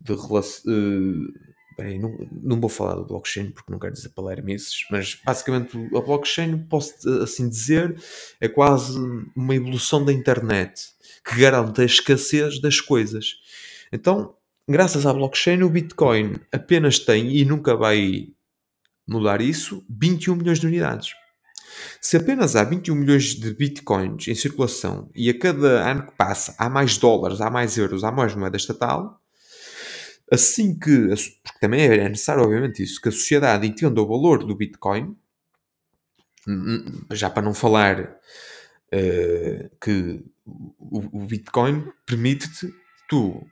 de, 0.00 0.14
Bem, 1.80 1.98
não, 1.98 2.14
não 2.30 2.60
vou 2.60 2.68
falar 2.68 2.96
do 2.96 3.06
blockchain 3.06 3.52
porque 3.52 3.72
não 3.72 3.78
quero 3.78 3.94
dizer 3.94 4.10
palermices, 4.10 4.84
mas 4.90 5.18
basicamente 5.24 5.78
a 5.96 6.00
blockchain, 6.02 6.58
posso 6.68 7.08
assim 7.22 7.48
dizer, 7.48 7.98
é 8.38 8.48
quase 8.48 8.98
uma 9.34 9.54
evolução 9.54 10.04
da 10.04 10.12
internet 10.12 10.90
que 11.24 11.40
garante 11.40 11.80
a 11.80 11.84
escassez 11.84 12.60
das 12.60 12.82
coisas. 12.82 13.36
Então, 13.90 14.34
graças 14.68 15.06
à 15.06 15.12
blockchain, 15.14 15.62
o 15.62 15.70
Bitcoin 15.70 16.34
apenas 16.52 16.98
tem 16.98 17.34
e 17.34 17.46
nunca 17.46 17.74
vai 17.74 18.28
mudar 19.08 19.40
isso 19.40 19.82
21 19.88 20.36
milhões 20.36 20.60
de 20.60 20.66
unidades. 20.66 21.14
Se 21.98 22.18
apenas 22.18 22.56
há 22.56 22.64
21 22.64 22.94
milhões 22.94 23.34
de 23.34 23.54
bitcoins 23.54 24.28
em 24.28 24.34
circulação 24.34 25.08
e 25.14 25.30
a 25.30 25.38
cada 25.38 25.88
ano 25.88 26.06
que 26.06 26.12
passa 26.12 26.54
há 26.58 26.68
mais 26.68 26.98
dólares, 26.98 27.40
há 27.40 27.48
mais 27.48 27.78
euros, 27.78 28.04
há 28.04 28.12
mais 28.12 28.34
moeda 28.34 28.56
estatal, 28.56 29.19
assim 30.30 30.78
que, 30.78 31.08
porque 31.42 31.58
também 31.60 31.82
é 31.82 32.08
necessário, 32.08 32.42
obviamente, 32.42 32.82
isso, 32.82 33.00
que 33.00 33.08
a 33.08 33.12
sociedade 33.12 33.66
entenda 33.66 34.00
o 34.00 34.06
valor 34.06 34.44
do 34.44 34.54
bitcoin, 34.54 35.16
hum, 36.46 37.04
já 37.12 37.28
para 37.28 37.42
não 37.42 37.54
falar 37.54 38.00
uh, 38.00 39.70
que 39.80 40.24
o, 40.44 41.22
o 41.22 41.26
Bitcoin 41.26 41.90
permite-te 42.06 42.72
tu 43.08 43.46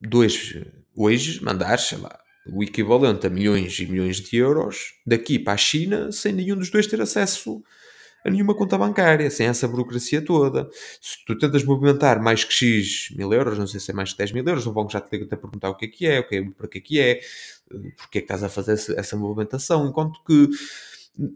dois 0.00 0.54
hoje 0.96 1.42
mandar, 1.42 1.78
sei 1.78 1.98
lá, 1.98 2.18
o 2.46 2.62
equivalente 2.62 3.26
a 3.26 3.30
milhões 3.30 3.78
e 3.78 3.86
milhões 3.86 4.20
de 4.20 4.36
euros 4.36 4.94
daqui 5.06 5.38
para 5.38 5.54
a 5.54 5.56
China 5.56 6.10
sem 6.10 6.32
nenhum 6.32 6.56
dos 6.56 6.70
dois 6.70 6.86
ter 6.86 7.00
acesso 7.00 7.62
a 8.24 8.30
nenhuma 8.30 8.54
conta 8.54 8.76
bancária, 8.76 9.30
sem 9.30 9.46
essa 9.46 9.66
burocracia 9.68 10.22
toda. 10.22 10.68
Se 11.00 11.24
tu 11.24 11.36
tentas 11.38 11.64
movimentar 11.64 12.20
mais 12.20 12.44
que 12.44 12.52
X 12.52 13.14
mil 13.16 13.32
euros, 13.32 13.58
não 13.58 13.66
sei 13.66 13.80
se 13.80 13.90
é 13.90 13.94
mais 13.94 14.12
que 14.12 14.18
10 14.18 14.32
mil 14.32 14.44
euros, 14.46 14.66
o 14.66 14.72
banco 14.72 14.90
já 14.90 15.00
te 15.00 15.10
liga 15.12 15.34
a 15.34 15.38
perguntar 15.38 15.70
o 15.70 15.76
que 15.76 15.86
é 15.86 15.88
que 15.88 16.06
é, 16.06 16.20
o 16.20 16.28
que 16.28 16.36
é, 16.36 16.50
para 16.50 16.68
que 16.68 16.78
é 16.78 16.80
que 16.80 17.00
é, 17.00 17.20
porque 17.96 18.18
é 18.18 18.20
que 18.20 18.24
estás 18.24 18.42
a 18.42 18.48
fazer 18.48 18.72
essa 18.98 19.16
movimentação, 19.16 19.86
enquanto 19.86 20.22
que 20.24 20.48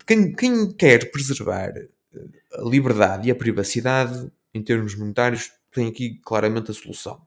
quem, 0.07 0.33
quem 0.33 0.73
quer 0.73 1.11
preservar 1.11 1.73
a 2.53 2.63
liberdade 2.63 3.29
e 3.29 3.31
a 3.31 3.35
privacidade 3.35 4.31
em 4.55 4.63
termos 4.63 4.95
monetários 4.95 5.53
tem 5.71 5.89
aqui 5.89 6.21
claramente 6.23 6.71
a 6.71 6.75
solução. 6.75 7.27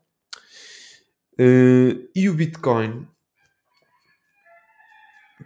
Uh, 1.34 2.08
e 2.16 2.30
o 2.30 2.34
Bitcoin, 2.34 3.08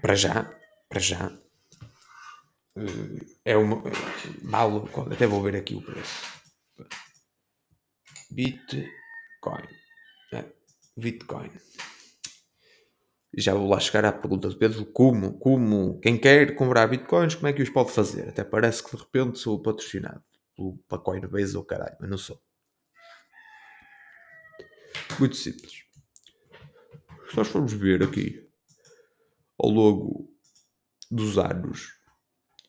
para 0.01 0.13
já, 0.13 0.53
para 0.87 0.99
já, 0.99 1.31
é 3.45 3.57
uma. 3.57 3.81
Vale, 4.43 4.89
até 5.13 5.27
vou 5.27 5.41
ver 5.41 5.55
aqui 5.55 5.75
o 5.75 5.81
preço. 5.81 6.39
Bitcoin. 8.31 9.67
É, 10.33 10.45
Bitcoin. 10.97 11.51
Já 13.35 13.53
vou 13.53 13.69
lá 13.69 13.79
chegar 13.79 14.05
à 14.05 14.11
pergunta 14.11 14.49
do 14.49 14.57
Pedro: 14.57 14.85
como, 14.85 15.37
como, 15.39 15.99
quem 15.99 16.17
quer 16.17 16.55
comprar 16.55 16.87
bitcoins, 16.87 17.35
como 17.35 17.47
é 17.47 17.53
que 17.53 17.61
os 17.61 17.69
pode 17.69 17.91
fazer? 17.91 18.29
Até 18.29 18.43
parece 18.43 18.83
que 18.83 18.95
de 18.95 19.01
repente 19.01 19.39
sou 19.39 19.61
patrocinado 19.61 20.23
pelo 20.55 20.77
Coinbase 21.03 21.55
ou 21.55 21.63
caralho, 21.63 21.95
mas 21.99 22.09
não 22.09 22.17
sou. 22.17 22.41
Muito 25.19 25.35
simples. 25.35 25.83
Se 27.29 27.37
nós 27.37 27.47
formos 27.47 27.73
ver 27.73 28.03
aqui 28.03 28.49
ao 29.57 29.69
longo 29.69 30.33
dos 31.11 31.37
anos, 31.37 31.98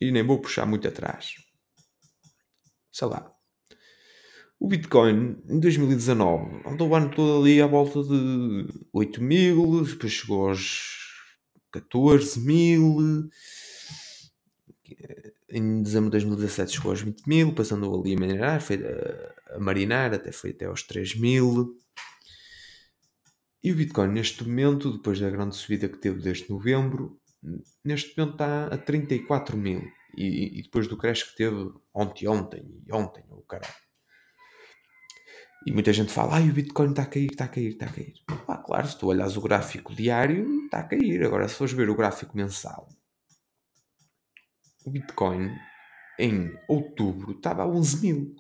e 0.01 0.11
nem 0.11 0.23
vou 0.23 0.41
puxar 0.41 0.67
muito 0.67 0.89
atrás, 0.89 1.35
sei 2.93 3.09
lá, 3.09 3.33
o 4.59 4.69
Bitcoin 4.69 5.43
em 5.49 5.59
2019 5.59 6.69
andou 6.69 6.89
o 6.89 6.95
ano 6.95 7.11
todo 7.11 7.43
ali 7.43 7.63
à 7.63 7.67
volta 7.67 8.03
de 8.03 8.67
8 8.93 9.23
mil, 9.23 9.85
depois 9.85 10.13
chegou 10.13 10.49
aos 10.49 10.99
14 11.73 12.41
mil, 12.41 13.31
em 15.49 15.83
dezembro 15.83 16.11
de 16.11 16.13
2017 16.13 16.73
chegou 16.73 16.91
aos 16.91 17.01
20 17.01 17.27
mil, 17.27 17.55
passando 17.55 17.93
ali 17.95 18.15
a 18.15 18.21
marinar, 18.21 18.61
foi 18.61 18.77
a, 18.77 19.57
a 19.57 19.59
marinar 19.59 20.15
até 20.15 20.31
foi 20.31 20.51
até 20.51 20.67
aos 20.67 20.83
3 20.83 21.17
mil. 21.17 21.77
E 23.63 23.73
o 23.73 23.77
Bitcoin, 23.77 24.09
neste 24.09 24.43
momento, 24.45 24.93
depois 24.93 25.21
da 25.21 25.29
grande 25.29 25.57
subida 25.57 25.89
que 25.89 25.99
teve 25.99 26.21
desde 26.21 26.49
novembro, 26.51 27.20
neste 27.85 28.17
momento 28.17 28.35
está 28.35 28.67
a 28.67 28.79
34 28.79 29.57
mil. 29.57 29.83
E, 30.17 30.59
e 30.59 30.63
depois 30.63 30.89
do 30.89 30.97
crash 30.97 31.23
que 31.23 31.37
teve 31.37 31.73
ontem, 31.95 32.27
ontem 32.27 32.83
e 32.87 32.93
ontem, 32.93 33.25
o 33.31 33.43
caralho. 33.43 33.73
E 35.67 35.73
muita 35.73 35.93
gente 35.93 36.11
fala, 36.11 36.37
ai, 36.37 36.49
o 36.49 36.55
Bitcoin 36.55 36.91
está 36.91 37.03
a 37.03 37.07
cair, 37.07 37.31
está 37.31 37.45
a 37.45 37.49
cair, 37.49 37.73
está 37.73 37.87
a 37.87 37.93
cair. 37.93 38.15
Ah, 38.49 38.57
claro, 38.57 38.89
se 38.89 38.99
tu 38.99 39.09
olhas 39.09 39.37
o 39.37 39.43
gráfico 39.43 39.95
diário, 39.95 40.65
está 40.65 40.81
a 40.81 40.85
cair. 40.85 41.23
Agora, 41.23 41.47
se 41.47 41.55
fores 41.55 41.75
ver 41.75 41.91
o 41.91 41.95
gráfico 41.95 42.37
mensal, 42.37 42.89
o 44.85 44.91
Bitcoin 44.91 45.51
em 46.19 46.55
outubro 46.67 47.33
estava 47.33 47.63
a 47.63 47.69
11 47.69 48.01
mil. 48.01 48.37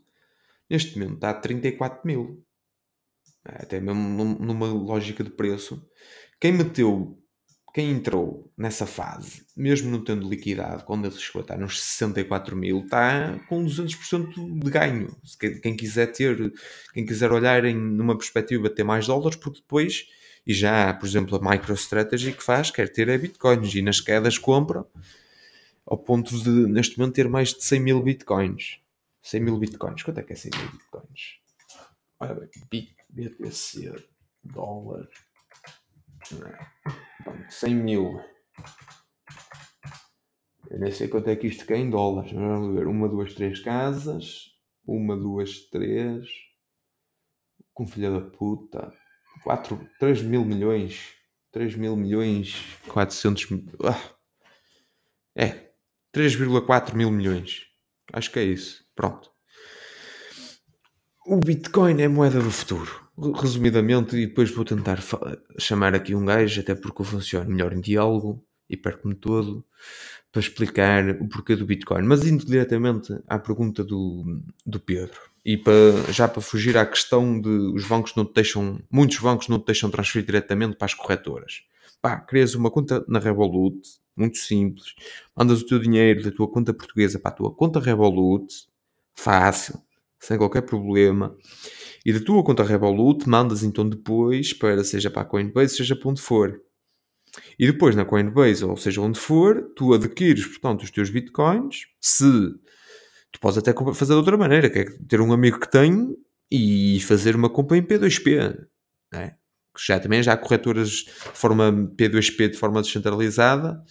Neste 0.68 0.98
momento 0.98 1.16
está 1.16 1.30
a 1.30 1.34
34 1.34 2.00
mil. 2.04 2.44
É, 3.46 3.62
até 3.62 3.80
mesmo 3.80 4.24
numa 4.38 4.66
lógica 4.66 5.22
de 5.22 5.30
preço, 5.30 5.86
quem 6.40 6.52
meteu, 6.52 7.22
quem 7.72 7.90
entrou 7.90 8.50
nessa 8.56 8.86
fase, 8.86 9.44
mesmo 9.56 9.90
não 9.90 10.02
tendo 10.02 10.28
liquidado, 10.28 10.84
quando 10.84 11.06
ele 11.06 11.16
chegou 11.16 11.40
a 11.40 11.42
estar 11.42 11.56
nos 11.56 11.80
64 11.80 12.56
mil, 12.56 12.80
está 12.80 13.38
com 13.48 13.64
200% 13.64 14.60
de 14.60 14.70
ganho. 14.70 15.16
Quem 15.62 15.76
quiser 15.76 16.06
ter, 16.08 16.52
quem 16.92 17.06
quiser 17.06 17.30
olhar 17.30 17.64
em 17.64 17.74
numa 17.74 18.16
perspectiva 18.16 18.68
ter 18.68 18.84
mais 18.84 19.06
dólares, 19.06 19.36
porque 19.36 19.60
depois, 19.60 20.06
e 20.46 20.52
já 20.52 20.92
por 20.94 21.06
exemplo, 21.06 21.36
a 21.36 21.50
MicroStrategy 21.50 22.32
que 22.32 22.42
faz, 22.42 22.70
quer 22.70 22.90
ter 22.90 23.08
é 23.08 23.16
bitcoins 23.16 23.74
e 23.74 23.82
nas 23.82 24.00
quedas 24.00 24.36
compra 24.38 24.84
ao 25.86 25.98
ponto 25.98 26.36
de, 26.42 26.50
neste 26.50 26.98
momento, 26.98 27.14
ter 27.14 27.28
mais 27.28 27.52
de 27.52 27.64
100 27.64 27.80
mil 27.80 28.02
bitcoins. 28.02 28.80
100 29.22 29.40
mil 29.40 29.58
bitcoins. 29.58 30.02
Quanto 30.02 30.18
é 30.18 30.22
que 30.22 30.32
é 30.32 30.36
100 30.36 30.50
mil 30.56 30.70
bitcoins? 30.70 31.40
Olha 32.20 32.34
bem, 32.34 32.88
BTC, 33.10 33.92
dólar. 34.42 35.08
Não. 36.32 37.50
100 37.50 37.74
mil. 37.74 38.20
Eu 40.70 40.78
nem 40.78 40.92
sei 40.92 41.08
quanto 41.08 41.28
é 41.28 41.36
que 41.36 41.48
isto 41.48 41.66
quer 41.66 41.76
em 41.76 41.90
dólares. 41.90 42.32
Vamos 42.32 42.74
ver. 42.74 42.86
Uma, 42.86 43.08
duas, 43.08 43.34
três 43.34 43.60
casas. 43.60 44.52
Uma, 44.86 45.16
duas, 45.16 45.68
três. 45.70 46.28
Com 47.74 47.86
filha 47.86 48.10
da 48.10 48.20
puta. 48.20 48.92
4, 49.42 49.88
3 49.98 50.22
mil 50.22 50.44
milhões. 50.44 51.14
3 51.52 51.74
mil 51.74 51.96
milhões. 51.96 52.54
400 52.88 53.50
mil. 53.50 53.64
Ah. 53.84 54.00
É. 55.34 55.70
3,4 56.14 56.94
mil 56.94 57.10
milhões. 57.10 57.66
Acho 58.12 58.30
que 58.30 58.38
é 58.38 58.44
isso. 58.44 58.84
Pronto. 58.94 59.30
O 61.26 61.36
Bitcoin 61.36 62.00
é 62.02 62.08
moeda 62.08 62.40
do 62.40 62.50
futuro. 62.50 63.08
Resumidamente, 63.34 64.16
e 64.16 64.26
depois 64.26 64.50
vou 64.50 64.64
tentar 64.64 64.98
chamar 65.58 65.94
aqui 65.94 66.14
um 66.14 66.24
gajo, 66.24 66.60
até 66.60 66.74
porque 66.74 67.02
eu 67.02 67.06
funciono 67.06 67.50
melhor 67.50 67.72
em 67.72 67.80
diálogo 67.80 68.42
e 68.68 68.76
perco-me 68.76 69.14
todo, 69.14 69.64
para 70.32 70.40
explicar 70.40 71.10
o 71.20 71.28
porquê 71.28 71.56
do 71.56 71.66
Bitcoin. 71.66 72.04
Mas 72.04 72.24
indo 72.24 72.46
diretamente 72.46 73.12
à 73.26 73.38
pergunta 73.38 73.82
do, 73.82 74.42
do 74.64 74.78
Pedro. 74.78 75.18
E 75.44 75.56
para, 75.56 76.12
já 76.12 76.28
para 76.28 76.40
fugir 76.40 76.76
à 76.76 76.86
questão 76.86 77.40
de 77.40 77.48
os 77.48 77.86
bancos 77.86 78.14
não 78.14 78.24
te 78.24 78.34
deixam, 78.34 78.80
muitos 78.90 79.18
bancos 79.18 79.48
não 79.48 79.58
te 79.58 79.66
deixam 79.66 79.90
transferir 79.90 80.24
diretamente 80.24 80.76
para 80.76 80.86
as 80.86 80.94
corretoras. 80.94 81.64
Pá, 82.00 82.16
crias 82.18 82.54
uma 82.54 82.70
conta 82.70 83.04
na 83.08 83.18
Revolut, 83.18 83.80
muito 84.16 84.38
simples. 84.38 84.94
Mandas 85.36 85.60
o 85.60 85.66
teu 85.66 85.78
dinheiro 85.78 86.22
da 86.22 86.30
tua 86.30 86.48
conta 86.48 86.72
portuguesa 86.72 87.18
para 87.18 87.30
a 87.30 87.34
tua 87.34 87.54
conta 87.54 87.80
Revolut, 87.80 88.66
fácil, 89.14 89.80
sem 90.20 90.36
qualquer 90.38 90.62
problema. 90.62 91.36
E 92.04 92.12
da 92.12 92.20
tua 92.20 92.44
conta 92.44 92.62
Revolut 92.62 93.28
mandas 93.28 93.62
então 93.62 93.88
depois 93.88 94.52
para 94.52 94.84
seja 94.84 95.10
para 95.10 95.22
a 95.22 95.24
Coinbase, 95.24 95.76
seja 95.76 95.96
para 95.96 96.10
onde 96.10 96.20
for. 96.20 96.60
E 97.58 97.66
depois 97.66 97.94
na 97.94 98.04
Coinbase, 98.04 98.64
ou 98.64 98.76
seja 98.76 99.00
onde 99.00 99.18
for, 99.18 99.62
tu 99.76 99.94
adquires, 99.94 100.46
portanto, 100.46 100.82
os 100.82 100.90
teus 100.90 101.10
bitcoins. 101.10 101.86
Se 102.00 102.24
tu 103.32 103.40
podes 103.40 103.58
até 103.58 103.72
fazer 103.94 104.12
de 104.12 104.18
outra 104.18 104.36
maneira, 104.36 104.68
que 104.68 104.78
é 104.80 104.84
ter 105.08 105.20
um 105.20 105.32
amigo 105.32 105.60
que 105.60 105.70
tem 105.70 106.16
e 106.50 107.00
fazer 107.00 107.36
uma 107.36 107.48
compra 107.48 107.76
em 107.76 107.82
P2P. 107.82 108.66
É? 109.12 109.34
Já 109.78 110.00
também 110.00 110.22
já 110.22 110.32
há 110.32 110.36
corretoras 110.36 110.90
de 110.90 111.10
forma 111.34 111.72
P2P 111.96 112.50
de 112.50 112.56
forma 112.56 112.82
descentralizada 112.82 113.82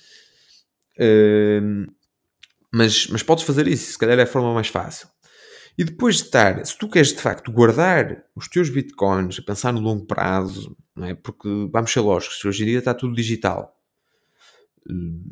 mas, 2.71 3.07
mas 3.07 3.23
podes 3.23 3.43
fazer 3.43 3.67
isso, 3.67 3.93
se 3.93 3.97
calhar 3.97 4.19
é 4.19 4.23
a 4.23 4.27
forma 4.27 4.53
mais 4.53 4.67
fácil. 4.67 5.07
E 5.79 5.83
depois 5.85 6.17
de 6.17 6.23
estar, 6.23 6.65
se 6.65 6.77
tu 6.77 6.89
queres 6.89 7.13
de 7.13 7.21
facto 7.21 7.49
guardar 7.53 8.25
os 8.35 8.49
teus 8.49 8.69
bitcoins, 8.69 9.39
pensar 9.39 9.71
no 9.71 9.79
longo 9.79 10.05
prazo, 10.05 10.75
não 10.93 11.07
é? 11.07 11.15
porque 11.15 11.47
vamos 11.71 11.93
ser 11.93 12.01
lógicos, 12.01 12.43
hoje 12.43 12.63
em 12.63 12.65
dia 12.65 12.79
está 12.79 12.93
tudo 12.93 13.15
digital. 13.15 13.79
Hum, 14.85 15.31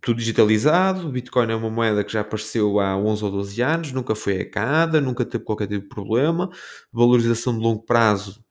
tudo 0.00 0.18
digitalizado, 0.18 1.08
o 1.08 1.10
Bitcoin 1.10 1.50
é 1.50 1.56
uma 1.56 1.68
moeda 1.68 2.04
que 2.04 2.12
já 2.12 2.20
apareceu 2.20 2.78
há 2.78 2.96
11 2.96 3.24
ou 3.24 3.30
12 3.32 3.62
anos, 3.62 3.90
nunca 3.90 4.14
foi 4.14 4.38
hackeada, 4.38 5.00
nunca 5.00 5.24
teve 5.24 5.42
qualquer 5.42 5.66
tipo 5.66 5.82
de 5.82 5.88
problema. 5.88 6.48
Valorização 6.92 7.52
de 7.52 7.60
longo 7.60 7.82
prazo, 7.82 8.44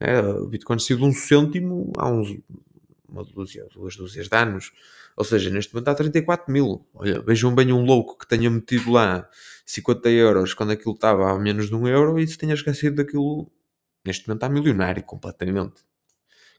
é, 0.00 0.18
o 0.20 0.48
Bitcoin 0.48 0.80
saiu 0.80 0.98
de 0.98 1.04
um 1.04 1.12
cêntimo 1.12 1.92
há 1.96 2.10
uns, 2.10 2.36
uma 3.08 3.22
dúzia, 3.22 3.64
duas 3.72 3.94
dúzias 3.94 4.28
de 4.28 4.36
anos. 4.36 4.72
Ou 5.16 5.24
seja, 5.24 5.50
neste 5.50 5.74
momento 5.74 5.88
a 5.88 5.94
34 5.94 6.52
mil. 6.52 6.86
Olha, 6.94 7.20
vejam 7.20 7.54
bem 7.54 7.72
um 7.72 7.84
louco 7.84 8.18
que 8.18 8.26
tenha 8.26 8.50
metido 8.50 8.90
lá 8.90 9.28
50 9.66 10.08
euros 10.10 10.54
quando 10.54 10.72
aquilo 10.72 10.94
estava 10.94 11.30
a 11.30 11.38
menos 11.38 11.68
de 11.68 11.74
um 11.74 11.86
euro 11.86 12.18
e 12.18 12.26
se 12.26 12.38
tenha 12.38 12.54
esquecido 12.54 12.96
daquilo. 12.96 13.50
Neste 14.04 14.26
momento 14.26 14.44
está 14.44 14.48
milionário 14.48 15.02
completamente. 15.04 15.82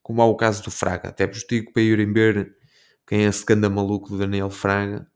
Como 0.01 0.21
há 0.21 0.25
o 0.25 0.35
caso 0.35 0.63
do 0.63 0.71
Fraga. 0.71 1.09
Até 1.09 1.27
vos 1.27 1.45
digo 1.49 1.73
para 1.73 1.81
irem 1.81 2.11
ver 2.13 2.55
quem 3.07 3.25
é 3.25 3.27
esse 3.27 3.45
ganda 3.45 3.69
maluco 3.69 4.09
do 4.09 4.17
Daniel 4.17 4.49
Fraga. 4.49 5.07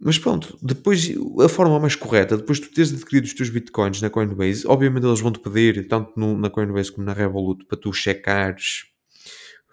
Mas 0.00 0.16
pronto, 0.16 0.56
depois 0.62 1.10
a 1.44 1.48
forma 1.48 1.80
mais 1.80 1.96
correta, 1.96 2.36
depois 2.36 2.60
de 2.60 2.68
tu 2.68 2.74
teres 2.74 2.94
adquirido 2.94 3.24
os 3.24 3.34
teus 3.34 3.50
bitcoins 3.50 4.00
na 4.00 4.08
Coinbase, 4.08 4.64
obviamente 4.64 5.04
eles 5.04 5.20
vão 5.20 5.32
te 5.32 5.40
pedir, 5.40 5.88
tanto 5.88 6.12
no, 6.16 6.38
na 6.38 6.48
Coinbase 6.48 6.92
como 6.92 7.04
na 7.04 7.12
Revolut, 7.12 7.64
para 7.64 7.76
tu 7.76 7.92
checares 7.92 8.84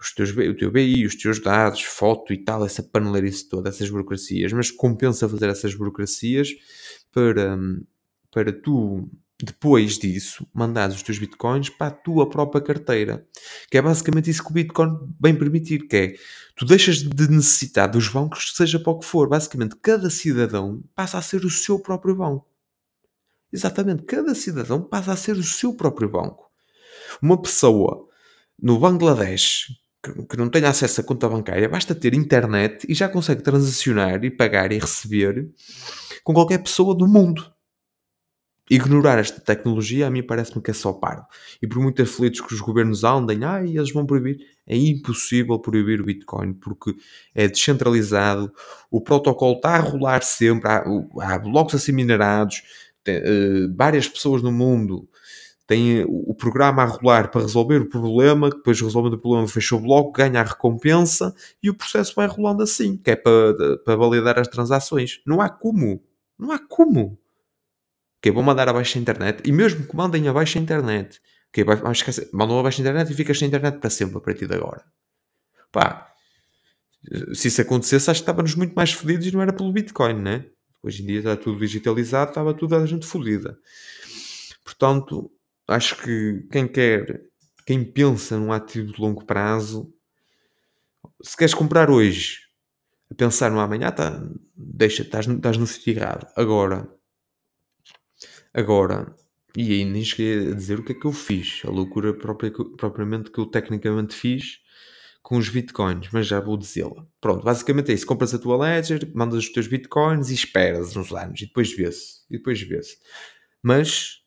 os 0.00 0.12
teus, 0.12 0.30
o 0.30 0.54
teu 0.54 0.70
BI, 0.70 1.06
os 1.06 1.14
teus 1.14 1.40
dados, 1.40 1.82
foto 1.82 2.32
e 2.32 2.38
tal, 2.38 2.64
essa 2.64 2.82
paneleirice 2.82 3.48
toda, 3.48 3.68
essas 3.68 3.88
burocracias, 3.88 4.52
mas 4.52 4.70
compensa 4.70 5.28
fazer 5.28 5.48
essas 5.48 5.74
burocracias 5.74 6.50
para, 7.10 7.58
para 8.30 8.52
tu, 8.52 9.08
depois 9.42 9.98
disso, 9.98 10.46
mandares 10.52 10.96
os 10.96 11.02
teus 11.02 11.18
bitcoins 11.18 11.70
para 11.70 11.86
a 11.86 11.90
tua 11.90 12.28
própria 12.28 12.60
carteira. 12.60 13.26
Que 13.70 13.78
é 13.78 13.82
basicamente 13.82 14.28
isso 14.28 14.44
que 14.44 14.50
o 14.50 14.54
Bitcoin 14.54 14.98
bem 15.18 15.34
permitir, 15.34 15.86
que 15.86 15.96
é, 15.96 16.14
tu 16.54 16.66
deixas 16.66 16.98
de 16.98 17.30
necessitar 17.30 17.90
dos 17.90 18.08
bancos, 18.08 18.52
seja 18.54 18.78
para 18.78 18.92
o 18.92 18.98
que 18.98 19.06
for. 19.06 19.28
Basicamente, 19.28 19.76
cada 19.76 20.10
cidadão 20.10 20.82
passa 20.94 21.18
a 21.18 21.22
ser 21.22 21.44
o 21.44 21.50
seu 21.50 21.78
próprio 21.78 22.14
banco. 22.14 22.46
Exatamente, 23.52 24.02
cada 24.02 24.34
cidadão 24.34 24.82
passa 24.82 25.12
a 25.12 25.16
ser 25.16 25.36
o 25.36 25.42
seu 25.42 25.74
próprio 25.74 26.10
banco. 26.10 26.50
Uma 27.22 27.40
pessoa 27.40 28.06
no 28.60 28.78
Bangladesh 28.78 29.68
que 30.28 30.36
não 30.36 30.48
tenha 30.48 30.68
acesso 30.68 31.00
a 31.00 31.04
conta 31.04 31.28
bancária, 31.28 31.68
basta 31.68 31.94
ter 31.94 32.14
internet 32.14 32.86
e 32.88 32.94
já 32.94 33.08
consegue 33.08 33.42
transacionar 33.42 34.24
e 34.24 34.30
pagar 34.30 34.72
e 34.72 34.78
receber 34.78 35.50
com 36.24 36.32
qualquer 36.32 36.58
pessoa 36.58 36.94
do 36.94 37.06
mundo. 37.06 37.44
Ignorar 38.68 39.20
esta 39.20 39.40
tecnologia 39.40 40.08
a 40.08 40.10
mim 40.10 40.24
parece-me 40.24 40.60
que 40.60 40.72
é 40.72 40.74
só 40.74 40.92
paro. 40.92 41.22
E 41.62 41.68
por 41.68 41.80
muito 41.80 42.02
aflitos 42.02 42.40
que 42.40 42.52
os 42.52 42.60
governos 42.60 43.04
andem, 43.04 43.44
ah, 43.44 43.62
eles 43.62 43.92
vão 43.92 44.04
proibir, 44.04 44.38
é 44.66 44.76
impossível 44.76 45.56
proibir 45.60 46.00
o 46.00 46.04
Bitcoin 46.04 46.52
porque 46.54 46.92
é 47.32 47.46
descentralizado, 47.46 48.52
o 48.90 49.00
protocolo 49.00 49.54
está 49.54 49.76
a 49.76 49.80
rolar 49.80 50.22
sempre, 50.22 50.68
há, 50.68 50.84
há 51.20 51.38
blocos 51.38 51.76
assim 51.76 51.92
minerados, 51.92 52.62
tem, 53.04 53.18
uh, 53.18 53.72
várias 53.76 54.08
pessoas 54.08 54.42
no 54.42 54.50
mundo 54.50 55.08
tem 55.66 56.04
o 56.06 56.32
programa 56.32 56.82
a 56.82 56.86
rolar 56.86 57.28
para 57.30 57.40
resolver 57.40 57.80
o 57.80 57.88
problema, 57.88 58.50
depois 58.50 58.80
resolvendo 58.80 59.14
o 59.14 59.18
problema 59.18 59.48
fecha 59.48 59.74
o 59.74 59.80
bloco, 59.80 60.12
ganha 60.12 60.40
a 60.40 60.44
recompensa 60.44 61.34
e 61.60 61.68
o 61.68 61.74
processo 61.74 62.14
vai 62.14 62.28
rolando 62.28 62.62
assim, 62.62 62.96
que 62.96 63.10
é 63.10 63.16
para, 63.16 63.76
para 63.84 63.96
validar 63.96 64.38
as 64.38 64.46
transações. 64.46 65.20
Não 65.26 65.40
há 65.40 65.48
como. 65.48 66.00
Não 66.38 66.52
há 66.52 66.58
como. 66.58 67.18
Que 68.22 68.30
vão 68.30 68.44
mandar 68.44 68.68
abaixo 68.68 68.96
a 68.96 69.00
internet 69.00 69.42
e 69.44 69.50
mesmo 69.50 69.84
que 69.84 69.96
mandem 69.96 70.28
abaixo 70.28 70.56
a 70.56 70.60
internet, 70.60 71.20
vai, 71.64 71.76
vai 71.76 71.92
esquecer, 71.92 72.28
mandam 72.32 72.60
abaixo 72.60 72.80
a 72.80 72.82
internet 72.82 73.10
e 73.10 73.14
ficas 73.14 73.38
sem 73.38 73.48
internet 73.48 73.78
para 73.78 73.90
sempre 73.90 74.18
a 74.18 74.20
partir 74.20 74.46
de 74.46 74.54
agora. 74.54 74.84
Pá, 75.72 76.12
se 77.34 77.48
isso 77.48 77.60
acontecesse, 77.60 78.08
acho 78.08 78.20
que 78.20 78.22
estávamos 78.22 78.54
muito 78.54 78.74
mais 78.74 78.92
fodidos 78.92 79.26
e 79.26 79.32
não 79.32 79.42
era 79.42 79.52
pelo 79.52 79.72
Bitcoin, 79.72 80.14
né? 80.14 80.46
Hoje 80.82 81.02
em 81.02 81.06
dia 81.06 81.18
está 81.18 81.36
tudo 81.36 81.58
digitalizado, 81.58 82.30
estava 82.30 82.54
tudo 82.54 82.76
a 82.76 82.86
gente 82.86 83.04
fodida. 83.04 83.58
Portanto, 84.64 85.30
acho 85.68 85.96
que 86.02 86.46
quem 86.50 86.68
quer, 86.68 87.22
quem 87.66 87.84
pensa 87.84 88.38
num 88.38 88.52
ativo 88.52 88.92
de 88.92 89.00
longo 89.00 89.24
prazo, 89.24 89.92
se 91.22 91.36
queres 91.36 91.54
comprar 91.54 91.90
hoje, 91.90 92.40
a 93.10 93.14
pensar 93.14 93.50
no 93.50 93.60
amanhã, 93.60 93.90
tá, 93.90 94.22
deixa, 94.54 95.02
estás, 95.02 95.26
estás 95.26 95.56
no 95.56 95.66
sítio 95.66 95.94
errado. 95.94 96.26
Agora, 96.36 96.88
agora, 98.52 99.14
e 99.56 99.72
aí 99.72 99.84
nem 99.84 100.04
cheguei 100.04 100.50
a 100.50 100.54
dizer 100.54 100.78
o 100.78 100.84
que 100.84 100.92
é 100.92 100.94
que 100.94 101.06
eu 101.06 101.12
fiz, 101.12 101.62
a 101.64 101.70
loucura 101.70 102.12
própria, 102.12 102.52
propriamente 102.76 103.30
que 103.30 103.38
eu 103.38 103.46
tecnicamente 103.46 104.14
fiz 104.14 104.60
com 105.22 105.36
os 105.38 105.48
bitcoins, 105.48 106.08
mas 106.12 106.28
já 106.28 106.38
vou 106.38 106.56
dizê-la. 106.56 107.04
Pronto, 107.20 107.42
basicamente 107.42 107.90
é 107.90 107.94
isso. 107.94 108.06
Compras 108.06 108.32
a 108.32 108.38
tua 108.38 108.56
ledger, 108.56 109.10
mandas 109.12 109.40
os 109.40 109.52
teus 109.52 109.66
bitcoins 109.66 110.30
e 110.30 110.34
esperas 110.34 110.94
uns 110.94 111.12
anos 111.12 111.40
e 111.40 111.46
depois 111.46 111.72
vê-se. 111.72 112.24
E 112.30 112.36
depois 112.36 112.60
vê-se. 112.62 112.96
Mas 113.60 114.22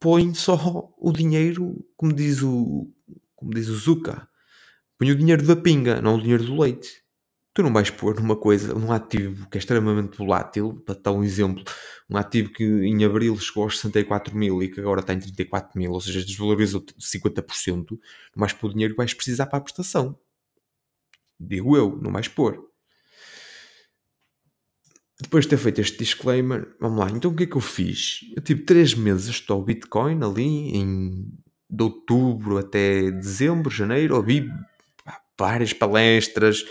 põe 0.00 0.34
só 0.34 0.92
o 0.98 1.12
dinheiro, 1.12 1.84
como 1.96 2.12
diz 2.12 2.42
o, 2.42 2.90
como 3.34 3.52
diz 3.52 3.68
o 3.68 3.76
Zuka, 3.76 4.28
põe 4.98 5.10
o 5.10 5.16
dinheiro 5.16 5.46
da 5.46 5.56
pinga, 5.56 6.00
não 6.00 6.16
o 6.16 6.20
dinheiro 6.20 6.44
do 6.44 6.60
leite. 6.60 7.02
Tu 7.54 7.62
não 7.62 7.72
vais 7.72 7.90
pôr 7.90 8.20
numa 8.20 8.36
coisa, 8.36 8.72
num 8.72 8.92
ativo 8.92 9.48
que 9.50 9.58
é 9.58 9.60
extremamente 9.60 10.16
volátil, 10.16 10.80
para 10.86 10.94
dar 10.94 11.12
um 11.12 11.24
exemplo, 11.24 11.64
um 12.08 12.16
ativo 12.16 12.52
que 12.52 12.64
em 12.64 13.04
abril 13.04 13.36
chegou 13.38 13.64
aos 13.64 13.80
64 13.80 14.36
mil 14.36 14.62
e 14.62 14.68
que 14.68 14.80
agora 14.80 15.00
está 15.00 15.12
em 15.12 15.18
34 15.18 15.76
mil, 15.76 15.90
ou 15.90 16.00
seja, 16.00 16.24
desvalorizou 16.24 16.80
50%, 16.80 17.90
não 17.90 17.98
vais 18.36 18.52
pôr 18.52 18.68
o 18.68 18.72
dinheiro 18.72 18.94
que 18.94 18.98
vais 18.98 19.12
precisar 19.12 19.46
para 19.46 19.58
a 19.58 19.62
prestação. 19.62 20.16
Digo 21.40 21.76
eu, 21.76 21.96
não 22.00 22.12
vais 22.12 22.28
pôr. 22.28 22.67
Depois 25.20 25.44
de 25.44 25.50
ter 25.50 25.56
feito 25.56 25.80
este 25.80 25.98
disclaimer, 25.98 26.68
vamos 26.80 26.98
lá, 26.98 27.10
então 27.10 27.32
o 27.32 27.34
que 27.34 27.42
é 27.42 27.46
que 27.46 27.56
eu 27.56 27.60
fiz? 27.60 28.20
Eu 28.36 28.42
tive 28.42 28.62
3 28.62 28.94
meses 28.94 29.28
a 29.28 29.30
estudar 29.32 29.56
o 29.56 29.64
Bitcoin 29.64 30.22
ali, 30.22 30.76
em 30.76 31.26
de 31.70 31.82
outubro 31.82 32.56
até 32.56 33.10
dezembro, 33.10 33.70
janeiro, 33.70 34.16
ouvi 34.16 34.48
várias 35.38 35.72
palestras 35.72 36.64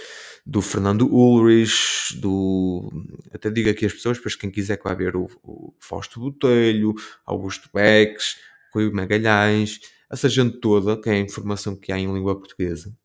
do 0.45 0.61
Fernando 0.61 1.05
Ulrich, 1.13 2.17
do. 2.19 2.89
Até 3.33 3.51
digo 3.51 3.69
aqui 3.69 3.85
as 3.85 3.93
pessoas, 3.93 4.17
para 4.17 4.31
quem 4.39 4.49
quiser 4.49 4.77
que 4.77 4.85
vá 4.85 4.93
ver 4.93 5.15
o, 5.15 5.29
o 5.43 5.73
Fausto 5.79 6.19
Botelho, 6.19 6.95
Augusto 7.25 7.69
Bex, 7.73 8.37
Rui 8.73 8.89
Magalhães, 8.91 9.79
essa 10.09 10.29
gente 10.29 10.59
toda, 10.59 10.99
que 10.99 11.09
é 11.09 11.13
a 11.13 11.19
informação 11.19 11.75
que 11.75 11.91
há 11.91 11.99
em 11.99 12.11
língua 12.11 12.39
portuguesa 12.39 12.95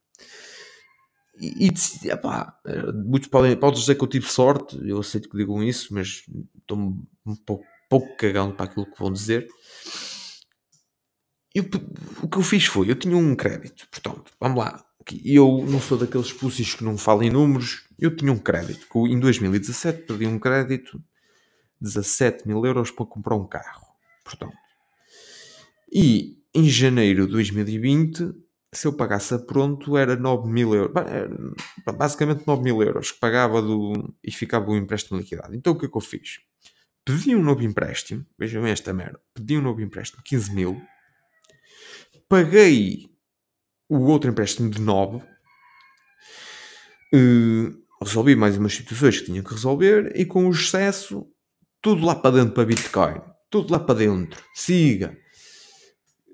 e, 1.42 1.68
e 2.04 2.08
epá, 2.08 2.56
muitos 3.04 3.28
podem, 3.28 3.56
podem 3.56 3.80
dizer 3.80 3.96
que 3.96 4.04
eu 4.04 4.08
tive 4.08 4.26
sorte, 4.26 4.78
eu 4.88 5.00
aceito 5.00 5.28
que 5.28 5.36
digam 5.36 5.60
isso, 5.62 5.92
mas 5.92 6.22
estou 6.60 6.78
um 6.78 7.36
pouco, 7.44 7.64
pouco 7.90 8.16
cagando 8.16 8.54
para 8.54 8.66
aquilo 8.66 8.86
que 8.86 8.98
vão 8.98 9.12
dizer. 9.12 9.48
Eu, 11.52 11.64
o 12.22 12.28
que 12.28 12.38
eu 12.38 12.42
fiz 12.42 12.66
foi, 12.66 12.90
eu 12.90 12.94
tinha 12.94 13.16
um 13.16 13.34
crédito, 13.34 13.86
portanto, 13.90 14.32
vamos 14.40 14.58
lá, 14.58 14.84
eu 15.24 15.66
não 15.68 15.80
sou 15.80 15.98
daqueles 15.98 16.32
pussies 16.32 16.74
que 16.74 16.84
não 16.84 16.96
falam 16.96 17.24
em 17.24 17.30
números, 17.30 17.84
eu 17.98 18.14
tinha 18.14 18.32
um 18.32 18.38
crédito, 18.38 18.86
que 18.90 18.98
em 18.98 19.18
2017 19.18 20.02
pedi 20.04 20.26
um 20.26 20.38
crédito 20.38 21.02
17 21.80 22.46
mil 22.46 22.64
euros 22.64 22.92
para 22.92 23.04
comprar 23.04 23.34
um 23.34 23.46
carro, 23.46 23.86
portanto. 24.24 24.56
E 25.92 26.38
em 26.54 26.68
janeiro 26.68 27.26
de 27.26 27.32
2020 27.32 28.32
se 28.74 28.86
eu 28.86 28.92
pagasse 28.94 29.34
a 29.34 29.38
pronto 29.38 29.98
era 29.98 30.16
9 30.16 30.48
mil 30.48 30.74
euros, 30.74 30.94
basicamente 31.96 32.46
9 32.46 32.62
mil 32.62 32.82
euros 32.82 33.12
que 33.12 33.20
pagava 33.20 33.60
do, 33.60 34.14
e 34.24 34.32
ficava 34.32 34.70
o 34.70 34.76
empréstimo 34.76 35.18
liquidado. 35.18 35.54
Então 35.54 35.74
o 35.74 35.78
que 35.78 35.84
é 35.84 35.88
que 35.88 35.96
eu 35.96 36.00
fiz? 36.00 36.40
Pedi 37.04 37.36
um 37.36 37.42
novo 37.42 37.62
empréstimo, 37.62 38.24
vejam 38.38 38.64
esta 38.66 38.92
merda, 38.92 39.20
pedi 39.34 39.58
um 39.58 39.62
novo 39.62 39.82
empréstimo 39.82 40.22
de 40.22 40.30
15 40.30 40.54
mil, 40.54 40.80
paguei 42.28 43.10
o 43.88 43.98
outro 43.98 44.30
empréstimo 44.30 44.70
de 44.70 44.80
9, 44.80 45.16
uh, 45.16 45.22
eh, 47.12 47.72
resolvi 48.02 48.34
mais 48.36 48.56
umas 48.56 48.72
situações 48.72 49.20
que 49.20 49.26
tinha 49.26 49.42
que 49.42 49.50
resolver 49.50 50.12
e 50.14 50.24
com 50.24 50.46
o 50.46 50.50
excesso, 50.50 51.26
tudo 51.82 52.06
lá 52.06 52.14
para 52.14 52.36
dentro 52.36 52.54
para 52.54 52.64
Bitcoin, 52.64 53.20
tudo 53.50 53.70
lá 53.72 53.80
para 53.80 53.96
dentro, 53.96 54.42
siga. 54.54 55.18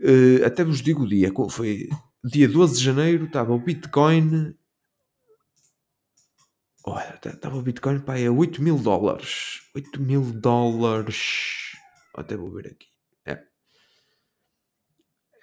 Uh, 0.00 0.44
até 0.44 0.62
vos 0.62 0.80
digo 0.80 1.02
o 1.02 1.08
dia, 1.08 1.32
foi 1.50 1.88
dia 2.24 2.48
12 2.48 2.78
de 2.78 2.84
janeiro 2.84 3.24
estava 3.26 3.52
o 3.52 3.58
Bitcoin. 3.58 4.54
Olha, 6.84 7.18
estava 7.24 7.56
o 7.56 7.62
Bitcoin 7.62 8.00
para 8.00 8.18
é 8.18 8.30
8 8.30 8.62
mil 8.62 8.78
dólares. 8.78 9.60
8 9.74 10.00
mil 10.00 10.22
dólares. 10.22 11.72
Até 12.14 12.36
vou 12.36 12.50
ver 12.50 12.68
aqui. 12.68 12.88
É. 13.26 13.44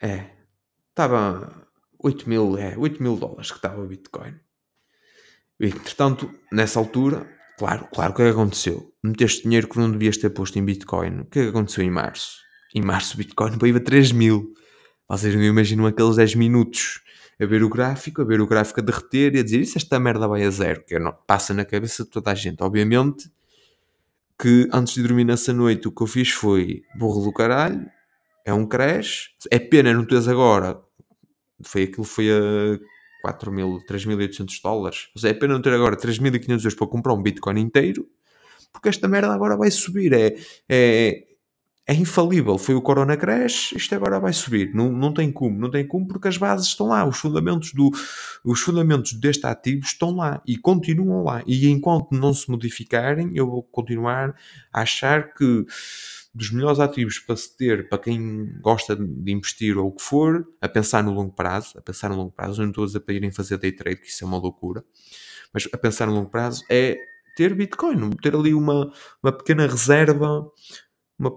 É. 0.01 0.35
Estava 0.89 1.67
8 1.99 2.29
mil, 2.29 2.57
é, 2.57 2.77
8 2.77 3.01
mil 3.01 3.15
dólares 3.15 3.51
que 3.51 3.57
estava 3.57 3.81
o 3.81 3.87
Bitcoin. 3.87 4.39
Entretanto, 5.59 6.33
nessa 6.51 6.79
altura, 6.79 7.29
claro, 7.57 7.87
claro, 7.93 8.11
o 8.11 8.15
que 8.15 8.21
é 8.21 8.25
que 8.25 8.31
aconteceu? 8.31 8.93
Meteste 9.03 9.43
dinheiro 9.43 9.67
que 9.67 9.77
não 9.77 9.91
devias 9.91 10.17
ter 10.17 10.29
posto 10.29 10.59
em 10.59 10.65
Bitcoin. 10.65 11.21
O 11.21 11.25
que 11.25 11.39
é 11.39 11.43
que 11.43 11.49
aconteceu 11.49 11.83
em 11.83 11.89
março? 11.89 12.39
Em 12.73 12.81
março 12.81 13.15
o 13.15 13.17
Bitcoin 13.17 13.57
veio 13.57 13.77
a 13.77 13.79
3 13.79 14.11
mil. 14.11 14.53
Vocês 15.07 15.35
não 15.35 15.43
imaginam 15.43 15.85
aqueles 15.85 16.15
10 16.15 16.35
minutos 16.35 17.01
a 17.39 17.45
ver 17.45 17.63
o 17.63 17.69
gráfico, 17.69 18.21
a 18.21 18.25
ver 18.25 18.41
o 18.41 18.47
gráfico 18.47 18.79
a 18.79 18.83
derreter 18.83 19.35
e 19.35 19.39
a 19.39 19.43
dizer 19.43 19.59
isso 19.59 19.77
esta 19.77 19.99
merda 19.99 20.27
vai 20.27 20.43
a 20.43 20.49
zero, 20.49 20.83
que 20.85 20.97
não, 20.97 21.13
passa 21.27 21.53
na 21.53 21.65
cabeça 21.65 22.03
de 22.03 22.09
toda 22.09 22.31
a 22.31 22.35
gente. 22.35 22.63
Obviamente 22.63 23.29
que 24.39 24.67
antes 24.71 24.93
de 24.93 25.01
dormir 25.01 25.23
nessa 25.23 25.53
noite 25.53 25.87
o 25.87 25.91
que 25.91 26.03
eu 26.03 26.07
fiz 26.07 26.31
foi 26.31 26.83
burro 26.97 27.23
do 27.23 27.31
caralho, 27.31 27.85
é 28.43 28.53
um 28.53 28.65
crash, 28.65 29.31
é 29.49 29.59
pena 29.59 29.93
não 29.93 30.05
teres 30.05 30.27
agora, 30.27 30.79
foi 31.63 31.83
aquilo 31.83 32.03
foi 32.03 32.29
a 32.29 32.79
4 33.21 33.51
mil, 33.51 33.79
3.800 33.89 34.61
dólares, 34.61 35.09
ou 35.15 35.21
seja, 35.21 35.33
é 35.33 35.37
pena 35.37 35.53
não 35.53 35.61
ter 35.61 35.73
agora 35.73 35.95
3.500 35.95 36.49
euros 36.49 36.75
para 36.75 36.87
comprar 36.87 37.13
um 37.13 37.21
Bitcoin 37.21 37.59
inteiro, 37.59 38.07
porque 38.71 38.89
esta 38.89 39.07
merda 39.07 39.33
agora 39.33 39.55
vai 39.55 39.71
subir, 39.71 40.13
é, 40.13 40.35
é 40.69 41.23
é 41.87 41.93
infalível. 41.93 42.57
Foi 42.57 42.73
o 42.73 42.81
Corona 42.81 43.15
Crash, 43.15 43.73
isto 43.73 43.93
agora 43.93 44.19
vai 44.19 44.33
subir. 44.33 44.73
Não, 44.73 44.91
não 44.91 45.13
tem 45.13 45.31
como, 45.31 45.59
não 45.59 45.69
tem 45.69 45.85
como, 45.85 46.07
porque 46.07 46.27
as 46.27 46.37
bases 46.37 46.67
estão 46.67 46.87
lá, 46.87 47.07
os 47.07 47.17
fundamentos, 47.17 47.73
do, 47.73 47.91
os 48.43 48.59
fundamentos 48.61 49.13
deste 49.13 49.45
ativo 49.45 49.85
estão 49.85 50.15
lá 50.15 50.41
e 50.47 50.57
continuam 50.57 51.23
lá. 51.23 51.43
E 51.45 51.67
enquanto 51.69 52.11
não 52.11 52.33
se 52.33 52.49
modificarem, 52.49 53.31
eu 53.35 53.47
vou 53.47 53.61
continuar 53.61 54.35
a 54.73 54.81
achar 54.81 55.33
que 55.33 55.65
dos 56.33 56.51
melhores 56.51 56.79
ativos 56.79 57.19
para 57.19 57.37
se 57.37 57.55
ter, 57.55 57.87
para 57.87 57.99
quem 57.99 58.59
gosta 58.59 58.95
de 58.95 59.31
investir 59.31 59.77
ou 59.77 59.87
o 59.87 59.91
que 59.91 60.01
for, 60.01 60.45
a 60.59 60.67
pensar 60.67 61.01
no 61.01 61.13
longo 61.13 61.31
prazo, 61.31 61.77
a 61.77 61.81
pensar 61.81 62.09
no 62.09 62.17
longo 62.17 62.31
prazo, 62.31 62.61
não 62.61 62.69
estou 62.69 62.83
a 62.83 62.87
dizer 62.87 62.99
para 62.99 63.13
irem 63.13 63.31
fazer 63.31 63.57
day 63.57 63.71
trade, 63.71 64.01
que 64.01 64.07
isso 64.07 64.23
é 64.23 64.27
uma 64.27 64.37
loucura, 64.37 64.83
mas 65.53 65.69
a 65.71 65.77
pensar 65.77 66.07
no 66.07 66.13
longo 66.13 66.29
prazo 66.29 66.61
é 66.69 66.97
ter 67.37 67.53
Bitcoin, 67.53 68.09
ter 68.21 68.35
ali 68.35 68.53
uma, 68.53 68.91
uma 69.23 69.31
pequena 69.31 69.65
reserva, 69.65 70.45
uma, 71.17 71.31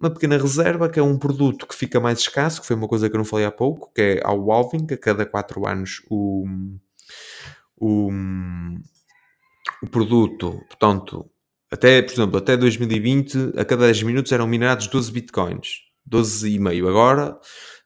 uma 0.00 0.10
pequena 0.10 0.38
reserva, 0.38 0.88
que 0.88 0.98
é 0.98 1.02
um 1.02 1.18
produto 1.18 1.66
que 1.66 1.74
fica 1.74 2.00
mais 2.00 2.20
escasso, 2.20 2.60
que 2.60 2.66
foi 2.66 2.76
uma 2.76 2.88
coisa 2.88 3.08
que 3.08 3.14
eu 3.14 3.18
não 3.18 3.24
falei 3.24 3.44
há 3.44 3.52
pouco, 3.52 3.92
que 3.94 4.00
é 4.00 4.20
ao 4.24 4.50
Alving, 4.50 4.86
que 4.86 4.94
a 4.94 4.98
cada 4.98 5.26
4 5.26 5.68
anos 5.68 6.02
o, 6.08 6.46
o, 7.76 8.10
o 9.82 9.90
produto, 9.90 10.60
portanto, 10.68 11.30
até, 11.70 12.02
por 12.02 12.12
exemplo, 12.12 12.38
até 12.38 12.56
2020, 12.56 13.52
a 13.56 13.64
cada 13.64 13.86
10 13.86 14.02
minutos 14.02 14.32
eram 14.32 14.46
minerados 14.46 14.88
12 14.88 15.12
bitcoins. 15.12 15.90
12,5. 16.10 16.88
Agora 16.88 17.38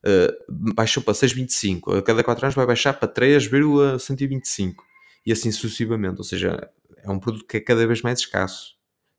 uh, 0.06 0.72
baixou 0.74 1.02
para 1.02 1.12
6,25. 1.12 1.98
A 1.98 2.02
cada 2.02 2.24
4 2.24 2.46
anos 2.46 2.54
vai 2.54 2.66
baixar 2.66 2.94
para 2.94 3.08
3,125. 3.08 4.82
E 5.26 5.32
assim 5.32 5.52
sucessivamente. 5.52 6.18
Ou 6.18 6.24
seja, 6.24 6.70
é 6.96 7.10
um 7.10 7.18
produto 7.18 7.46
que 7.46 7.58
é 7.58 7.60
cada 7.60 7.86
vez 7.86 8.00
mais 8.00 8.20
escasso. 8.20 8.73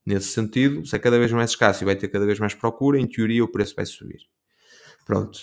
Nesse 0.05 0.27
sentido, 0.27 0.85
se 0.85 0.95
é 0.95 0.99
cada 0.99 1.17
vez 1.17 1.31
mais 1.31 1.49
escasso 1.49 1.83
e 1.83 1.85
vai 1.85 1.95
ter 1.95 2.07
cada 2.09 2.25
vez 2.25 2.39
mais 2.39 2.53
procura, 2.53 2.99
em 2.99 3.07
teoria 3.07 3.43
o 3.43 3.47
preço 3.47 3.75
vai 3.75 3.85
subir. 3.85 4.19
Pronto. 5.05 5.39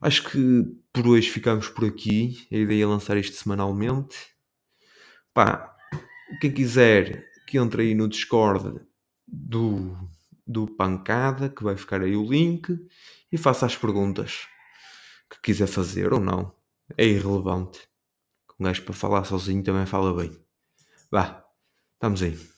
Acho 0.00 0.30
que 0.30 0.64
por 0.92 1.06
hoje 1.06 1.30
ficamos 1.30 1.68
por 1.68 1.84
aqui. 1.84 2.46
A 2.50 2.56
ideia 2.56 2.84
é 2.84 2.86
lançar 2.86 3.16
isto 3.16 3.36
semanalmente. 3.36 4.16
Pá, 5.34 5.76
quem 6.40 6.50
quiser 6.50 7.28
que 7.46 7.58
entre 7.58 7.82
aí 7.82 7.94
no 7.94 8.08
Discord 8.08 8.80
do, 9.26 9.96
do 10.46 10.66
Pancada, 10.66 11.50
que 11.50 11.62
vai 11.62 11.76
ficar 11.76 12.00
aí 12.00 12.16
o 12.16 12.24
link, 12.24 12.78
e 13.30 13.36
faça 13.36 13.66
as 13.66 13.76
perguntas 13.76 14.46
que 15.30 15.40
quiser 15.42 15.66
fazer 15.66 16.12
ou 16.12 16.20
não. 16.20 16.54
É 16.96 17.06
irrelevante. 17.06 17.80
Um 18.58 18.64
gajo 18.64 18.82
para 18.82 18.94
falar 18.94 19.24
sozinho 19.24 19.62
também 19.62 19.86
fala 19.86 20.14
bem. 20.14 20.38
Vá, 21.10 21.44
estamos 21.94 22.22
aí. 22.22 22.51